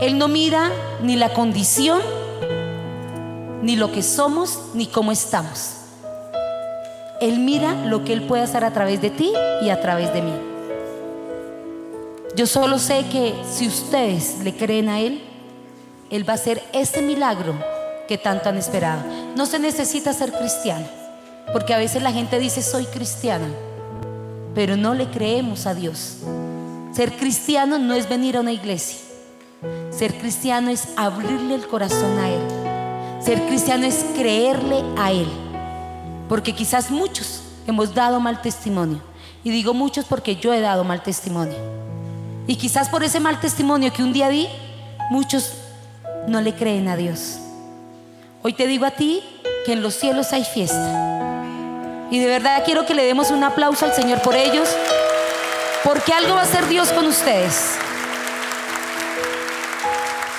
Él 0.03 0.19
no 0.19 0.29
mira 0.29 0.71
ni 1.03 1.17
la 1.17 1.33
condición, 1.33 2.03
ni 3.63 3.77
lo 3.77 3.91
que 3.91 4.03
somos, 4.03 4.61
ni 4.75 4.87
cómo 4.87 5.13
estamos. 5.13 5.77
Él 7.23 7.39
mira 7.39 7.73
lo 7.87 8.05
que 8.05 8.13
Él 8.13 8.27
puede 8.27 8.43
hacer 8.43 8.65
a 8.65 8.75
través 8.75 9.01
de 9.01 9.09
ti 9.09 9.33
y 9.63 9.71
a 9.71 9.81
través 9.81 10.13
de 10.13 10.21
mí. 10.21 10.35
Yo 12.37 12.47
solo 12.47 12.79
sé 12.79 13.07
que 13.11 13.35
si 13.51 13.67
ustedes 13.67 14.41
le 14.45 14.55
creen 14.55 14.91
a 14.91 15.01
Él, 15.01 15.23
Él 16.11 16.29
va 16.29 16.35
a 16.35 16.37
hacer 16.37 16.63
ese 16.75 17.01
milagro 17.01 17.55
que 18.07 18.19
tanto 18.19 18.51
han 18.51 18.59
esperado. 18.59 19.01
No 19.35 19.47
se 19.47 19.59
necesita 19.59 20.13
ser 20.13 20.33
cristiano, 20.33 20.87
porque 21.53 21.75
a 21.75 21.79
veces 21.79 22.03
la 22.03 22.13
gente 22.13 22.39
dice 22.39 22.63
soy 22.63 22.85
cristiana, 22.87 23.49
pero 24.55 24.77
no 24.77 24.95
le 24.95 25.09
creemos 25.11 25.67
a 25.67 25.75
Dios. 25.75 26.19
Ser 26.93 27.13
cristiano 27.17 27.79
no 27.79 27.95
es 27.95 28.09
venir 28.09 28.37
a 28.37 28.41
una 28.41 28.53
iglesia. 28.53 28.99
Ser 29.91 30.15
cristiano 30.19 30.71
es 30.71 30.89
abrirle 30.97 31.55
el 31.55 31.67
corazón 31.67 32.19
a 32.19 32.29
Él. 32.29 33.23
Ser 33.23 33.47
cristiano 33.47 33.87
es 33.87 34.05
creerle 34.15 34.83
a 34.97 35.13
Él. 35.13 35.29
Porque 36.29 36.55
quizás 36.55 36.91
muchos 36.91 37.43
hemos 37.67 37.95
dado 37.95 38.21
mal 38.21 38.41
testimonio. 38.41 39.01
Y 39.45 39.51
digo 39.51 39.75
muchos 39.75 40.05
porque 40.07 40.37
yo 40.37 40.53
he 40.53 40.61
dado 40.61 40.85
mal 40.85 41.03
testimonio. 41.03 41.57
Y 42.47 42.57
quizás 42.57 42.89
por 42.89 43.03
ese 43.03 43.21
mal 43.21 43.41
testimonio 43.41 43.93
que 43.93 44.03
un 44.03 44.13
día 44.13 44.29
di, 44.29 44.49
muchos 45.11 45.53
no 46.29 46.41
le 46.41 46.55
creen 46.55 46.89
a 46.89 46.97
Dios. 46.97 47.39
Hoy 48.43 48.53
te 48.53 48.67
digo 48.67 48.87
a 48.87 48.93
ti 48.93 49.23
que 49.65 49.73
en 49.73 49.83
los 49.83 49.95
cielos 49.95 50.33
hay 50.33 50.45
fiesta. 50.45 51.26
Y 52.11 52.21
de 52.21 52.27
verdad 52.27 52.63
quiero 52.65 52.87
que 52.87 52.95
le 52.95 53.05
demos 53.05 53.31
un 53.31 53.43
aplauso 53.43 53.85
al 53.85 53.93
Señor 53.93 54.21
por 54.23 54.37
ellos, 54.37 54.69
porque 55.83 56.13
algo 56.13 56.35
va 56.35 56.43
a 56.43 56.45
hacer 56.45 56.67
Dios 56.69 56.91
con 56.91 57.07
ustedes. 57.07 57.73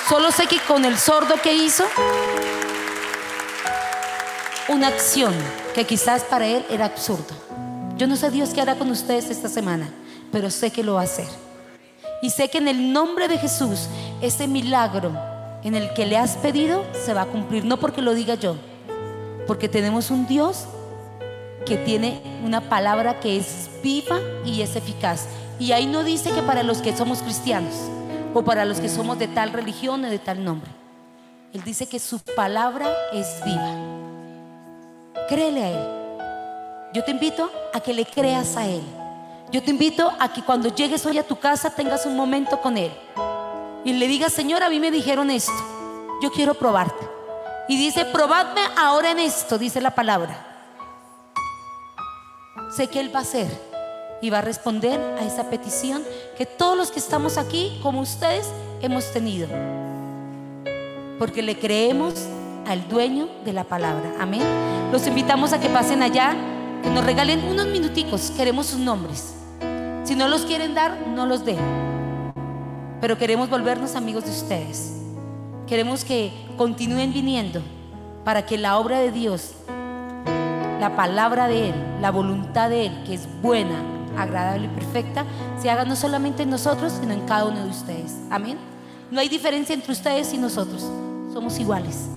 Solo 0.09 0.31
sé 0.31 0.47
que 0.47 0.59
con 0.59 0.85
el 0.85 0.97
sordo 0.97 1.35
que 1.41 1.53
hizo, 1.53 1.83
una 4.69 4.87
acción 4.87 5.33
que 5.75 5.85
quizás 5.85 6.23
para 6.23 6.45
él 6.45 6.65
era 6.69 6.85
absurda. 6.85 7.35
Yo 7.97 8.07
no 8.07 8.15
sé 8.15 8.31
Dios 8.31 8.49
qué 8.49 8.61
hará 8.61 8.75
con 8.75 8.89
ustedes 8.89 9.29
esta 9.29 9.49
semana, 9.49 9.89
pero 10.31 10.49
sé 10.49 10.71
que 10.71 10.83
lo 10.83 10.93
va 10.93 11.01
a 11.01 11.05
hacer. 11.05 11.27
Y 12.21 12.29
sé 12.29 12.49
que 12.49 12.59
en 12.59 12.67
el 12.67 12.93
nombre 12.93 13.27
de 13.27 13.37
Jesús, 13.37 13.87
ese 14.21 14.47
milagro 14.47 15.11
en 15.63 15.75
el 15.75 15.93
que 15.93 16.05
le 16.05 16.17
has 16.17 16.37
pedido 16.37 16.85
se 17.05 17.13
va 17.13 17.23
a 17.23 17.25
cumplir. 17.25 17.65
No 17.65 17.77
porque 17.77 18.01
lo 18.01 18.13
diga 18.13 18.35
yo, 18.35 18.55
porque 19.45 19.67
tenemos 19.67 20.11
un 20.11 20.27
Dios 20.27 20.67
que 21.67 21.77
tiene 21.77 22.21
una 22.43 22.61
palabra 22.69 23.19
que 23.19 23.37
es 23.37 23.69
viva 23.83 24.19
y 24.45 24.61
es 24.61 24.75
eficaz. 24.75 25.27
Y 25.59 25.71
ahí 25.71 25.85
no 25.85 26.03
dice 26.03 26.31
que 26.31 26.41
para 26.41 26.63
los 26.63 26.81
que 26.81 26.95
somos 26.95 27.21
cristianos 27.21 27.73
o 28.33 28.43
para 28.43 28.65
los 28.65 28.79
que 28.79 28.89
somos 28.89 29.19
de 29.19 29.27
tal 29.27 29.51
religión 29.51 30.03
o 30.05 30.09
de 30.09 30.19
tal 30.19 30.43
nombre. 30.43 30.69
Él 31.53 31.63
dice 31.63 31.87
que 31.87 31.99
su 31.99 32.19
palabra 32.19 32.87
es 33.13 33.27
viva. 33.43 33.75
Créele 35.27 35.63
a 35.63 35.69
Él. 35.69 36.93
Yo 36.93 37.03
te 37.03 37.11
invito 37.11 37.51
a 37.73 37.79
que 37.79 37.93
le 37.93 38.05
creas 38.05 38.55
a 38.55 38.67
Él. 38.67 38.81
Yo 39.51 39.61
te 39.63 39.71
invito 39.71 40.11
a 40.19 40.31
que 40.31 40.43
cuando 40.43 40.73
llegues 40.73 41.05
hoy 41.05 41.17
a 41.17 41.27
tu 41.27 41.37
casa 41.37 41.69
tengas 41.69 42.05
un 42.05 42.15
momento 42.15 42.61
con 42.61 42.77
Él 42.77 42.91
y 43.87 43.93
le 43.93 44.07
digas, 44.07 44.33
Señor, 44.33 44.63
a 44.63 44.69
mí 44.69 44.79
me 44.81 44.91
dijeron 44.91 45.29
esto, 45.29 45.53
yo 46.21 46.29
quiero 46.31 46.53
probarte. 46.53 47.07
Y 47.69 47.77
dice, 47.77 48.03
probadme 48.05 48.61
ahora 48.77 49.11
en 49.11 49.19
esto, 49.19 49.57
dice 49.57 49.79
la 49.79 49.95
palabra. 49.95 50.46
Sé 52.69 52.87
que 52.87 52.99
Él 52.99 53.13
va 53.13 53.19
a 53.19 53.21
hacer 53.21 53.47
y 54.21 54.29
va 54.29 54.39
a 54.39 54.41
responder 54.41 54.99
a 55.17 55.25
esa 55.25 55.49
petición 55.49 56.03
que 56.37 56.45
todos 56.45 56.77
los 56.77 56.91
que 56.91 56.99
estamos 56.99 57.37
aquí, 57.37 57.79
como 57.81 58.01
ustedes, 58.01 58.49
hemos 58.81 59.11
tenido. 59.13 59.47
Porque 61.17 61.41
le 61.41 61.57
creemos 61.57 62.13
al 62.67 62.87
dueño 62.89 63.29
de 63.45 63.53
la 63.53 63.63
palabra. 63.63 64.13
Amén. 64.19 64.41
Los 64.91 65.07
invitamos 65.07 65.53
a 65.53 65.59
que 65.59 65.69
pasen 65.69 66.03
allá, 66.03 66.35
que 66.83 66.89
nos 66.89 67.05
regalen 67.05 67.43
unos 67.45 67.67
minuticos. 67.67 68.31
Queremos 68.31 68.67
sus 68.67 68.79
nombres. 68.79 69.33
Si 70.03 70.15
no 70.15 70.27
los 70.27 70.41
quieren 70.41 70.75
dar, 70.75 70.97
no 71.07 71.25
los 71.25 71.45
den. 71.45 71.59
Pero 72.99 73.17
queremos 73.17 73.49
volvernos 73.49 73.95
amigos 73.95 74.25
de 74.25 74.31
ustedes. 74.31 74.93
Queremos 75.67 76.03
que 76.03 76.33
continúen 76.57 77.13
viniendo 77.13 77.61
para 78.25 78.45
que 78.45 78.57
la 78.57 78.77
obra 78.77 78.99
de 78.99 79.11
Dios, 79.11 79.53
la 80.79 80.95
palabra 80.95 81.47
de 81.47 81.69
Él, 81.69 81.75
la 82.01 82.11
voluntad 82.11 82.69
de 82.69 82.87
Él, 82.87 83.03
que 83.05 83.13
es 83.13 83.27
buena, 83.41 83.81
agradable 84.17 84.65
y 84.65 84.69
perfecta, 84.69 85.25
se 85.59 85.69
haga 85.69 85.85
no 85.85 85.95
solamente 85.95 86.43
en 86.43 86.49
nosotros, 86.49 86.93
sino 86.99 87.13
en 87.13 87.21
cada 87.21 87.45
uno 87.45 87.63
de 87.63 87.69
ustedes. 87.69 88.15
Amén. 88.29 88.57
No 89.11 89.19
hay 89.19 89.29
diferencia 89.29 89.73
entre 89.73 89.91
ustedes 89.91 90.33
y 90.33 90.37
nosotros. 90.37 90.81
Somos 91.33 91.59
iguales. 91.59 92.09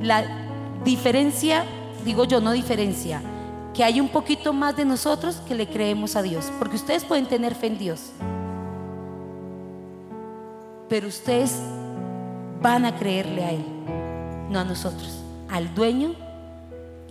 La 0.00 0.24
diferencia, 0.84 1.64
digo 2.04 2.24
yo, 2.24 2.40
no 2.40 2.52
diferencia, 2.52 3.20
que 3.74 3.84
hay 3.84 4.00
un 4.00 4.08
poquito 4.08 4.52
más 4.52 4.76
de 4.76 4.84
nosotros 4.84 5.42
que 5.46 5.54
le 5.54 5.68
creemos 5.68 6.16
a 6.16 6.22
Dios, 6.22 6.50
porque 6.58 6.76
ustedes 6.76 7.04
pueden 7.04 7.26
tener 7.26 7.54
fe 7.54 7.66
en 7.66 7.78
Dios, 7.78 8.12
pero 10.88 11.08
ustedes 11.08 11.58
van 12.62 12.84
a 12.84 12.96
creerle 12.96 13.44
a 13.44 13.50
Él, 13.50 13.64
no 14.48 14.60
a 14.60 14.64
nosotros, 14.64 15.25
al 15.50 15.74
dueño 15.74 16.14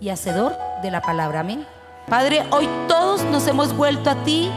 y 0.00 0.10
hacedor 0.10 0.56
de 0.82 0.90
la 0.90 1.02
palabra. 1.02 1.40
Amén. 1.40 1.66
Padre, 2.08 2.44
hoy 2.50 2.68
todos 2.88 3.24
nos 3.24 3.46
hemos 3.46 3.76
vuelto 3.76 4.10
a 4.10 4.16
ti 4.24 4.50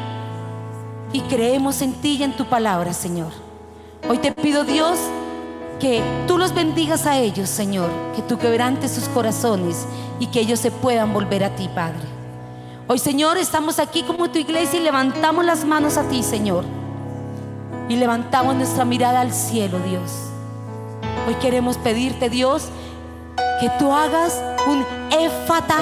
y 1.12 1.22
creemos 1.22 1.82
en 1.82 1.94
ti 1.94 2.18
y 2.20 2.24
en 2.24 2.36
tu 2.36 2.46
palabra, 2.46 2.94
Señor. 2.94 3.32
Hoy 4.08 4.20
te 4.20 4.32
pido, 4.32 4.64
Dios, 4.64 5.00
que 5.80 6.04
tú 6.28 6.38
los 6.38 6.54
bendigas 6.54 7.06
a 7.06 7.18
ellos, 7.18 7.50
Señor, 7.50 7.90
que 8.16 8.22
tú 8.22 8.38
quebrantes 8.38 8.92
sus 8.92 9.08
corazones 9.10 9.86
y 10.20 10.28
que 10.28 10.42
ellos 10.42 10.60
se 10.60 10.72
puedan 10.72 11.14
volver 11.14 11.44
a 11.44 11.56
ti, 11.56 11.70
Padre. 11.74 12.08
Hoy, 12.88 13.00
Señor, 13.00 13.38
estamos 13.38 13.80
aquí 13.80 14.04
como 14.04 14.30
tu 14.30 14.40
iglesia 14.40 14.80
y 14.80 14.84
levantamos 14.84 15.46
las 15.46 15.64
manos 15.64 15.98
a 15.98 16.08
ti, 16.08 16.24
Señor. 16.24 16.66
Y 17.88 17.96
levantamos 17.96 18.56
nuestra 18.56 18.86
mirada 18.86 19.22
al 19.22 19.34
cielo, 19.34 19.80
Dios. 19.80 20.12
Hoy 21.28 21.36
queremos 21.36 21.78
pedirte, 21.78 22.30
Dios, 22.30 22.70
que 23.60 23.70
tú 23.72 23.92
hagas 23.92 24.42
un 24.68 24.86
éfata 25.12 25.78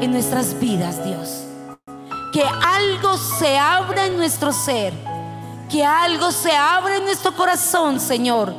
en 0.00 0.12
nuestras 0.12 0.58
vidas, 0.58 1.02
Dios. 1.04 1.44
que 2.32 2.42
algo 2.42 3.18
se 3.18 3.58
abra 3.58 4.06
en 4.06 4.16
nuestro 4.16 4.52
ser, 4.52 4.94
que 5.70 5.84
algo 5.84 6.32
se 6.32 6.50
abra 6.52 6.96
en 6.96 7.04
nuestro 7.04 7.34
corazón, 7.36 8.00
Señor, 8.00 8.54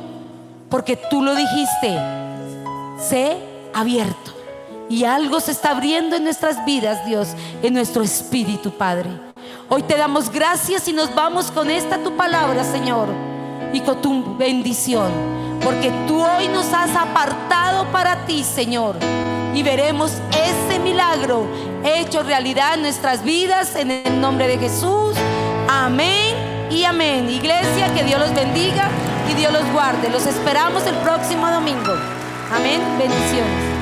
porque 0.70 0.96
tú 0.96 1.22
lo 1.22 1.34
dijiste, 1.34 1.98
sé 2.98 3.36
abierto. 3.72 4.32
Y 4.88 5.04
algo 5.04 5.40
se 5.40 5.50
está 5.50 5.70
abriendo 5.70 6.14
en 6.14 6.24
nuestras 6.24 6.64
vidas, 6.64 7.04
Dios, 7.04 7.28
en 7.62 7.74
nuestro 7.74 8.02
espíritu, 8.02 8.70
Padre. 8.70 9.10
Hoy 9.68 9.82
te 9.82 9.96
damos 9.96 10.30
gracias 10.30 10.86
y 10.86 10.92
nos 10.92 11.12
vamos 11.14 11.50
con 11.50 11.70
esta 11.70 11.98
tu 11.98 12.16
palabra, 12.16 12.62
Señor, 12.62 13.08
y 13.72 13.80
con 13.80 14.00
tu 14.00 14.36
bendición, 14.36 15.10
porque 15.64 15.90
tú 16.06 16.22
hoy 16.22 16.48
nos 16.48 16.72
has 16.72 16.94
apartado 16.94 17.86
para 17.86 18.26
ti, 18.26 18.44
Señor, 18.44 18.96
y 19.54 19.62
veremos 19.62 20.12
ese 20.30 20.78
milagro 20.78 21.46
hecho 21.82 22.22
realidad 22.22 22.74
en 22.74 22.82
nuestras 22.82 23.24
vidas, 23.24 23.74
en 23.74 23.90
el 23.90 24.20
nombre 24.20 24.46
de 24.46 24.58
Jesús. 24.58 25.16
Amén 25.68 26.68
y 26.70 26.84
amén. 26.84 27.30
Iglesia, 27.30 27.92
que 27.94 28.04
Dios 28.04 28.20
los 28.20 28.34
bendiga 28.34 28.88
y 29.30 29.34
Dios 29.34 29.52
los 29.52 29.70
guarde. 29.72 30.10
Los 30.10 30.26
esperamos 30.26 30.86
el 30.86 30.94
próximo 30.96 31.50
domingo. 31.50 31.94
Amén. 32.52 32.80
Bendiciones. 32.98 33.73